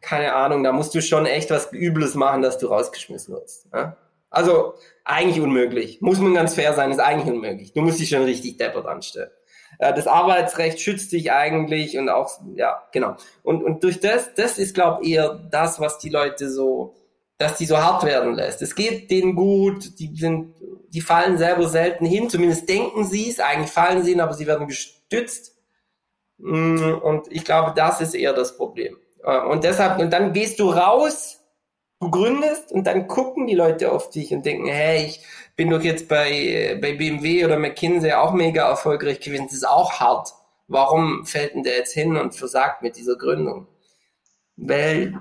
keine 0.01 0.33
Ahnung, 0.33 0.63
da 0.63 0.71
musst 0.71 0.95
du 0.95 1.01
schon 1.01 1.25
echt 1.25 1.51
was 1.51 1.71
Übles 1.71 2.15
machen, 2.15 2.41
dass 2.41 2.57
du 2.57 2.67
rausgeschmissen 2.67 3.35
wirst. 3.35 3.67
Ja? 3.73 3.95
Also 4.29 4.73
eigentlich 5.05 5.41
unmöglich. 5.41 6.01
Muss 6.01 6.19
man 6.19 6.33
ganz 6.33 6.55
fair 6.55 6.73
sein, 6.73 6.91
ist 6.91 6.99
eigentlich 6.99 7.31
unmöglich. 7.31 7.73
Du 7.73 7.81
musst 7.81 7.99
dich 7.99 8.09
schon 8.09 8.23
richtig 8.23 8.57
deppert 8.57 8.87
anstellen. 8.87 9.29
Äh, 9.77 9.93
das 9.93 10.07
Arbeitsrecht 10.07 10.79
schützt 10.79 11.11
dich 11.11 11.31
eigentlich 11.31 11.97
und 11.97 12.09
auch, 12.09 12.31
ja, 12.55 12.83
genau. 12.91 13.15
Und, 13.43 13.63
und 13.63 13.83
durch 13.83 13.99
das, 13.99 14.33
das 14.33 14.57
ist, 14.57 14.73
glaube 14.73 15.03
ich, 15.03 15.11
eher 15.11 15.33
das, 15.51 15.79
was 15.79 15.99
die 15.99 16.09
Leute 16.09 16.49
so, 16.49 16.95
dass 17.37 17.57
die 17.57 17.65
so 17.65 17.77
hart 17.77 18.03
werden 18.03 18.33
lässt. 18.35 18.61
Es 18.61 18.75
geht 18.75 19.11
denen 19.11 19.35
gut, 19.35 19.99
die 19.99 20.15
sind, 20.15 20.53
die 20.89 21.01
fallen 21.01 21.37
selber 21.37 21.67
selten 21.67 22.05
hin, 22.05 22.29
zumindest 22.29 22.69
denken 22.69 23.05
sie 23.05 23.29
es, 23.29 23.39
eigentlich 23.39 23.71
fallen 23.71 24.03
sie 24.03 24.11
hin, 24.11 24.21
aber 24.21 24.33
sie 24.33 24.47
werden. 24.47 24.67
Mm, 26.37 26.93
und 27.01 27.31
ich 27.31 27.45
glaube, 27.45 27.73
das 27.75 28.01
ist 28.01 28.15
eher 28.15 28.33
das 28.33 28.57
Problem. 28.57 28.97
Äh, 29.23 29.39
und 29.41 29.63
deshalb, 29.63 29.99
und 29.99 30.11
dann 30.11 30.33
gehst 30.33 30.59
du 30.59 30.69
raus, 30.69 31.39
du 31.99 32.09
gründest 32.09 32.71
und 32.71 32.85
dann 32.85 33.07
gucken 33.07 33.47
die 33.47 33.55
Leute 33.55 33.91
auf 33.91 34.09
dich 34.09 34.33
und 34.33 34.45
denken, 34.45 34.67
hey, 34.67 35.05
ich, 35.05 35.23
bin 35.55 35.69
doch 35.69 35.81
jetzt 35.81 36.07
bei, 36.07 36.77
bei 36.81 36.93
BMW 36.93 37.45
oder 37.45 37.59
McKinsey 37.59 38.13
auch 38.13 38.33
mega 38.33 38.67
erfolgreich 38.67 39.19
gewesen. 39.19 39.45
Das 39.45 39.53
ist 39.53 39.67
auch 39.67 39.99
hart. 39.99 40.33
Warum 40.67 41.25
fällt 41.25 41.53
denn 41.53 41.61
der 41.61 41.77
jetzt 41.77 41.93
hin 41.93 42.17
und 42.17 42.35
versagt 42.35 42.81
mit 42.81 42.95
dieser 42.95 43.15
Gründung? 43.15 43.67
Weil, 44.55 45.19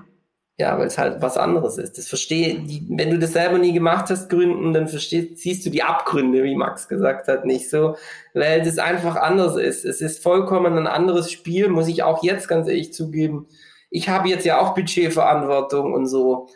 ja, 0.61 0.77
weil 0.77 0.87
es 0.87 0.97
halt 0.97 1.21
was 1.21 1.37
anderes 1.37 1.77
ist. 1.79 1.97
Das 1.97 2.07
verstehe, 2.07 2.59
die, 2.59 2.85
wenn 2.87 3.09
du 3.09 3.17
das 3.17 3.33
selber 3.33 3.57
nie 3.57 3.73
gemacht 3.73 4.09
hast, 4.11 4.29
gründen, 4.29 4.73
dann 4.73 4.87
verstehst, 4.87 5.39
siehst 5.39 5.65
du 5.65 5.71
die 5.71 5.81
Abgründe, 5.81 6.43
wie 6.43 6.55
Max 6.55 6.87
gesagt 6.87 7.27
hat, 7.27 7.45
nicht 7.45 7.69
so, 7.69 7.97
weil 8.35 8.61
das 8.61 8.77
einfach 8.77 9.15
anders 9.15 9.57
ist. 9.57 9.85
Es 9.85 10.01
ist 10.01 10.21
vollkommen 10.21 10.77
ein 10.77 10.85
anderes 10.85 11.31
Spiel, 11.31 11.67
muss 11.67 11.87
ich 11.87 12.03
auch 12.03 12.23
jetzt 12.23 12.47
ganz 12.47 12.67
ehrlich 12.67 12.93
zugeben. 12.93 13.47
Ich 13.89 14.07
habe 14.07 14.29
jetzt 14.29 14.45
ja 14.45 14.61
auch 14.61 14.75
Budgetverantwortung 14.75 15.93
und 15.93 16.05
so. 16.05 16.47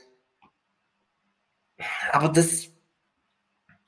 Aber 2.11 2.29
das, 2.29 2.67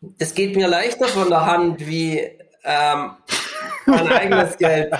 das 0.01 0.34
geht 0.34 0.55
mir 0.55 0.68
leichter 0.68 1.07
von 1.07 1.30
der 1.30 1.45
Hand, 1.45 1.88
wie 1.88 2.20
ähm, 2.63 3.11
mein 3.86 4.07
eigenes 4.11 4.57
Geld. 4.57 4.93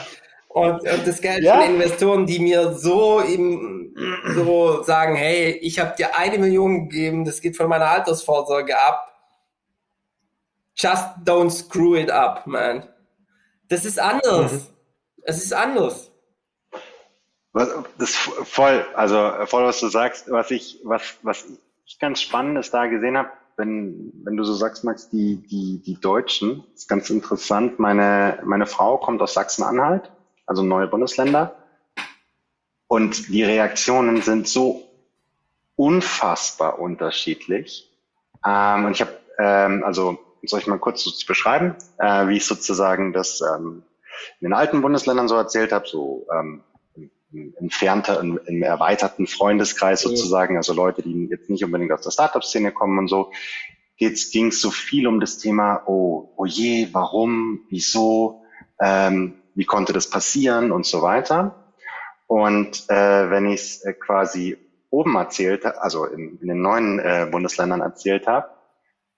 Und, 0.48 0.82
und, 0.82 1.08
das 1.08 1.22
Geld 1.22 1.44
ja? 1.44 1.60
von 1.60 1.74
Investoren, 1.74 2.26
die 2.26 2.40
mir 2.40 2.74
so 2.74 3.20
im, 3.20 3.87
so 4.36 4.84
sagen, 4.84 5.16
hey, 5.16 5.52
ich 5.52 5.80
habe 5.80 5.96
dir 5.98 6.18
eine 6.18 6.38
Million 6.38 6.90
gegeben, 6.90 7.26
das 7.26 7.42
geht 7.42 7.58
von 7.58 7.68
meiner 7.68 7.88
Altersvorsorge 7.88 8.80
ab. 8.80 9.12
Just 10.76 11.06
don't 11.26 11.50
screw 11.50 11.96
it 11.96 12.12
up, 12.12 12.46
man. 12.46 12.88
Das 13.68 13.86
ist 13.86 14.00
anders. 14.00 14.52
Mhm. 14.52 14.68
Es 15.24 15.44
ist 15.44 15.54
anders. 15.54 16.12
Das 17.54 17.74
ist 17.98 18.16
voll, 18.16 18.86
also 18.94 19.32
voll, 19.46 19.64
was 19.64 19.80
du 19.80 19.88
sagst, 19.88 20.30
was 20.30 20.52
ich, 20.52 20.80
was, 20.84 21.02
was 21.24 21.46
ich 21.86 21.98
ganz 21.98 22.22
Spannendes 22.22 22.70
da 22.70 22.86
gesehen 22.86 23.18
habe, 23.18 23.30
wenn, 23.56 24.12
wenn 24.24 24.38
du 24.38 24.44
so 24.44 24.54
sagst, 24.54 24.84
Max, 24.84 25.10
die, 25.10 25.38
die, 25.38 25.82
die 25.84 26.00
Deutschen, 26.00 26.64
ist 26.76 26.88
ganz 26.88 27.10
interessant. 27.10 27.80
Meine, 27.80 28.40
meine 28.46 28.68
Frau 28.68 28.98
kommt 28.98 29.20
aus 29.24 29.34
Sachsen-Anhalt, 29.34 30.12
also 30.46 30.62
neue 30.62 30.88
Bundesländer. 30.88 31.56
Und 32.88 33.30
die 33.30 33.44
Reaktionen 33.44 34.22
sind 34.22 34.48
so 34.48 34.84
unfassbar 35.76 36.80
unterschiedlich. 36.80 37.92
Ähm, 38.46 38.86
und 38.86 38.92
ich 38.94 39.02
habe, 39.02 39.18
ähm, 39.40 39.84
also 39.84 40.18
soll 40.44 40.60
ich 40.60 40.68
mal 40.68 40.80
kurz 40.80 41.04
so 41.04 41.12
beschreiben, 41.28 41.76
äh, 41.98 42.28
wie 42.28 42.38
ich 42.38 42.46
sozusagen 42.46 43.14
das 43.14 43.42
ähm, 43.42 43.84
in 44.40 44.46
den 44.46 44.54
alten 44.54 44.82
Bundesländern 44.82 45.28
so 45.28 45.36
erzählt 45.36 45.72
habe, 45.72 45.88
so 45.88 46.26
ähm, 46.34 46.64
entfernter, 47.60 48.20
im, 48.20 48.40
im 48.46 48.64
erweiterten 48.64 49.28
Freundeskreis 49.28 50.02
sozusagen, 50.02 50.58
also 50.58 50.74
Leute, 50.74 51.02
die 51.02 51.28
jetzt 51.30 51.50
nicht 51.50 51.64
unbedingt 51.64 51.92
aus 51.92 52.02
der 52.02 52.12
Startup-Szene 52.12 52.72
kommen 52.72 52.98
und 52.98 53.08
so, 53.08 53.32
ging 53.98 54.48
es 54.48 54.62
so 54.62 54.72
viel 54.72 55.08
um 55.08 55.20
das 55.20 55.38
Thema, 55.38 55.84
oh, 55.88 56.30
oh 56.36 56.46
je, 56.46 56.90
warum, 56.94 57.62
wieso, 57.70 58.44
ähm, 58.80 59.36
wie 59.56 59.66
konnte 59.66 59.92
das 59.92 60.10
passieren 60.10 60.72
und 60.72 60.86
so 60.86 61.02
weiter. 61.02 61.67
Und 62.28 62.90
äh, 62.90 63.30
wenn 63.30 63.48
ich 63.48 63.62
es 63.62 63.86
äh, 63.86 63.94
quasi 63.94 64.58
oben 64.90 65.16
erzählt, 65.16 65.66
also 65.66 66.06
in, 66.06 66.38
in 66.42 66.48
den 66.48 66.62
neuen 66.62 67.00
äh, 67.00 67.28
Bundesländern 67.32 67.82
erzählt 67.82 68.28
habe, 68.28 68.50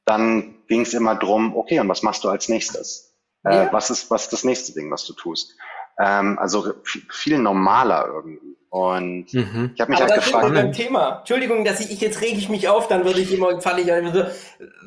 dann 0.06 0.56
ging 0.68 0.82
es 0.82 0.94
immer 0.94 1.16
drum, 1.16 1.56
okay, 1.56 1.80
und 1.80 1.90
was 1.90 2.04
machst 2.04 2.24
du 2.24 2.30
als 2.30 2.50
nächstes? 2.50 3.16
Äh, 3.44 3.54
ja. 3.54 3.64
Äh, 3.64 3.74
was 3.74 3.90
ist 3.90 4.10
was 4.10 4.24
ist 4.24 4.34
das 4.34 4.44
nächste 4.44 4.74
Ding, 4.74 4.92
was 4.92 5.06
du 5.06 5.14
tust? 5.14 5.56
Ähm, 6.00 6.40
also 6.40 6.74
viel 6.84 7.38
normaler 7.40 8.08
irgendwie. 8.08 8.58
Und 8.70 9.34
mhm. 9.34 9.72
ich 9.74 9.82
habe 9.82 9.92
mich 9.92 10.02
Aber 10.02 10.12
halt 10.12 10.24
gefragt. 10.24 10.54
Beim 10.54 10.72
Thema. 10.72 11.20
Entschuldigung, 11.20 11.66
dass 11.66 11.80
ich, 11.80 11.92
ich 11.92 12.02
jetzt 12.02 12.22
rege 12.22 12.38
ich 12.38 12.50
mich 12.50 12.70
auf, 12.70 12.88
dann 12.88 13.04
würde 13.04 13.20
ich 13.20 13.34
immer, 13.34 13.60
falle 13.62 13.82
ich 13.82 13.92
einfach 13.92 14.14
so. 14.14 14.24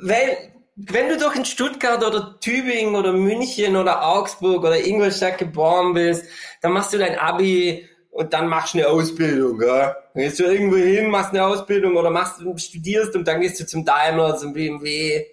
Weil, 0.02 0.36
wenn 0.76 1.08
du 1.08 1.18
doch 1.18 1.34
in 1.34 1.44
Stuttgart 1.44 2.02
oder 2.04 2.38
Tübingen 2.40 2.94
oder 2.94 3.12
München 3.12 3.76
oder 3.76 4.06
Augsburg 4.06 4.62
oder 4.62 4.84
Ingolstadt 4.84 5.38
geboren 5.38 5.94
bist, 5.94 6.24
dann 6.62 6.72
machst 6.72 6.92
du 6.92 6.98
dein 6.98 7.18
Abi 7.18 7.88
und 8.12 8.34
dann 8.34 8.46
machst 8.46 8.74
du 8.74 8.78
eine 8.78 8.88
Ausbildung, 8.88 9.60
ja. 9.62 9.96
Dann 10.12 10.22
gehst 10.22 10.38
du 10.38 10.44
irgendwo 10.44 10.76
hin, 10.76 11.10
machst 11.10 11.30
eine 11.30 11.46
Ausbildung 11.46 11.96
oder 11.96 12.10
machst, 12.10 12.42
studierst 12.62 13.16
und 13.16 13.26
dann 13.26 13.40
gehst 13.40 13.58
du 13.58 13.66
zum 13.66 13.86
Daimler, 13.86 14.36
zum 14.36 14.52
BMW. 14.52 15.24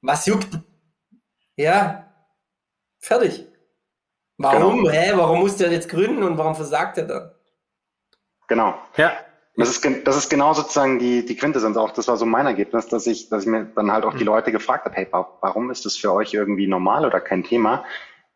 Was 0.00 0.24
juckt? 0.24 0.58
Ja. 1.56 2.10
Fertig. 2.98 3.46
Warum? 4.38 4.84
Genau. 4.84 4.90
Hä? 4.90 5.12
Warum 5.16 5.40
muss 5.40 5.56
der 5.56 5.70
jetzt 5.70 5.90
gründen 5.90 6.22
und 6.22 6.38
warum 6.38 6.54
versagt 6.54 6.96
er 6.96 7.04
dann? 7.04 7.30
Genau. 8.48 8.74
Ja. 8.96 9.12
Das 9.56 9.68
ist, 9.68 9.86
das 10.06 10.16
ist 10.16 10.30
genau 10.30 10.54
sozusagen 10.54 10.98
die, 10.98 11.26
die 11.26 11.36
Quintessenz 11.36 11.76
auch. 11.76 11.90
Das 11.90 12.08
war 12.08 12.16
so 12.16 12.24
mein 12.24 12.46
Ergebnis, 12.46 12.86
dass 12.86 13.06
ich, 13.06 13.28
dass 13.28 13.42
ich 13.42 13.48
mir 13.48 13.64
dann 13.74 13.92
halt 13.92 14.04
auch 14.04 14.14
die 14.14 14.20
mhm. 14.20 14.26
Leute 14.26 14.52
gefragt 14.52 14.84
habe, 14.86 14.94
hey, 14.94 15.08
warum 15.10 15.70
ist 15.70 15.84
das 15.84 15.96
für 15.96 16.12
euch 16.12 16.32
irgendwie 16.32 16.68
normal 16.68 17.04
oder 17.04 17.20
kein 17.20 17.42
Thema? 17.44 17.84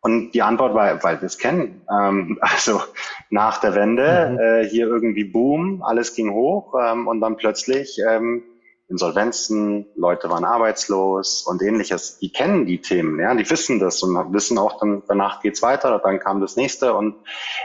Und 0.03 0.31
die 0.31 0.41
Antwort 0.41 0.73
war, 0.75 1.01
weil 1.01 1.21
wir 1.21 1.25
es 1.25 1.37
kennen. 1.37 1.81
Ähm, 1.89 2.37
also 2.41 2.81
nach 3.29 3.59
der 3.59 3.73
Wende 3.73 4.31
mhm. 4.31 4.39
äh, 4.39 4.69
hier 4.69 4.87
irgendwie 4.87 5.23
Boom, 5.23 5.81
alles 5.81 6.13
ging 6.13 6.33
hoch 6.33 6.75
ähm, 6.79 7.07
und 7.07 7.21
dann 7.21 7.37
plötzlich 7.37 7.99
ähm, 8.07 8.43
Insolvenzen, 8.89 9.87
Leute 9.95 10.29
waren 10.29 10.43
arbeitslos 10.43 11.43
und 11.47 11.61
ähnliches. 11.61 12.19
Die 12.19 12.31
kennen 12.31 12.65
die 12.65 12.81
Themen, 12.81 13.17
ja, 13.17 13.33
die 13.33 13.49
wissen 13.49 13.79
das 13.79 14.03
und 14.03 14.33
wissen 14.33 14.57
auch, 14.57 14.77
dann 14.79 15.03
danach 15.07 15.41
geht's 15.41 15.61
weiter, 15.61 15.99
dann 16.03 16.19
kam 16.19 16.41
das 16.41 16.57
nächste 16.57 16.93
und 16.93 17.15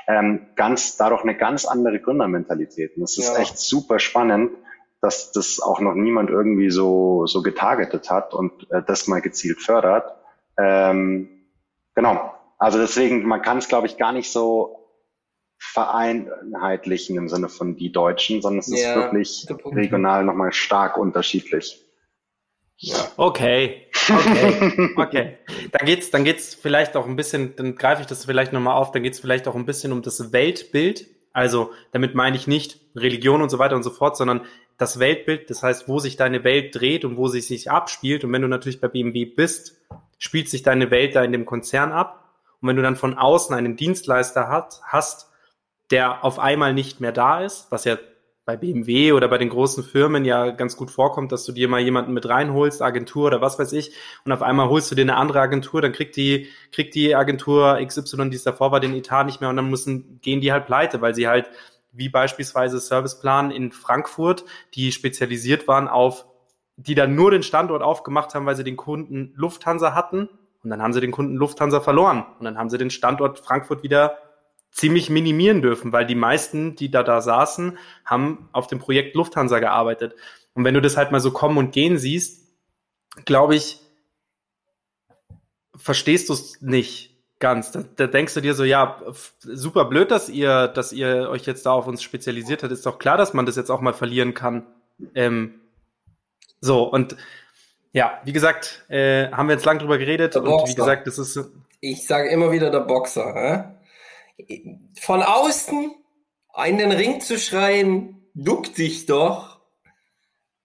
ähm, 0.07 0.47
ganz 0.55 0.97
dadurch 0.97 1.23
eine 1.23 1.37
ganz 1.37 1.65
andere 1.65 1.99
Gründermentalität. 1.99 2.95
Und 2.97 3.03
das 3.03 3.19
ist 3.19 3.35
ja. 3.35 3.41
echt 3.41 3.59
super 3.59 3.99
spannend, 3.99 4.53
dass 5.01 5.33
das 5.33 5.61
auch 5.61 5.81
noch 5.81 5.95
niemand 5.95 6.31
irgendwie 6.31 6.71
so 6.71 7.27
so 7.27 7.43
getargetet 7.43 8.11
hat 8.11 8.33
und 8.33 8.71
äh, 8.71 8.81
das 8.87 9.09
mal 9.09 9.21
gezielt 9.21 9.61
fördert. 9.61 10.15
Ähm, 10.57 11.38
genau. 11.99 12.33
Also 12.59 12.79
deswegen, 12.79 13.27
man 13.27 13.43
kann 13.43 13.59
es, 13.59 13.69
glaube 13.69 13.89
ich, 13.89 13.97
gar 13.97 14.13
nicht 14.13 14.31
so 14.31 14.79
vereinheitlichen 15.59 17.17
im 17.17 17.29
Sinne 17.29 17.49
von 17.49 17.77
die 17.77 17.91
Deutschen, 17.91 18.41
sondern 18.41 18.61
es 18.61 18.69
ist 18.69 18.83
ja, 18.83 18.95
wirklich 18.95 19.47
regional 19.65 20.25
nochmal 20.25 20.53
stark 20.53 20.97
unterschiedlich. 20.97 21.85
Ja. 22.77 22.97
Okay, 23.17 23.89
okay, 24.09 24.91
okay. 24.97 25.39
Dann 25.73 25.87
geht's, 25.87 26.13
dann 26.13 26.23
geht's 26.23 26.55
vielleicht 26.55 26.97
auch 26.97 27.07
ein 27.07 27.17
bisschen, 27.17 27.57
dann 27.57 27.75
greife 27.75 28.03
ich 28.03 28.07
das 28.07 28.25
vielleicht 28.25 28.53
nochmal 28.53 28.77
auf, 28.77 28.93
dann 28.93 29.03
geht's 29.03 29.19
vielleicht 29.19 29.49
auch 29.49 29.57
ein 29.57 29.67
bisschen 29.67 29.91
um 29.93 30.03
das 30.03 30.33
Weltbild. 30.33 31.07
Also 31.33 31.73
damit 31.91 32.15
meine 32.15 32.37
ich 32.37 32.47
nicht 32.47 32.81
Religion 32.95 33.43
und 33.43 33.51
so 33.51 33.59
weiter 33.59 33.75
und 33.75 33.83
so 33.83 33.91
fort, 33.91 34.17
sondern 34.17 34.43
das 34.79 35.01
Weltbild, 35.01 35.51
das 35.51 35.63
heißt, 35.63 35.89
wo 35.89 35.99
sich 35.99 36.17
deine 36.17 36.45
Welt 36.45 36.75
dreht 36.75 37.05
und 37.05 37.17
wo 37.17 37.27
sie 37.27 37.41
sich 37.41 37.71
abspielt. 37.71 38.25
Und 38.25 38.33
wenn 38.33 38.43
du 38.43 38.49
natürlich 38.49 38.81
bei 38.81 38.89
BMW 38.89 39.25
bist, 39.25 39.77
spielt 40.19 40.49
sich 40.49 40.63
deine 40.63 40.91
Welt 40.91 41.17
da 41.17 41.23
in 41.23 41.33
dem 41.33 41.47
Konzern 41.47 41.93
ab. 41.93 42.33
Und 42.61 42.69
wenn 42.69 42.77
du 42.77 42.83
dann 42.83 42.97
von 42.97 43.19
außen 43.19 43.55
einen 43.55 43.77
Dienstleister 43.77 44.49
hat, 44.49 44.81
hast, 44.85 45.31
der 45.91 46.25
auf 46.25 46.39
einmal 46.39 46.75
nicht 46.75 47.01
mehr 47.01 47.13
da 47.13 47.41
ist, 47.45 47.67
was 47.71 47.85
ja 47.85 47.99
bei 48.45 48.57
BMW 48.57 49.13
oder 49.13 49.29
bei 49.29 49.37
den 49.37 49.51
großen 49.51 49.85
Firmen 49.85 50.25
ja 50.25 50.51
ganz 50.51 50.77
gut 50.77 50.91
vorkommt, 50.91 51.33
dass 51.33 51.45
du 51.45 51.53
dir 51.53 51.69
mal 51.69 51.81
jemanden 51.81 52.15
mit 52.15 52.27
reinholst, 52.27 52.81
Agentur 52.81 53.27
oder 53.27 53.43
was 53.43 53.59
weiß 53.59 53.73
ich, 53.75 53.93
und 54.25 54.33
auf 54.33 54.41
einmal 54.41 54.71
holst 54.71 54.91
du 54.91 54.95
dir 54.95 55.03
eine 55.03 55.17
andere 55.17 55.41
Agentur, 55.41 55.83
dann 55.83 55.93
kriegt 55.93 56.17
die, 56.17 56.49
kriegt 56.73 56.95
die 56.95 57.15
Agentur 57.15 57.79
XY, 57.85 58.31
die 58.31 58.37
es 58.37 58.45
davor 58.45 58.73
war, 58.73 58.81
den 58.81 58.95
Etat 58.95 59.25
nicht 59.25 59.43
mehr 59.43 59.51
und 59.51 59.57
dann 59.57 59.69
müssen, 59.69 60.19
gehen 60.23 60.41
die 60.41 60.51
halt 60.51 60.65
pleite, 60.65 61.03
weil 61.03 61.15
sie 61.15 61.29
halt, 61.29 61.51
wie 61.99 62.09
beispielsweise 62.09 62.81
Serviceplan 62.81 63.51
in 63.51 63.73
Frankfurt, 63.73 64.45
die 64.75 64.93
spezialisiert 64.93 65.69
waren 65.69 65.89
auf, 65.89 66.27
die 66.77 66.95
dann 66.95 67.15
nur 67.15 67.31
den 67.31 67.43
Standort 67.43 67.83
aufgemacht 67.83 68.35
haben, 68.35 68.47
weil 68.47 68.57
sie 68.57 68.65
den 68.65 68.77
Kunden 68.77 69.33
Lufthansa 69.35 69.95
hatten. 69.95 70.29
Und 70.63 70.71
dann 70.71 70.81
haben 70.81 70.93
sie 70.93 71.01
den 71.01 71.11
Kunden 71.11 71.35
Lufthansa 71.35 71.81
verloren. 71.81 72.25
Und 72.39 72.45
dann 72.45 72.57
haben 72.57 72.71
sie 72.71 72.79
den 72.79 72.91
Standort 72.91 73.41
Frankfurt 73.41 73.83
wieder 73.83 74.19
ziemlich 74.71 75.11
minimieren 75.11 75.61
dürfen, 75.61 75.93
weil 75.93 76.07
die 76.07 76.15
meisten, 76.15 76.77
die 76.77 76.91
da 76.91 77.03
da 77.03 77.21
saßen, 77.21 77.79
haben 78.05 78.49
auf 78.53 78.69
dem 78.69 78.79
Projekt 78.79 79.17
Lufthansa 79.17 79.59
gearbeitet. 79.59 80.15
Und 80.55 80.65
wenn 80.65 80.75
du 80.75 80.81
das 80.81 80.97
halt 80.97 81.11
mal 81.11 81.21
so 81.21 81.33
kommen 81.33 81.59
und 81.59 81.73
gehen 81.73 81.99
siehst, 81.99 82.47
glaube 83.25 83.57
ich, 83.57 83.81
verstehst 85.75 86.29
du 86.29 86.35
es 86.35 86.61
nicht 86.61 87.18
ganz. 87.39 87.73
Da, 87.73 87.85
da, 87.97 88.07
denkst 88.07 88.35
du 88.35 88.41
dir 88.41 88.55
so, 88.55 88.65
ja, 88.65 89.01
super 89.43 89.85
blöd, 89.85 90.11
dass 90.11 90.29
ihr, 90.29 90.69
dass 90.69 90.93
ihr 90.93 91.29
euch 91.31 91.47
jetzt 91.47 91.67
da 91.67 91.73
auf 91.73 91.87
uns 91.87 92.03
spezialisiert 92.03 92.63
habt. 92.63 92.73
Ist 92.73 92.87
doch 92.87 92.99
klar, 92.99 93.17
dass 93.17 93.35
man 93.35 93.47
das 93.47 93.57
jetzt 93.57 93.71
auch 93.71 93.81
mal 93.81 93.95
verlieren 93.95 94.35
kann. 94.35 94.67
Ähm, 95.15 95.61
so, 96.61 96.85
und 96.85 97.17
ja, 97.93 98.21
wie 98.25 98.33
gesagt, 98.33 98.85
äh, 98.89 99.31
haben 99.31 99.49
wir 99.49 99.55
jetzt 99.55 99.65
lang 99.65 99.79
drüber 99.79 99.99
geredet 99.99 100.37
und 100.37 100.69
wie 100.69 100.75
gesagt, 100.75 101.07
das 101.07 101.19
ist. 101.19 101.39
Ich 101.81 102.07
sage 102.07 102.29
immer 102.29 102.51
wieder 102.51 102.71
der 102.71 102.81
Boxer, 102.81 103.35
hä? 103.35 103.79
von 105.01 105.23
außen 105.23 105.95
in 106.67 106.79
den 106.79 106.93
Ring 106.93 107.21
zu 107.21 107.39
schreien, 107.39 108.23
duck 108.35 108.75
dich 108.75 109.07
doch, 109.07 109.58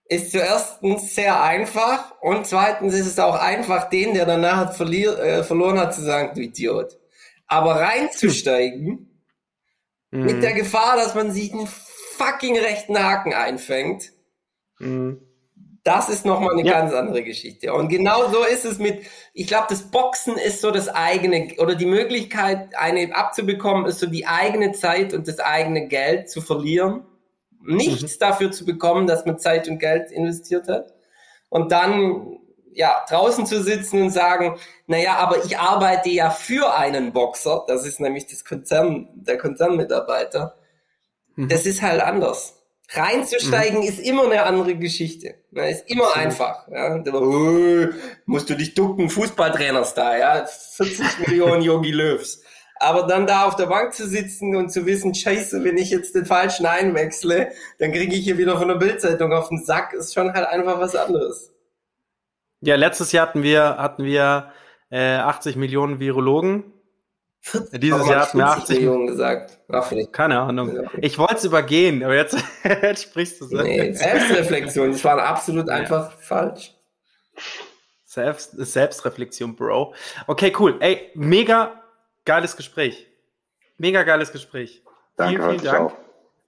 ist 0.06 0.32
zuerst 0.32 0.80
sehr 0.98 1.42
einfach 1.42 2.14
und 2.22 2.46
zweitens 2.46 2.94
ist 2.94 3.08
es 3.08 3.20
auch 3.20 3.36
einfach, 3.36 3.90
den, 3.90 4.14
der 4.14 4.26
danach 4.26 4.74
verlier, 4.74 5.18
äh, 5.18 5.44
verloren 5.44 5.80
hat, 5.80 5.96
zu 5.96 6.02
sagen, 6.02 6.32
du 6.36 6.42
Idiot. 6.42 7.00
Aber 7.48 7.76
reinzusteigen, 7.76 9.22
mhm. 10.12 10.26
mit 10.26 10.44
der 10.44 10.54
Gefahr, 10.54 10.98
dass 10.98 11.16
man 11.16 11.32
sich 11.32 11.54
einen 11.54 11.68
fucking 11.68 12.58
rechten 12.58 12.98
Haken 12.98 13.34
einfängt, 13.34 14.12
mhm. 14.80 15.22
Das 15.84 16.08
ist 16.08 16.26
nochmal 16.26 16.54
eine 16.54 16.66
ja. 16.66 16.80
ganz 16.80 16.94
andere 16.94 17.24
Geschichte. 17.24 17.74
Und 17.74 17.90
genau 17.90 18.32
so 18.32 18.46
ist 18.46 18.64
es 18.64 18.80
mit, 18.80 19.04
ich 19.34 19.48
glaube, 19.48 19.68
das 19.70 19.92
Boxen 19.92 20.38
ist 20.38 20.62
so 20.62 20.72
das 20.72 20.88
eigene, 20.88 21.56
oder 21.58 21.76
die 21.76 21.86
Möglichkeit, 21.86 22.74
eine 22.78 23.14
abzubekommen, 23.14 23.86
ist 23.86 24.00
so 24.00 24.08
die 24.08 24.26
eigene 24.26 24.72
Zeit 24.72 25.14
und 25.14 25.28
das 25.28 25.40
eigene 25.40 25.88
Geld 25.90 26.30
zu 26.30 26.40
verlieren. 26.40 27.06
Nichts 27.66 28.16
mhm. 28.16 28.20
dafür 28.20 28.52
zu 28.52 28.66
bekommen, 28.66 29.08
dass 29.08 29.26
man 29.26 29.40
Zeit 29.40 29.68
und 29.68 29.80
Geld 29.80 30.12
investiert 30.12 30.68
hat. 30.68 30.94
Und 31.50 31.72
dann, 31.72 32.40
ja, 32.74 33.06
draußen 33.08 33.46
zu 33.46 33.62
sitzen 33.64 34.02
und 34.02 34.10
sagen, 34.10 34.58
naja, 34.88 35.16
aber 35.16 35.44
ich 35.46 35.58
arbeite 35.58 36.10
ja 36.10 36.30
für 36.30 36.76
einen 36.76 37.14
Boxer. 37.14 37.64
Das 37.68 37.86
ist 37.86 38.00
nämlich 38.00 38.26
das 38.28 38.44
Konzern, 38.44 39.08
der 39.14 39.38
Konzernmitarbeiter. 39.38 40.56
Mhm. 41.36 41.50
Das 41.50 41.66
ist 41.66 41.82
halt 41.82 42.02
anders. 42.02 42.60
Reinzusteigen 42.90 43.80
mhm. 43.80 43.88
ist 43.88 44.00
immer 44.00 44.26
eine 44.26 44.44
andere 44.44 44.76
Geschichte. 44.76 45.36
Ne? 45.52 45.70
Ist 45.72 45.90
immer 45.90 46.08
Absolut. 46.08 46.26
einfach. 46.26 46.68
Ja? 46.68 47.04
Oh, 47.14 47.88
musst 48.26 48.50
du 48.50 48.56
dich 48.56 48.74
ducken, 48.76 49.10
Fußballtrainer-Star, 49.10 50.18
ja. 50.18 50.46
40 50.46 51.20
Millionen 51.28 51.62
Yogi 51.62 51.92
Löws. 51.92 52.42
Aber 52.84 53.04
dann 53.04 53.26
da 53.26 53.46
auf 53.46 53.56
der 53.56 53.68
Bank 53.68 53.94
zu 53.94 54.08
sitzen 54.08 54.56
und 54.56 54.72
zu 54.72 54.86
wissen, 54.86 55.16
scheiße, 55.16 55.64
wenn 55.64 55.78
ich 55.78 55.90
jetzt 55.90 56.16
den 56.16 56.26
falschen 56.26 56.66
einwechsle, 56.66 57.52
dann 57.80 57.92
kriege 57.92 58.16
ich 58.16 58.24
hier 58.24 58.38
wieder 58.38 58.58
von 58.58 58.68
der 58.68 58.76
Bildzeitung 58.76 59.32
auf 59.32 59.50
den 59.50 59.64
Sack, 59.64 59.94
ist 59.94 60.14
schon 60.14 60.34
halt 60.34 60.48
einfach 60.48 60.80
was 60.80 60.96
anderes. 60.96 61.52
Ja, 62.62 62.76
letztes 62.76 63.12
Jahr 63.12 63.28
hatten 63.28 63.44
wir, 63.44 63.78
hatten 63.78 64.04
wir 64.04 64.52
äh, 64.90 65.16
80 65.16 65.56
Millionen 65.56 66.00
Virologen. 66.00 66.64
Dieses 67.74 68.08
Jahr 68.08 68.22
hatten 68.22 68.38
wir 68.38 68.48
80 68.48 68.78
Millionen 68.78 69.08
gesagt. 69.08 69.60
Ach, 69.70 69.92
Keine 70.12 70.40
Ahnung. 70.40 70.88
Ich 71.02 71.18
wollte 71.18 71.36
es 71.36 71.46
übergehen, 71.46 72.04
aber 72.04 72.16
jetzt, 72.16 72.38
jetzt 72.64 73.04
sprichst 73.04 73.42
du 73.42 73.46
so. 73.46 73.58
Nee, 73.58 73.94
Selbstreflexion, 73.94 74.92
das 74.92 75.04
war 75.04 75.22
absolut 75.22 75.68
ja. 75.68 75.74
einfach 75.74 76.12
falsch. 76.20 76.74
Selbst, 78.06 78.52
Selbstreflexion, 78.56 79.56
Bro. 79.56 79.94
Okay, 80.28 80.54
cool. 80.58 80.78
Ey, 80.80 81.12
mega 81.16 81.83
geiles 82.26 82.56
Gespräch. 82.56 83.08
Mega 83.78 84.04
geiles 84.04 84.32
Gespräch. 84.32 84.84
Danke, 85.18 85.42
vielen, 85.42 85.60
vielen 85.60 85.64
Dank. 85.64 85.92
Auch. 85.92 85.98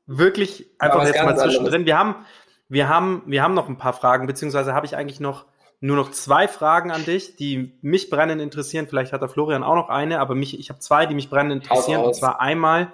Wirklich 0.07 0.67
einfach 0.79 1.05
jetzt 1.05 1.23
mal 1.23 1.37
zwischendrin. 1.37 1.85
Wir 1.85 1.97
haben, 1.97 2.25
wir 2.69 2.87
haben, 2.87 3.23
wir 3.25 3.41
haben 3.41 3.53
noch 3.53 3.67
ein 3.67 3.77
paar 3.77 3.93
Fragen, 3.93 4.27
beziehungsweise 4.27 4.73
habe 4.73 4.85
ich 4.85 4.95
eigentlich 4.95 5.19
noch 5.19 5.45
nur 5.81 5.97
noch 5.97 6.11
zwei 6.11 6.47
Fragen 6.47 6.91
an 6.91 7.05
dich, 7.05 7.35
die 7.35 7.77
mich 7.81 8.09
brennend 8.09 8.41
interessieren. 8.41 8.87
Vielleicht 8.87 9.13
hat 9.13 9.21
der 9.21 9.29
Florian 9.29 9.63
auch 9.63 9.75
noch 9.75 9.89
eine, 9.89 10.19
aber 10.19 10.33
mich, 10.33 10.59
ich 10.59 10.69
habe 10.69 10.79
zwei, 10.79 11.05
die 11.05 11.13
mich 11.13 11.29
brennend 11.29 11.63
interessieren. 11.63 12.03
Und 12.03 12.15
zwar 12.15 12.39
einmal 12.39 12.91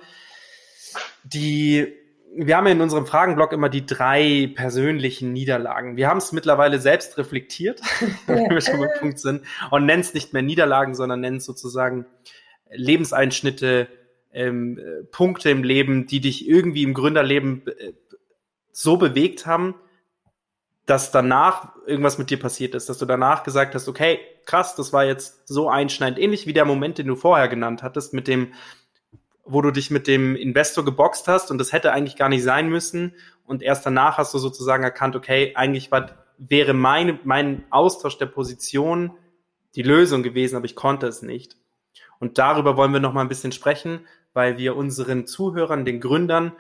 die, 1.24 1.94
wir 2.36 2.58
haben 2.58 2.66
ja 2.66 2.72
in 2.74 2.82
unserem 2.82 3.06
Fragenblock 3.06 3.54
immer 3.54 3.70
die 3.70 3.86
drei 3.86 4.52
persönlichen 4.56 5.32
Niederlagen. 5.32 5.96
Wir 5.96 6.08
haben 6.08 6.18
es 6.18 6.32
mittlerweile 6.32 6.80
selbst 6.80 7.18
reflektiert, 7.18 7.82
wenn 8.28 8.50
wir 8.50 8.62
schon 8.62 8.80
beim 8.80 8.90
Punkt 9.00 9.20
sind, 9.20 9.46
und 9.70 9.86
nennen 9.86 10.02
es 10.02 10.14
nicht 10.14 10.34
mehr 10.34 10.42
Niederlagen, 10.42 10.96
sondern 10.96 11.22
nennen 11.22 11.38
es 11.38 11.46
sozusagen 11.46 12.06
Lebenseinschnitte, 12.72 13.88
ähm, 14.34 14.80
Punkte 15.12 15.50
im 15.50 15.64
Leben, 15.64 16.08
die 16.08 16.22
dich 16.22 16.48
irgendwie 16.48 16.84
im 16.84 16.94
Gründerleben 16.94 17.68
äh, 17.68 17.94
so 18.72 18.98
bewegt 18.98 19.46
haben, 19.46 19.76
dass 20.86 21.12
danach 21.12 21.76
irgendwas 21.86 22.18
mit 22.18 22.30
dir 22.30 22.40
passiert 22.40 22.76
ist, 22.76 22.90
dass 22.90 22.98
du 22.98 23.06
danach 23.06 23.44
gesagt 23.44 23.76
hast, 23.76 23.88
okay, 23.88 24.20
krass, 24.46 24.76
das 24.76 24.92
war 24.94 25.06
jetzt 25.06 25.48
so 25.48 25.70
einschneidend, 25.70 26.20
ähnlich 26.20 26.48
wie 26.48 26.54
der 26.54 26.66
Moment, 26.66 26.98
den 26.98 27.08
du 27.08 27.16
vorher 27.16 27.48
genannt 27.48 27.84
hattest, 27.84 28.14
mit 28.14 28.28
dem, 28.28 28.54
wo 29.46 29.62
du 29.62 29.72
dich 29.72 29.92
mit 29.92 30.08
dem 30.08 30.36
Investor 30.36 30.84
geboxt 30.84 31.28
hast 31.28 31.52
und 31.52 31.58
das 31.58 31.72
hätte 31.72 31.92
eigentlich 31.92 32.16
gar 32.16 32.30
nicht 32.30 32.44
sein 32.44 32.70
müssen 32.70 33.16
und 33.46 33.62
erst 33.62 33.86
danach 33.86 34.18
hast 34.18 34.34
du 34.34 34.40
sozusagen 34.40 34.84
erkannt, 34.84 35.16
okay, 35.16 35.54
eigentlich 35.56 35.92
war, 35.92 36.26
wäre 36.38 36.74
meine, 36.74 37.20
mein 37.24 37.64
Austausch 37.70 38.18
der 38.18 38.26
Position 38.26 39.12
die 39.76 39.84
Lösung 39.84 40.24
gewesen, 40.24 40.56
aber 40.56 40.66
ich 40.66 40.76
konnte 40.76 41.08
es 41.08 41.22
nicht. 41.22 41.56
Und 42.22 42.38
darüber 42.38 42.78
wollen 42.78 42.94
wir 42.94 43.02
noch 43.02 43.14
mal 43.14 43.22
ein 43.22 43.28
bisschen 43.28 43.52
sprechen, 43.52 44.02
weil 44.34 44.58
wir 44.58 44.78
unseren 44.78 45.26
Zuhörern, 45.26 45.84
den 45.84 46.00
Gründern, 46.00 46.54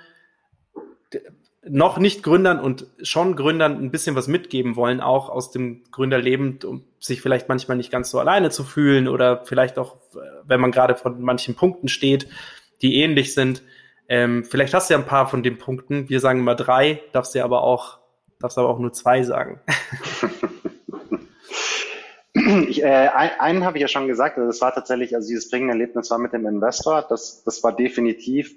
noch 1.64 2.00
nicht 2.00 2.24
Gründern 2.24 2.60
und 2.60 2.88
schon 3.04 3.36
Gründern 3.36 3.78
ein 3.78 3.92
bisschen 3.92 4.16
was 4.16 4.28
mitgeben 4.28 4.76
wollen, 4.76 5.00
auch 5.00 5.30
aus 5.30 5.52
dem 5.52 5.84
Gründerleben, 5.92 6.58
um 6.66 6.84
sich 7.00 7.22
vielleicht 7.22 7.48
manchmal 7.48 7.78
nicht 7.78 7.92
ganz 7.92 8.10
so 8.10 8.20
alleine 8.20 8.50
zu 8.50 8.64
fühlen 8.64 9.08
oder 9.08 9.46
vielleicht 9.46 9.78
auch, 9.78 9.98
wenn 10.44 10.60
man 10.60 10.72
gerade 10.72 10.96
von 10.96 11.22
manchen 11.22 11.54
Punkten 11.54 11.88
steht, 11.88 12.28
die 12.82 12.96
ähnlich 12.96 13.36
sind. 13.36 13.62
Ähm, 14.10 14.44
vielleicht 14.44 14.74
hast 14.74 14.90
du 14.90 14.96
ja 14.96 15.00
ein 15.00 15.06
paar 15.06 15.28
von 15.28 15.44
den 15.44 15.60
Punkten. 15.60 16.10
Wir 16.10 16.20
sagen 16.20 16.40
immer 16.40 16.56
drei, 16.56 17.02
darfst 17.12 17.36
du 17.36 17.44
aber 17.44 17.62
auch, 17.62 18.00
darfst 18.40 18.58
aber 18.58 18.70
auch 18.70 18.80
nur 18.80 18.94
zwei 18.94 19.22
sagen. 19.22 19.62
Ich, 22.70 22.84
äh, 22.84 22.88
einen 22.88 23.66
habe 23.66 23.78
ich 23.78 23.82
ja 23.82 23.88
schon 23.88 24.08
gesagt, 24.08 24.38
also 24.38 24.48
das 24.48 24.62
war 24.62 24.74
tatsächlich, 24.74 25.16
also 25.16 25.28
dieses 25.28 25.50
bringende 25.50 25.74
Erlebnis 25.74 26.12
war 26.12 26.18
mit 26.18 26.34
dem 26.34 26.46
Investor. 26.46 27.06
Das, 27.08 27.44
das 27.44 27.64
war 27.64 27.76
definitiv 27.76 28.56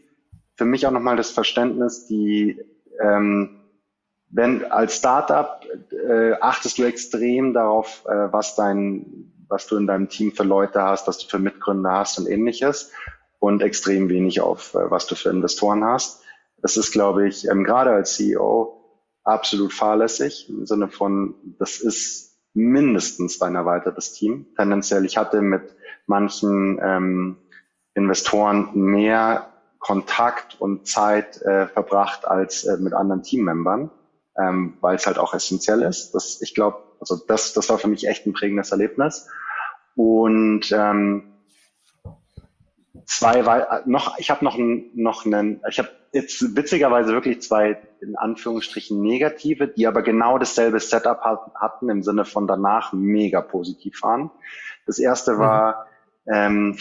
für 0.57 0.65
mich 0.65 0.87
auch 0.87 0.91
nochmal 0.91 1.17
das 1.17 1.31
Verständnis, 1.31 2.07
die 2.07 2.61
ähm, 3.01 3.61
wenn 4.31 4.65
als 4.65 4.97
Startup 4.97 5.61
äh, 5.93 6.33
achtest 6.41 6.79
du 6.79 6.85
extrem 6.85 7.55
darauf, 7.55 8.05
äh, 8.07 8.33
was 8.33 8.57
dein, 8.57 9.33
was 9.49 9.67
du 9.67 9.77
in 9.77 9.87
deinem 9.87 10.09
Team 10.09 10.33
für 10.33 10.43
Leute 10.43 10.83
hast, 10.83 11.07
was 11.07 11.19
du 11.19 11.29
für 11.29 11.39
Mitgründer 11.39 11.93
hast 11.93 12.19
und 12.19 12.27
ähnliches 12.27 12.91
und 13.39 13.63
extrem 13.63 14.09
wenig 14.09 14.41
auf, 14.41 14.75
äh, 14.75 14.91
was 14.91 15.07
du 15.07 15.15
für 15.15 15.31
Investoren 15.31 15.85
hast. 15.85 16.23
Das 16.63 16.77
ist, 16.77 16.93
glaube 16.93 17.29
ich, 17.29 17.47
ähm, 17.49 17.63
gerade 17.63 17.91
als 17.91 18.15
CEO 18.15 18.81
absolut 19.23 19.73
fahrlässig 19.73 20.49
im 20.49 20.67
Sinne 20.67 20.89
von, 20.89 21.35
das 21.59 21.79
ist 21.79 22.34
mindestens 22.55 23.39
dein 23.39 23.55
erweitertes 23.55 24.13
Team. 24.13 24.47
Tendenziell, 24.57 25.05
ich 25.05 25.17
hatte 25.17 25.43
mit 25.43 25.77
manchen 26.07 26.81
ähm, 26.83 27.37
Investoren 27.95 28.71
mehr 28.75 29.49
Kontakt 29.79 30.61
und 30.61 30.87
Zeit 30.87 31.43
äh, 31.43 31.67
verbracht 31.67 32.27
als 32.27 32.65
äh, 32.65 32.79
mit 32.79 32.95
anderen 32.95 33.23
Teammembern, 33.23 33.91
ähm, 34.39 34.79
weil 34.81 34.97
es 34.97 35.07
halt 35.07 35.19
auch 35.19 35.35
essentiell 35.35 35.83
ist. 35.83 36.13
Das, 36.15 36.41
ich 36.41 36.55
glaube, 36.55 36.79
also 37.01 37.17
das, 37.17 37.53
das 37.53 37.69
war 37.69 37.79
für 37.79 37.89
mich 37.89 38.09
echt 38.09 38.27
ein 38.27 38.33
prägendes 38.33 38.71
Erlebnis. 38.71 39.29
Und 39.95 40.73
ähm, 40.73 41.34
zwei 43.07 43.47
weil 43.47 43.83
noch 43.87 44.19
ich 44.19 44.31
habe 44.31 44.45
noch 44.45 44.57
einen 44.57 44.91
noch 44.95 45.27
einen 45.27 45.61
ich 45.69 45.79
habe 45.79 45.89
jetzt 46.13 46.57
witzigerweise 46.57 47.13
wirklich 47.13 47.43
zwei 47.43 47.79
in 48.01 48.17
Anführungsstrichen 48.17 49.01
negative 49.01 49.69
die 49.69 49.87
aber 49.87 50.03
genau 50.03 50.39
dasselbe 50.39 50.81
Setup 50.81 51.21
hatten 51.55 51.89
im 51.89 52.03
Sinne 52.03 52.25
von 52.25 52.47
danach 52.47 52.93
mega 52.93 53.41
positiv 53.41 54.03
waren 54.03 54.31
das 54.87 54.99
erste 54.99 55.39
war 55.39 55.87
mhm. 56.25 56.33
ähm, 56.35 56.79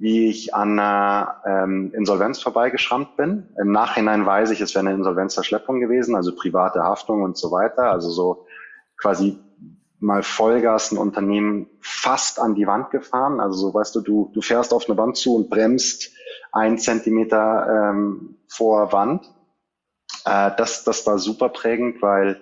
wie 0.00 0.30
ich 0.30 0.54
an 0.54 0.78
einer 0.78 1.42
ähm, 1.44 1.92
Insolvenz 1.92 2.40
vorbeigeschrammt 2.40 3.18
bin. 3.18 3.48
Im 3.60 3.70
Nachhinein 3.70 4.24
weiß 4.24 4.50
ich, 4.50 4.62
es 4.62 4.74
wäre 4.74 4.86
eine 4.86 4.96
Insolvenzverschleppung 4.96 5.78
gewesen, 5.78 6.16
also 6.16 6.34
private 6.34 6.82
Haftung 6.82 7.22
und 7.22 7.36
so 7.36 7.52
weiter. 7.52 7.90
Also 7.90 8.08
so 8.08 8.46
quasi 8.96 9.38
mal 10.00 10.22
Vollgas 10.22 10.92
ein 10.92 10.98
Unternehmen 10.98 11.68
fast 11.80 12.40
an 12.40 12.54
die 12.54 12.66
Wand 12.66 12.90
gefahren. 12.90 13.40
Also 13.40 13.68
so 13.68 13.74
weißt 13.74 13.94
du, 13.94 14.00
du, 14.00 14.30
du 14.34 14.40
fährst 14.40 14.72
auf 14.72 14.88
eine 14.88 14.98
Wand 14.98 15.16
zu 15.16 15.36
und 15.36 15.50
bremst 15.50 16.12
ein 16.52 16.78
Zentimeter 16.78 17.92
ähm, 17.92 18.38
vor 18.48 18.92
Wand. 18.92 19.24
Äh, 20.24 20.50
das, 20.56 20.84
das 20.84 21.06
war 21.06 21.18
super 21.18 21.50
prägend, 21.50 22.02
weil 22.02 22.40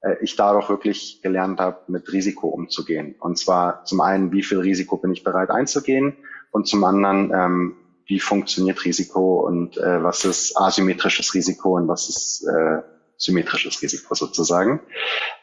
äh, 0.00 0.16
ich 0.22 0.36
dadurch 0.36 0.68
wirklich 0.68 1.20
gelernt 1.22 1.60
habe, 1.60 1.80
mit 1.88 2.12
Risiko 2.12 2.48
umzugehen. 2.48 3.14
Und 3.20 3.38
zwar 3.38 3.84
zum 3.84 4.00
einen, 4.00 4.32
wie 4.32 4.42
viel 4.42 4.58
Risiko 4.58 4.96
bin 4.96 5.12
ich 5.12 5.22
bereit 5.22 5.50
einzugehen? 5.50 6.16
und 6.54 6.68
zum 6.68 6.84
anderen, 6.84 7.32
ähm, 7.34 7.76
wie 8.06 8.20
funktioniert 8.20 8.84
Risiko 8.84 9.44
und 9.44 9.76
äh, 9.76 10.04
was 10.04 10.24
ist 10.24 10.56
asymmetrisches 10.56 11.34
Risiko 11.34 11.76
und 11.76 11.88
was 11.88 12.08
ist 12.08 12.46
äh, 12.46 12.82
symmetrisches 13.16 13.82
Risiko 13.82 14.14
sozusagen. 14.14 14.80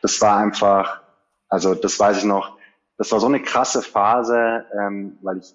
Das 0.02 0.22
war 0.22 0.38
einfach, 0.38 1.01
also 1.52 1.76
das 1.76 2.00
weiß 2.00 2.20
ich 2.20 2.24
noch, 2.24 2.58
das 2.98 3.12
war 3.12 3.20
so 3.20 3.28
eine 3.28 3.42
krasse 3.42 3.82
Phase, 3.82 4.66
ähm, 4.80 5.18
weil 5.22 5.38
ich, 5.38 5.54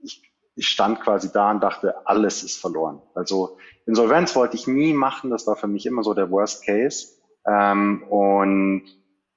ich, 0.00 0.22
ich 0.56 0.68
stand 0.68 1.00
quasi 1.00 1.32
da 1.32 1.50
und 1.50 1.62
dachte, 1.62 2.06
alles 2.06 2.42
ist 2.42 2.60
verloren. 2.60 3.00
Also 3.14 3.56
Insolvenz 3.86 4.34
wollte 4.36 4.56
ich 4.56 4.66
nie 4.66 4.92
machen, 4.92 5.30
das 5.30 5.46
war 5.46 5.56
für 5.56 5.68
mich 5.68 5.86
immer 5.86 6.02
so 6.02 6.14
der 6.14 6.30
Worst 6.30 6.66
Case. 6.66 7.08
Ähm, 7.46 8.02
und 8.08 8.84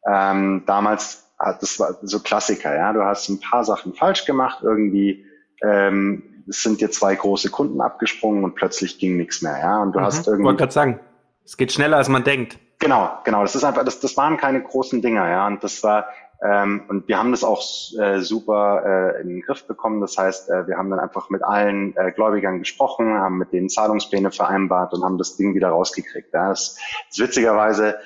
ähm, 0.05 0.63
damals 0.65 1.23
das 1.37 1.79
war 1.79 1.99
so 2.01 2.19
Klassiker, 2.19 2.75
ja. 2.75 2.93
Du 2.93 3.03
hast 3.03 3.29
ein 3.29 3.39
paar 3.39 3.63
Sachen 3.63 3.93
falsch 3.93 4.25
gemacht, 4.25 4.59
irgendwie 4.63 5.25
ähm, 5.61 6.43
es 6.47 6.63
sind 6.63 6.81
dir 6.81 6.89
zwei 6.89 7.13
große 7.13 7.49
Kunden 7.51 7.81
abgesprungen 7.81 8.43
und 8.43 8.55
plötzlich 8.55 8.97
ging 8.97 9.17
nichts 9.17 9.41
mehr, 9.41 9.59
ja. 9.59 9.81
Und 9.81 9.93
du 9.93 9.99
mhm. 9.99 10.03
hast 10.03 10.27
irgendwie. 10.27 10.41
Ich 10.41 10.45
wollte 10.45 10.59
gerade 10.59 10.73
sagen, 10.73 10.99
es 11.45 11.57
geht 11.57 11.71
schneller, 11.71 11.97
als 11.97 12.09
man 12.09 12.23
denkt. 12.23 12.57
Genau, 12.79 13.17
genau. 13.23 13.41
Das 13.41 13.55
ist 13.55 13.63
einfach, 13.63 13.83
das, 13.83 13.99
das 13.99 14.15
waren 14.17 14.37
keine 14.37 14.61
großen 14.61 15.01
Dinger, 15.01 15.27
ja. 15.29 15.47
Und 15.47 15.63
das 15.63 15.83
war, 15.83 16.07
ähm, 16.41 16.83
und 16.87 17.07
wir 17.07 17.17
haben 17.17 17.31
das 17.31 17.43
auch 17.43 17.63
äh, 17.99 18.19
super 18.19 19.15
äh, 19.17 19.21
in 19.21 19.29
den 19.29 19.41
Griff 19.41 19.65
bekommen. 19.65 19.99
Das 20.01 20.17
heißt, 20.17 20.49
äh, 20.49 20.67
wir 20.67 20.77
haben 20.77 20.89
dann 20.91 20.99
einfach 20.99 21.29
mit 21.29 21.43
allen 21.43 21.95
äh, 21.97 22.11
Gläubigern 22.11 22.59
gesprochen, 22.59 23.17
haben 23.19 23.39
mit 23.39 23.51
denen 23.51 23.69
Zahlungspläne 23.69 24.31
vereinbart 24.31 24.93
und 24.93 25.03
haben 25.03 25.17
das 25.17 25.37
Ding 25.37 25.55
wieder 25.55 25.69
rausgekriegt. 25.69 26.33
Ja. 26.33 26.49
Das, 26.49 26.77
das 27.09 27.19
witzigerweise 27.19 27.97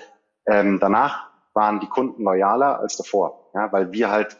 ähm, 0.45 0.79
danach 0.79 1.27
waren 1.53 1.81
die 1.81 1.87
Kunden 1.87 2.23
loyaler 2.23 2.79
als 2.79 2.95
davor, 2.95 3.49
ja, 3.53 3.71
weil 3.73 3.91
wir 3.91 4.09
halt 4.09 4.37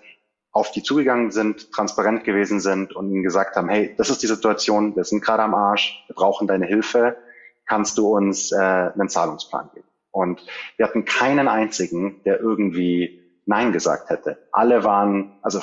auf 0.53 0.71
die 0.71 0.83
zugegangen 0.83 1.31
sind, 1.31 1.71
transparent 1.71 2.23
gewesen 2.23 2.59
sind 2.59 2.93
und 2.95 3.09
ihnen 3.09 3.23
gesagt 3.23 3.55
haben, 3.55 3.69
hey, 3.69 3.93
das 3.97 4.09
ist 4.09 4.21
die 4.21 4.27
Situation, 4.27 4.95
wir 4.95 5.03
sind 5.03 5.23
gerade 5.23 5.43
am 5.43 5.53
Arsch, 5.53 6.03
wir 6.07 6.15
brauchen 6.15 6.47
deine 6.47 6.65
Hilfe, 6.65 7.17
kannst 7.65 7.97
du 7.97 8.15
uns 8.15 8.51
äh, 8.51 8.57
einen 8.57 9.07
Zahlungsplan 9.07 9.69
geben? 9.73 9.87
Und 10.11 10.45
wir 10.77 10.85
hatten 10.85 11.05
keinen 11.05 11.47
einzigen, 11.47 12.21
der 12.23 12.39
irgendwie 12.39 13.21
Nein 13.45 13.71
gesagt 13.71 14.09
hätte. 14.09 14.37
Alle 14.51 14.83
waren, 14.83 15.37
also 15.41 15.61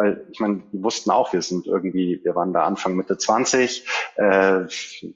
weil 0.00 0.26
ich 0.30 0.40
meine, 0.40 0.62
die 0.72 0.82
wussten 0.82 1.10
auch, 1.10 1.34
wir 1.34 1.42
sind 1.42 1.66
irgendwie, 1.66 2.20
wir 2.24 2.34
waren 2.34 2.54
da 2.54 2.64
Anfang 2.64 2.96
Mitte 2.96 3.18
20, 3.18 3.86
äh, 4.16 4.64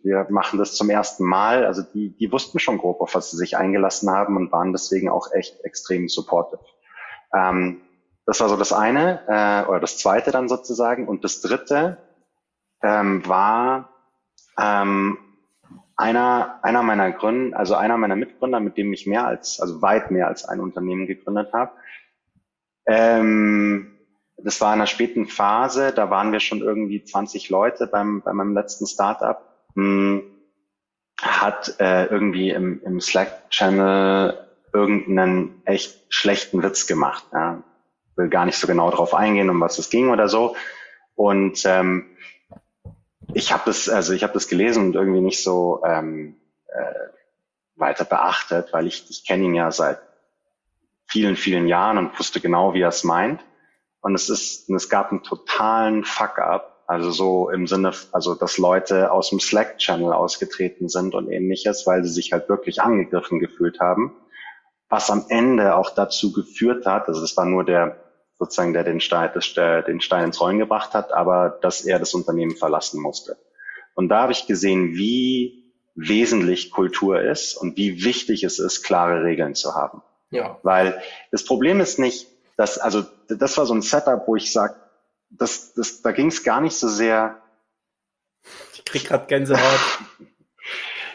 wir 0.02 0.26
machen 0.28 0.58
das 0.58 0.74
zum 0.74 0.90
ersten 0.90 1.24
Mal. 1.24 1.64
Also 1.64 1.80
die, 1.80 2.10
die 2.10 2.30
wussten 2.30 2.58
schon 2.58 2.76
grob, 2.76 3.00
auf 3.00 3.14
was 3.14 3.30
sie 3.30 3.38
sich 3.38 3.56
eingelassen 3.56 4.10
haben 4.10 4.36
und 4.36 4.52
waren 4.52 4.72
deswegen 4.72 5.08
auch 5.08 5.32
echt 5.32 5.64
extrem 5.64 6.10
supportive. 6.10 6.60
Ähm, 7.34 7.80
das 8.26 8.40
war 8.40 8.50
so 8.50 8.56
das 8.56 8.74
eine, 8.74 9.20
äh, 9.26 9.68
oder 9.68 9.80
das 9.80 9.96
zweite 9.96 10.30
dann 10.30 10.50
sozusagen. 10.50 11.08
Und 11.08 11.24
das 11.24 11.40
dritte 11.40 11.96
ähm, 12.82 13.26
war 13.26 13.88
ähm, 14.60 15.16
einer, 15.96 16.58
einer 16.62 16.82
meiner 16.82 17.12
Gründer, 17.12 17.58
also 17.58 17.74
einer 17.74 17.96
meiner 17.96 18.16
Mitgründer, 18.16 18.60
mit 18.60 18.76
dem 18.76 18.92
ich 18.92 19.06
mehr 19.06 19.26
als, 19.26 19.60
also 19.60 19.80
weit 19.82 20.10
mehr 20.10 20.26
als 20.26 20.44
ein 20.44 20.60
Unternehmen 20.60 21.06
gegründet 21.06 21.52
habe. 21.52 21.72
Ähm, 22.86 23.98
das 24.36 24.60
war 24.60 24.74
in 24.74 24.80
einer 24.80 24.86
späten 24.86 25.26
Phase, 25.26 25.92
da 25.92 26.10
waren 26.10 26.32
wir 26.32 26.40
schon 26.40 26.60
irgendwie 26.60 27.04
20 27.04 27.48
Leute 27.50 27.86
beim, 27.86 28.22
bei 28.22 28.32
meinem 28.32 28.54
letzten 28.54 28.86
Startup. 28.86 29.40
Hm, 29.74 30.22
hat 31.20 31.80
äh, 31.80 32.06
irgendwie 32.06 32.50
im, 32.50 32.82
im 32.84 33.00
Slack-Channel 33.00 34.38
irgendeinen 34.72 35.62
echt 35.64 36.04
schlechten 36.08 36.62
Witz 36.62 36.86
gemacht. 36.86 37.24
Ja. 37.32 37.62
Will 38.16 38.28
gar 38.28 38.44
nicht 38.44 38.58
so 38.58 38.66
genau 38.66 38.90
darauf 38.90 39.14
eingehen, 39.14 39.50
um 39.50 39.60
was 39.60 39.78
es 39.78 39.90
ging 39.90 40.10
oder 40.10 40.28
so. 40.28 40.56
Und 41.14 41.62
ähm, 41.64 42.06
ich 43.34 43.52
habe 43.52 43.62
das, 43.66 43.88
also 43.88 44.12
ich 44.12 44.22
habe 44.22 44.32
das 44.32 44.48
gelesen 44.48 44.86
und 44.86 44.94
irgendwie 44.94 45.20
nicht 45.20 45.42
so 45.42 45.82
ähm, 45.84 46.36
äh, 46.68 46.94
weiter 47.76 48.04
beachtet, 48.04 48.72
weil 48.72 48.86
ich, 48.86 49.06
ich 49.10 49.26
kenne 49.26 49.44
ihn 49.44 49.54
ja 49.54 49.70
seit 49.70 50.00
vielen, 51.06 51.36
vielen 51.36 51.66
Jahren 51.66 51.98
und 51.98 52.18
wusste 52.18 52.40
genau, 52.40 52.74
wie 52.74 52.80
er 52.80 52.88
es 52.88 53.04
meint. 53.04 53.44
Und 54.00 54.14
es 54.14 54.28
ist, 54.28 54.70
es 54.70 54.88
gab 54.88 55.10
einen 55.10 55.22
totalen 55.22 56.04
Fuck-up, 56.04 56.84
also 56.86 57.10
so 57.10 57.50
im 57.50 57.66
Sinne, 57.66 57.92
also 58.12 58.34
dass 58.34 58.58
Leute 58.58 59.10
aus 59.10 59.30
dem 59.30 59.40
Slack-Channel 59.40 60.12
ausgetreten 60.12 60.88
sind 60.88 61.14
und 61.14 61.30
ähnliches, 61.30 61.86
weil 61.86 62.04
sie 62.04 62.12
sich 62.12 62.32
halt 62.32 62.48
wirklich 62.48 62.82
angegriffen 62.82 63.40
gefühlt 63.40 63.80
haben. 63.80 64.14
Was 64.88 65.10
am 65.10 65.24
Ende 65.28 65.74
auch 65.74 65.90
dazu 65.90 66.32
geführt 66.32 66.86
hat, 66.86 67.08
also 67.08 67.22
es 67.22 67.36
war 67.36 67.46
nur 67.46 67.64
der 67.64 68.03
sozusagen, 68.38 68.72
der 68.72 68.84
den 68.84 69.00
Stein, 69.00 69.30
den 69.86 70.00
Stein 70.00 70.24
ins 70.24 70.40
Rollen 70.40 70.58
gebracht 70.58 70.94
hat, 70.94 71.12
aber 71.12 71.58
dass 71.62 71.82
er 71.82 71.98
das 71.98 72.14
Unternehmen 72.14 72.56
verlassen 72.56 73.00
musste. 73.00 73.36
Und 73.94 74.08
da 74.08 74.22
habe 74.22 74.32
ich 74.32 74.46
gesehen, 74.46 74.94
wie 74.94 75.72
wesentlich 75.94 76.70
Kultur 76.70 77.20
ist 77.22 77.54
und 77.54 77.76
wie 77.76 78.04
wichtig 78.04 78.42
es 78.42 78.58
ist, 78.58 78.82
klare 78.82 79.22
Regeln 79.22 79.54
zu 79.54 79.74
haben. 79.74 80.02
Ja. 80.30 80.58
Weil 80.62 81.00
das 81.30 81.44
Problem 81.44 81.80
ist 81.80 81.98
nicht, 81.98 82.26
dass, 82.56 82.78
also 82.78 83.04
das 83.28 83.56
war 83.56 83.66
so 83.66 83.74
ein 83.74 83.82
Setup, 83.82 84.26
wo 84.26 84.36
ich 84.36 84.52
sage, 84.52 84.74
das, 85.30 85.74
das, 85.74 86.02
da 86.02 86.12
ging 86.12 86.28
es 86.28 86.42
gar 86.42 86.60
nicht 86.60 86.76
so 86.76 86.88
sehr. 86.88 87.40
Ich 88.74 88.84
krieg 88.84 89.04
gerade 89.04 89.26
Gänsehaut. 89.26 89.80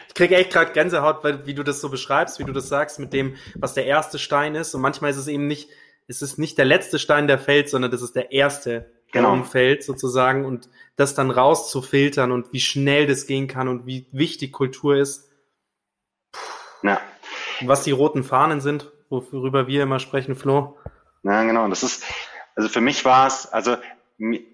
ich 0.08 0.14
krieg 0.14 0.32
echt 0.32 0.52
gerade 0.52 0.72
Gänsehaut, 0.72 1.22
weil 1.22 1.46
wie 1.46 1.54
du 1.54 1.62
das 1.62 1.80
so 1.80 1.90
beschreibst, 1.90 2.38
wie 2.38 2.44
du 2.44 2.52
das 2.52 2.68
sagst, 2.68 2.98
mit 2.98 3.12
dem, 3.12 3.36
was 3.54 3.74
der 3.74 3.86
erste 3.86 4.18
Stein 4.18 4.54
ist. 4.54 4.74
Und 4.74 4.80
manchmal 4.80 5.10
ist 5.10 5.16
es 5.18 5.28
eben 5.28 5.46
nicht 5.46 5.68
es 6.10 6.22
ist 6.22 6.38
nicht 6.38 6.58
der 6.58 6.64
letzte 6.64 6.98
Stein, 6.98 7.28
der 7.28 7.38
fällt, 7.38 7.70
sondern 7.70 7.92
das 7.92 8.02
ist 8.02 8.16
der 8.16 8.32
erste, 8.32 8.90
der 9.14 9.22
genau. 9.22 9.32
umfällt 9.32 9.84
sozusagen 9.84 10.44
und 10.44 10.68
das 10.96 11.14
dann 11.14 11.30
rauszufiltern 11.30 12.32
und 12.32 12.52
wie 12.52 12.60
schnell 12.60 13.06
das 13.06 13.26
gehen 13.26 13.46
kann 13.46 13.68
und 13.68 13.86
wie 13.86 14.08
wichtig 14.10 14.52
Kultur 14.52 14.96
ist. 14.96 15.30
Ja. 16.82 17.00
Was 17.60 17.84
die 17.84 17.92
roten 17.92 18.24
Fahnen 18.24 18.60
sind, 18.60 18.90
worüber 19.08 19.68
wir 19.68 19.84
immer 19.84 20.00
sprechen, 20.00 20.34
Flo. 20.34 20.76
Ja, 21.22 21.44
genau. 21.44 21.68
Das 21.68 21.84
ist, 21.84 22.02
also 22.56 22.68
für 22.68 22.80
mich 22.80 23.04
war 23.04 23.28
es, 23.28 23.46
also 23.46 23.76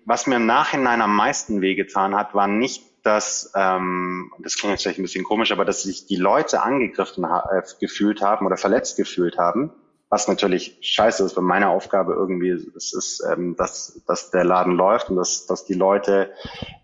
was 0.05 0.27
mir 0.27 0.37
im 0.37 0.47
Nachhinein 0.47 1.01
am 1.01 1.17
meisten 1.17 1.63
wehgetan 1.63 2.15
hat, 2.15 2.35
war 2.35 2.49
nicht, 2.49 2.85
dass, 3.03 3.53
ähm, 3.55 4.33
das 4.41 4.57
klingt 4.57 4.73
jetzt 4.73 4.83
vielleicht 4.83 4.99
ein 4.99 5.03
bisschen 5.03 5.25
komisch, 5.25 5.53
aber 5.53 5.65
dass 5.65 5.85
sich 5.85 6.07
die 6.07 6.17
Leute 6.17 6.63
angegriffen 6.63 7.25
äh, 7.25 7.63
gefühlt 7.81 8.21
haben 8.21 8.45
oder 8.45 8.57
verletzt 8.57 8.97
gefühlt 8.97 9.39
haben, 9.39 9.73
was 10.09 10.29
natürlich 10.29 10.79
scheiße 10.83 11.25
ist, 11.25 11.37
weil 11.37 11.45
meine 11.45 11.69
Aufgabe 11.69 12.13
irgendwie 12.15 12.51
ist, 12.51 12.95
ist 12.95 13.25
ähm, 13.29 13.57
dass, 13.57 14.01
dass 14.07 14.31
der 14.31 14.45
Laden 14.45 14.77
läuft 14.77 15.11
und 15.11 15.17
dass, 15.17 15.47
dass 15.47 15.65
die 15.65 15.75
Leute 15.75 16.31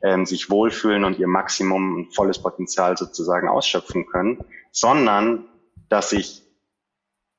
ähm, 0.03 0.27
sich 0.27 0.51
wohlfühlen 0.51 1.05
und 1.05 1.19
ihr 1.19 1.29
Maximum 1.29 1.95
und 1.95 2.15
volles 2.15 2.41
Potenzial 2.41 2.97
sozusagen 2.97 3.49
ausschöpfen 3.49 4.07
können, 4.07 4.45
sondern 4.73 5.49
dass 5.89 6.13
ich 6.13 6.43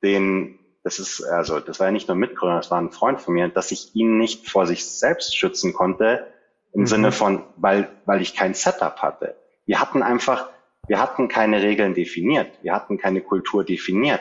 den, 0.02 0.58
das 0.84 0.98
ist, 0.98 1.22
also 1.22 1.60
das 1.60 1.80
war 1.80 1.88
ja 1.88 1.92
nicht 1.92 2.08
nur 2.08 2.16
Mitgründer, 2.16 2.56
das 2.56 2.70
war 2.70 2.80
ein 2.80 2.90
Freund 2.90 3.20
von 3.20 3.34
mir, 3.34 3.48
dass 3.48 3.70
ich 3.70 3.94
ihn 3.94 4.16
nicht 4.16 4.48
vor 4.48 4.66
sich 4.66 4.86
selbst 4.86 5.36
schützen 5.36 5.74
konnte, 5.74 6.26
im 6.72 6.82
mhm. 6.82 6.86
Sinne 6.86 7.12
von, 7.12 7.44
weil, 7.56 7.90
weil 8.06 8.22
ich 8.22 8.34
kein 8.34 8.54
Setup 8.54 8.96
hatte. 9.02 9.36
Wir 9.66 9.80
hatten 9.80 10.02
einfach, 10.02 10.48
wir 10.86 11.00
hatten 11.00 11.28
keine 11.28 11.62
Regeln 11.62 11.94
definiert, 11.94 12.50
wir 12.62 12.74
hatten 12.74 12.98
keine 12.98 13.20
Kultur 13.20 13.64
definiert. 13.64 14.20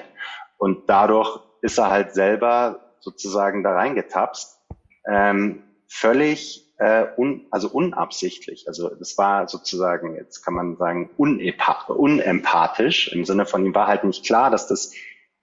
Und 0.57 0.89
dadurch 0.89 1.39
ist 1.63 1.77
er 1.79 1.89
halt 1.89 2.13
selber 2.13 2.93
sozusagen 2.99 3.63
da 3.63 3.73
reingetapst. 3.73 4.59
Ähm, 5.07 5.63
völlig 5.87 6.73
äh, 6.77 7.05
un, 7.17 7.47
also 7.51 7.69
unabsichtlich. 7.69 8.67
Also 8.67 8.89
das 8.89 9.17
war 9.17 9.47
sozusagen, 9.47 10.15
jetzt 10.15 10.43
kann 10.43 10.53
man 10.53 10.75
sagen, 10.75 11.09
unempathisch. 11.17 13.11
Im 13.13 13.25
Sinne 13.25 13.45
von 13.45 13.65
ihm 13.65 13.73
war 13.73 13.87
halt 13.87 14.03
nicht 14.03 14.25
klar, 14.25 14.51
dass 14.51 14.67
das 14.67 14.93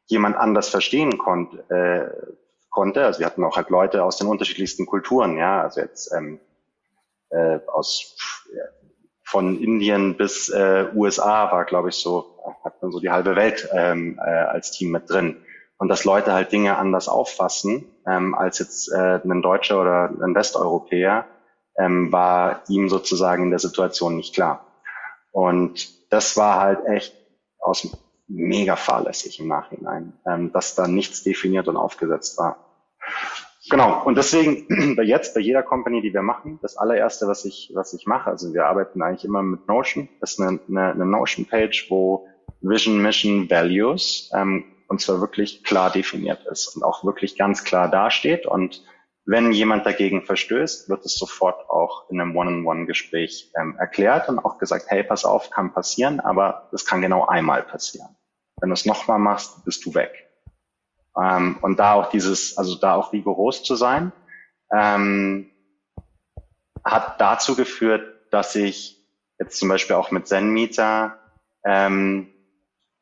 jemand 0.07 0.37
anders 0.37 0.69
verstehen 0.69 1.19
konnte. 1.19 1.65
Äh, 1.71 2.37
konnte. 2.69 3.05
Also 3.05 3.19
wir 3.19 3.27
hatten 3.27 3.43
auch 3.43 3.57
halt 3.57 3.71
Leute 3.71 4.05
aus 4.05 4.17
den 4.17 4.29
unterschiedlichsten 4.29 4.87
Kulturen, 4.87 5.37
ja, 5.37 5.61
also 5.63 5.81
jetzt 5.81 6.13
ähm, 6.15 6.39
äh, 7.31 7.59
aus 7.67 8.17
von 9.25 9.61
Indien 9.61 10.17
bis 10.17 10.49
äh, 10.49 10.87
USA 10.95 11.51
war, 11.53 11.65
glaube 11.65 11.91
ich, 11.91 11.97
so, 11.97 12.37
hat 12.65 12.83
man 12.83 12.91
so 12.91 12.99
die 12.99 13.11
halbe 13.11 13.37
Welt 13.37 13.69
ähm, 13.73 14.19
äh, 14.25 14.29
als 14.29 14.73
Team 14.73 14.91
mit 14.91 15.09
drin 15.09 15.37
und 15.81 15.89
dass 15.89 16.05
Leute 16.05 16.35
halt 16.35 16.53
Dinge 16.53 16.77
anders 16.77 17.09
auffassen 17.09 17.87
ähm, 18.07 18.35
als 18.35 18.59
jetzt 18.59 18.93
äh, 18.93 19.19
ein 19.25 19.41
Deutscher 19.41 19.81
oder 19.81 20.11
ein 20.23 20.35
Westeuropäer, 20.35 21.25
ähm, 21.79 22.13
war 22.13 22.63
ihm 22.69 22.91
sozusagen 22.91 23.45
in 23.45 23.51
der 23.51 23.61
Situation 23.61 24.17
nicht 24.17 24.35
klar. 24.35 24.67
Und 25.33 25.89
das 26.13 26.37
war 26.37 26.61
halt 26.61 26.85
echt 26.85 27.17
aus 27.59 27.97
mega 28.29 28.77
fahrlässig 28.77 29.41
im 29.41 29.49
Nachhinein, 29.49 30.13
ähm, 30.27 30.53
dass 30.53 30.75
da 30.75 30.87
nichts 30.87 31.23
definiert 31.23 31.67
und 31.67 31.79
aufgesetzt 31.79 32.37
war. 32.37 32.59
Genau. 33.71 34.03
Und 34.05 34.19
deswegen 34.19 34.97
bei 34.97 35.03
jetzt 35.03 35.35
bei 35.35 35.41
jeder 35.41 35.63
Company, 35.63 36.03
die 36.03 36.13
wir 36.13 36.23
machen, 36.23 36.59
das 36.61 36.77
allererste, 36.77 37.27
was 37.27 37.47
ich 37.47 37.73
was 37.75 37.95
ich 37.95 38.07
mache, 38.07 38.29
also 38.29 38.53
wir 38.53 38.67
arbeiten 38.67 39.01
eigentlich 39.01 39.25
immer 39.25 39.43
mit 39.43 39.67
Notion. 39.67 40.11
Das 40.21 40.33
ist 40.33 40.41
eine, 40.41 40.61
eine, 40.69 40.93
eine 40.93 41.07
Notion 41.07 41.47
Page, 41.47 41.87
wo 41.89 42.29
Vision, 42.61 43.01
Mission, 43.01 43.49
Values 43.49 44.31
ähm, 44.35 44.65
und 44.91 45.01
zwar 45.01 45.21
wirklich 45.21 45.63
klar 45.63 45.89
definiert 45.89 46.45
ist 46.47 46.75
und 46.75 46.83
auch 46.83 47.05
wirklich 47.05 47.39
ganz 47.39 47.63
klar 47.63 47.89
dasteht. 47.89 48.45
Und 48.45 48.85
wenn 49.25 49.53
jemand 49.53 49.87
dagegen 49.87 50.23
verstößt, 50.23 50.89
wird 50.89 51.05
es 51.05 51.15
sofort 51.15 51.71
auch 51.71 52.11
in 52.11 52.21
einem 52.21 52.37
One-on-One-Gespräch 52.37 53.53
ähm, 53.57 53.77
erklärt 53.79 54.29
und 54.29 54.41
auch 54.41 54.59
gesagt, 54.59 54.87
hey, 54.89 55.05
pass 55.05 55.25
auf, 55.25 55.51
kann 55.51 55.73
passieren, 55.73 56.19
aber 56.19 56.69
das 56.73 56.85
kann 56.85 57.01
genau 57.03 57.25
einmal 57.25 57.63
passieren. 57.63 58.17
Wenn 58.61 58.71
du 58.71 58.75
es 58.75 58.85
nochmal 58.85 59.21
machst, 59.21 59.65
bist 59.65 59.87
du 59.87 59.95
weg. 59.95 60.29
Ähm, 61.17 61.59
und 61.63 61.79
da 61.79 61.93
auch 61.93 62.11
dieses, 62.11 62.59
also 62.59 62.75
da 62.75 62.97
auch 62.97 63.13
rigoros 63.13 63.63
zu 63.63 63.77
sein, 63.77 64.11
ähm, 64.73 65.53
hat 66.83 67.21
dazu 67.21 67.55
geführt, 67.55 68.27
dass 68.33 68.57
ich 68.57 69.07
jetzt 69.39 69.57
zum 69.57 69.69
Beispiel 69.69 69.95
auch 69.95 70.11
mit 70.11 70.27
ZenMeter 70.27 71.17
ähm, 71.65 72.35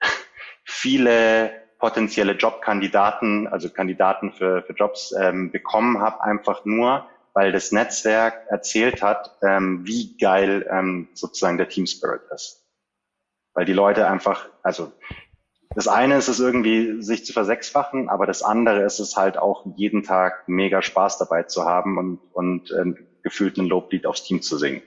viele 0.65 1.67
potenzielle 1.79 2.33
Jobkandidaten, 2.33 3.47
also 3.47 3.71
Kandidaten 3.71 4.33
für, 4.33 4.63
für 4.63 4.73
Jobs 4.73 5.15
ähm, 5.19 5.51
bekommen 5.51 6.01
habe, 6.01 6.23
einfach 6.23 6.65
nur, 6.65 7.07
weil 7.35 7.53
das 7.53 7.71
Netzwerk 7.73 8.47
erzählt 8.49 9.03
hat, 9.03 9.39
ähm, 9.43 9.87
wie 9.87 10.17
geil 10.17 10.67
ähm, 10.71 11.09
sozusagen 11.15 11.57
der 11.57 11.69
Team 11.69 11.87
Spirit 11.87 12.23
ist. 12.35 12.65
Weil 13.55 13.65
die 13.65 13.73
Leute 13.73 14.09
einfach, 14.09 14.49
also 14.63 14.93
das 15.75 15.87
eine 15.87 16.17
ist 16.17 16.29
es 16.29 16.41
irgendwie, 16.41 17.03
sich 17.03 17.25
zu 17.25 17.33
versechsfachen, 17.33 18.09
aber 18.09 18.27
das 18.27 18.43
andere 18.43 18.83
ist 18.83 18.99
es 18.99 19.17
halt 19.17 19.39
auch 19.39 19.65
jeden 19.77 20.03
Tag 20.03 20.49
mega 20.49 20.83
Spaß 20.83 21.19
dabei 21.19 21.45
zu 21.45 21.65
haben 21.65 21.99
und, 21.99 22.21
und 22.33 22.73
ähm, 22.73 23.07
gefühlt 23.23 23.57
ein 23.59 23.67
Loblied 23.67 24.07
aufs 24.07 24.25
Team 24.25 24.43
zu 24.43 24.59
singen. 24.59 24.83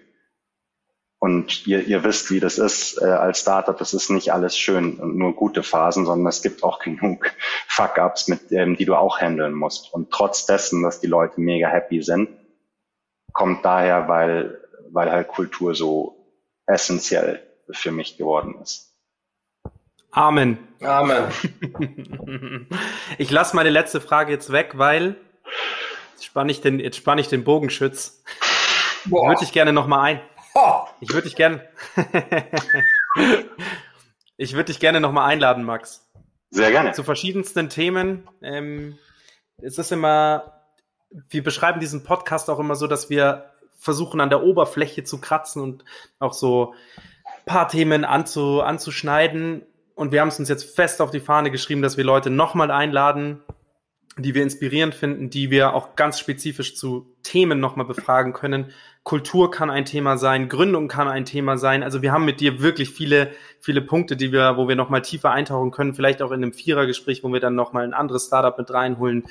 Und 1.24 1.68
ihr, 1.68 1.86
ihr 1.86 2.04
wisst, 2.04 2.32
wie 2.32 2.40
das 2.40 2.58
ist 2.58 3.00
äh, 3.00 3.06
als 3.06 3.42
Startup. 3.42 3.78
Das 3.78 3.94
ist 3.94 4.10
nicht 4.10 4.34
alles 4.34 4.58
schön 4.58 5.00
und 5.00 5.16
nur 5.16 5.36
gute 5.36 5.62
Phasen, 5.62 6.08
sondern 6.08 6.28
es 6.28 6.42
gibt 6.42 6.64
auch 6.64 6.80
genug 6.84 7.32
Fuck-ups, 7.68 8.28
mit 8.28 8.52
ähm, 8.52 8.76
die 8.76 8.86
du 8.86 8.96
auch 8.96 9.20
handeln 9.20 9.54
musst. 9.54 9.94
Und 9.94 10.10
trotz 10.10 10.48
dessen, 10.48 10.82
dass 10.82 11.00
die 11.00 11.06
Leute 11.06 11.40
mega 11.40 11.68
happy 11.68 12.02
sind, 12.02 12.30
kommt 13.34 13.64
daher, 13.64 14.08
weil, 14.08 14.62
weil 14.90 15.12
halt 15.12 15.28
Kultur 15.28 15.76
so 15.76 16.16
essentiell 16.66 17.44
für 17.70 17.92
mich 17.92 18.18
geworden 18.18 18.56
ist. 18.60 18.92
Amen. 20.10 20.58
Amen. 20.82 21.28
ich 23.20 23.30
lasse 23.30 23.56
meine 23.56 23.70
letzte 23.70 24.02
Frage 24.02 24.32
jetzt 24.32 24.52
weg, 24.52 24.72
weil 24.74 25.18
spanne 26.20 26.52
ich 26.52 26.62
den, 26.62 26.80
jetzt 26.80 26.98
spanne 26.98 27.22
ich 27.22 27.28
den 27.28 27.44
Bogenschütz. 27.44 28.24
Würde 29.06 29.44
ich 29.44 29.52
gerne 29.52 29.72
noch 29.72 29.86
mal 29.86 30.02
ein. 30.02 30.22
Oh. 30.54 30.82
Ich 31.00 31.10
würde 31.10 31.24
dich 31.24 31.36
gerne, 31.36 31.68
ich 34.38 34.54
würde 34.54 34.66
dich 34.66 34.80
gerne 34.80 35.00
noch 35.00 35.12
mal 35.12 35.26
einladen, 35.26 35.64
Max. 35.64 36.10
Sehr 36.50 36.72
gerne. 36.72 36.92
Zu 36.92 37.04
verschiedensten 37.04 37.70
Themen. 37.70 38.28
Ähm, 38.42 38.98
es 39.58 39.78
ist 39.78 39.92
immer, 39.92 40.62
wir 41.30 41.44
beschreiben 41.44 41.80
diesen 41.80 42.04
Podcast 42.04 42.50
auch 42.50 42.60
immer 42.60 42.76
so, 42.76 42.88
dass 42.88 43.10
wir 43.10 43.52
versuchen 43.78 44.20
an 44.20 44.30
der 44.30 44.44
Oberfläche 44.44 45.04
zu 45.04 45.20
kratzen 45.20 45.62
und 45.62 45.86
auch 46.20 46.34
so 46.34 46.76
paar 47.46 47.68
Themen 47.68 48.06
anzu, 48.06 48.62
anzuschneiden. 48.62 49.64
Und 49.96 50.12
wir 50.12 50.22
haben 50.22 50.28
es 50.28 50.40
uns 50.40 50.50
jetzt 50.50 50.76
fest 50.76 51.02
auf 51.02 51.12
die 51.12 51.20
Fahne 51.20 51.52
geschrieben, 51.52 51.82
dass 51.82 51.98
wir 51.98 52.04
Leute 52.04 52.30
nochmal 52.30 52.72
einladen, 52.72 53.42
die 54.18 54.36
wir 54.36 54.44
inspirierend 54.44 54.94
finden, 54.94 55.30
die 55.30 55.50
wir 55.52 55.74
auch 55.74 55.96
ganz 55.96 56.20
spezifisch 56.20 56.76
zu 56.76 57.16
Themen 57.24 57.60
nochmal 57.60 57.86
befragen 57.86 58.34
können. 58.34 58.72
Kultur 59.04 59.50
kann 59.50 59.70
ein 59.70 59.86
Thema 59.86 60.18
sein, 60.18 60.50
Gründung 60.50 60.88
kann 60.88 61.08
ein 61.08 61.26
Thema 61.26 61.58
sein. 61.58 61.82
Also 61.82 62.02
wir 62.02 62.12
haben 62.12 62.26
mit 62.26 62.40
dir 62.40 62.62
wirklich 62.62 62.92
viele, 62.92 63.32
viele 63.60 63.82
Punkte, 63.82 64.18
die 64.18 64.32
wir, 64.32 64.58
wo 64.58 64.68
wir 64.68 64.76
nochmal 64.76 65.02
tiefer 65.02 65.32
eintauchen 65.32 65.72
können, 65.72 65.94
vielleicht 65.94 66.22
auch 66.22 66.32
in 66.32 66.44
einem 66.44 66.54
Vierergespräch, 66.54 67.24
wo 67.24 67.32
wir 67.32 67.40
dann 67.40 67.56
nochmal 67.56 67.84
ein 67.84 67.94
anderes 67.94 68.28
Startup 68.28 68.58
mit 68.58 68.72
reinholen. 68.72 69.24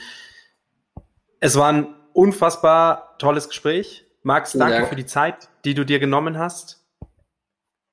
Es 1.40 1.56
war 1.56 1.72
ein 1.72 1.94
unfassbar 2.12 3.16
tolles 3.18 3.48
Gespräch. 3.48 4.06
Max, 4.22 4.52
danke 4.52 4.74
Dank. 4.74 4.88
für 4.88 4.96
die 4.96 5.06
Zeit, 5.06 5.48
die 5.64 5.74
du 5.74 5.84
dir 5.84 5.98
genommen 5.98 6.38
hast. 6.38 6.79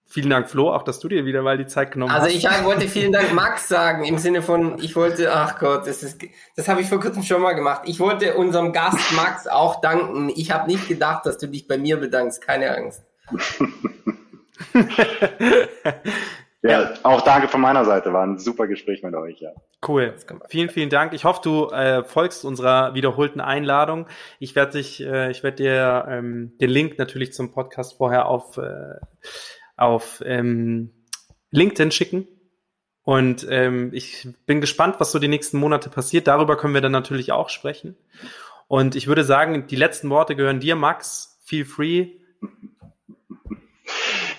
Vielen 0.10 0.30
Dank, 0.30 0.49
Flo, 0.49 0.74
auch 0.74 0.84
dass 0.84 0.99
du 0.99 1.10
dir 1.10 1.26
wieder 1.26 1.41
mal 1.41 1.58
die 1.58 1.68
Zeit 1.68 1.91
genommen 1.91 2.14
also 2.14 2.28
hast. 2.28 2.45
Also 2.45 2.60
ich 2.60 2.66
wollte 2.66 2.88
vielen 2.88 3.12
Dank 3.12 3.34
Max 3.34 3.68
sagen, 3.68 4.05
im 4.05 4.18
Sinne 4.18 4.41
von, 4.41 4.80
ich 4.80 4.95
wollte, 4.95 5.34
ach 5.34 5.60
Gott, 5.60 5.86
das 5.86 6.01
ist, 6.01 6.22
das 6.55 6.70
habe 6.70 6.80
ich 6.80 6.88
vor 6.88 7.01
kurzem 7.01 7.24
schon 7.24 7.41
mal 7.41 7.51
gemacht. 7.51 7.82
Ich 7.86 7.99
wollte 7.99 8.36
unserem 8.36 8.72
Gast 8.72 9.12
Max 9.18 9.47
auch 9.47 9.82
danken. 9.82 10.30
Ich 10.34 10.51
habe 10.51 10.72
nicht 10.72 10.88
gedacht, 10.88 11.26
dass 11.26 11.38
du 11.38 11.47
dich 11.47 11.68
bei 11.68 11.78
mir 11.78 11.97
bedankst. 11.97 12.41
Keine 12.41 12.74
Angst. 12.74 13.03
ja, 16.62 16.93
auch 17.03 17.22
danke 17.22 17.49
von 17.49 17.60
meiner 17.60 17.84
Seite. 17.84 18.14
War 18.14 18.26
ein 18.26 18.39
super 18.39 18.68
Gespräch 18.68 19.03
mit 19.03 19.14
euch, 19.14 19.41
ja. 19.41 19.51
Cool. 19.86 20.16
Vielen, 20.47 20.70
vielen 20.70 20.89
Dank. 20.89 21.12
Ich 21.14 21.26
hoffe, 21.26 21.41
du 21.43 21.68
äh, 21.70 22.05
folgst 22.05 22.45
unserer 22.45 22.93
wiederholten 22.93 23.41
Einladung. 23.41 24.08
Ich 24.39 24.55
werde 24.55 24.72
dich, 24.74 25.03
äh, 25.03 25.30
ich 25.32 25.43
werde 25.43 25.58
dir 25.58 26.08
ähm, 26.10 26.58
den 26.62 26.70
Link 26.70 26.97
natürlich 26.97 27.34
zum 27.34 27.51
Podcast 27.51 27.97
vorher 27.97 28.28
auf 28.28 28.58
äh, 28.58 28.95
auf 29.78 30.22
ähm, 30.26 30.92
LinkedIn 31.52 31.92
schicken. 31.92 32.28
Und 33.04 33.48
ähm, 33.50 33.92
ich 33.94 34.28
bin 34.46 34.60
gespannt, 34.60 34.96
was 35.00 35.14
so 35.14 35.20
die 35.20 35.30
nächsten 35.30 35.58
Monate 35.58 35.90
passiert. 35.90 36.28
Darüber 36.28 36.58
können 36.58 36.74
wir 36.74 36.82
dann 36.82 36.92
natürlich 36.92 37.32
auch 37.32 37.48
sprechen. 37.48 37.96
Und 38.68 38.96
ich 38.96 39.08
würde 39.08 39.24
sagen, 39.24 39.68
die 39.68 39.78
letzten 39.78 40.10
Worte 40.10 40.36
gehören 40.36 40.60
dir, 40.60 40.76
Max. 40.76 41.40
Feel 41.46 41.64
free. 41.64 42.10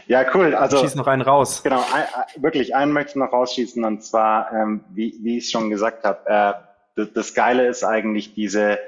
Ja, 0.06 0.24
cool. 0.34 0.54
Also 0.54 0.78
schieß 0.78 0.94
noch 0.94 1.06
einen 1.06 1.22
raus. 1.22 1.62
Genau, 1.62 1.84
ein, 1.92 2.42
wirklich 2.42 2.74
einen 2.74 2.92
möchte 2.92 3.10
ich 3.10 3.16
noch 3.16 3.32
rausschießen 3.32 3.84
und 3.84 4.02
zwar, 4.02 4.52
ähm, 4.52 4.84
wie, 4.90 5.14
wie 5.22 5.38
ich 5.38 5.44
es 5.44 5.50
schon 5.50 5.70
gesagt 5.70 6.04
habe, 6.04 6.26
äh, 6.26 6.52
das, 6.96 7.12
das 7.12 7.34
Geile 7.34 7.66
ist 7.66 7.84
eigentlich 7.84 8.34
diese, 8.34 8.78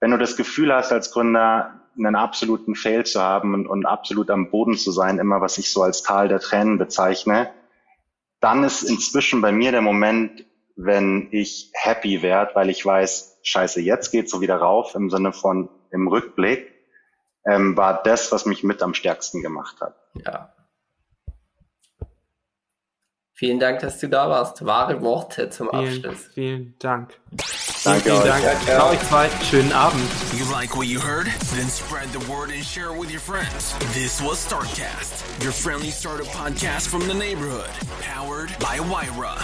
wenn 0.00 0.10
du 0.10 0.18
das 0.18 0.36
Gefühl 0.36 0.72
hast 0.74 0.90
als 0.92 1.12
Gründer, 1.12 1.79
einen 2.04 2.16
absoluten 2.16 2.74
Fail 2.74 3.04
zu 3.04 3.20
haben 3.20 3.54
und, 3.54 3.66
und 3.66 3.86
absolut 3.86 4.30
am 4.30 4.50
Boden 4.50 4.76
zu 4.76 4.90
sein, 4.90 5.18
immer 5.18 5.40
was 5.40 5.58
ich 5.58 5.70
so 5.70 5.82
als 5.82 6.02
Tal 6.02 6.28
der 6.28 6.40
Tränen 6.40 6.78
bezeichne, 6.78 7.50
dann 8.40 8.64
ist 8.64 8.82
inzwischen 8.82 9.40
bei 9.40 9.52
mir 9.52 9.70
der 9.70 9.82
Moment, 9.82 10.44
wenn 10.76 11.28
ich 11.30 11.70
happy 11.74 12.22
werde, 12.22 12.54
weil 12.54 12.70
ich 12.70 12.84
weiß, 12.84 13.40
scheiße, 13.42 13.80
jetzt 13.80 14.10
geht's 14.10 14.30
so 14.30 14.40
wieder 14.40 14.56
rauf, 14.56 14.94
im 14.94 15.10
Sinne 15.10 15.32
von 15.32 15.68
im 15.90 16.08
Rückblick, 16.08 16.72
ähm, 17.44 17.76
war 17.76 18.02
das, 18.02 18.32
was 18.32 18.46
mich 18.46 18.62
mit 18.62 18.82
am 18.82 18.94
stärksten 18.94 19.42
gemacht 19.42 19.80
hat. 19.80 19.96
Ja. 20.24 20.54
Vielen 23.32 23.58
Dank, 23.58 23.80
dass 23.80 23.98
du 23.98 24.08
da 24.08 24.28
warst. 24.28 24.66
Wahre 24.66 25.00
Worte 25.00 25.48
zum 25.48 25.70
vielen, 25.70 26.04
Abschluss. 26.04 26.28
Vielen 26.34 26.74
Dank. 26.78 27.18
Danke 27.84 28.02
vielen 28.10 28.22
euch. 28.22 28.28
Dank. 28.28 28.44
Ja, 28.66 28.76
Ciao 28.76 28.90
euch 28.90 29.00
zwei. 29.08 29.30
Schönen 29.42 29.72
Abend. 29.72 30.10
You 30.38 30.44
like 30.54 30.76
what 30.76 30.86
you 30.86 31.00
heard? 31.00 31.26
Then 31.54 31.68
spread 31.68 32.08
the 32.12 32.20
word 32.30 32.50
and 32.50 32.62
share 32.64 32.92
it 32.92 32.98
with 32.98 33.10
your 33.10 33.20
friends. 33.20 33.74
This 33.94 34.20
was 34.20 34.38
Startcast, 34.38 35.42
your 35.42 35.52
friendly 35.52 35.90
startup 35.90 36.26
podcast 36.26 36.88
from 36.88 37.06
the 37.08 37.14
neighborhood, 37.14 37.70
powered 38.02 38.50
by 38.58 38.80
Wyra. 38.80 39.34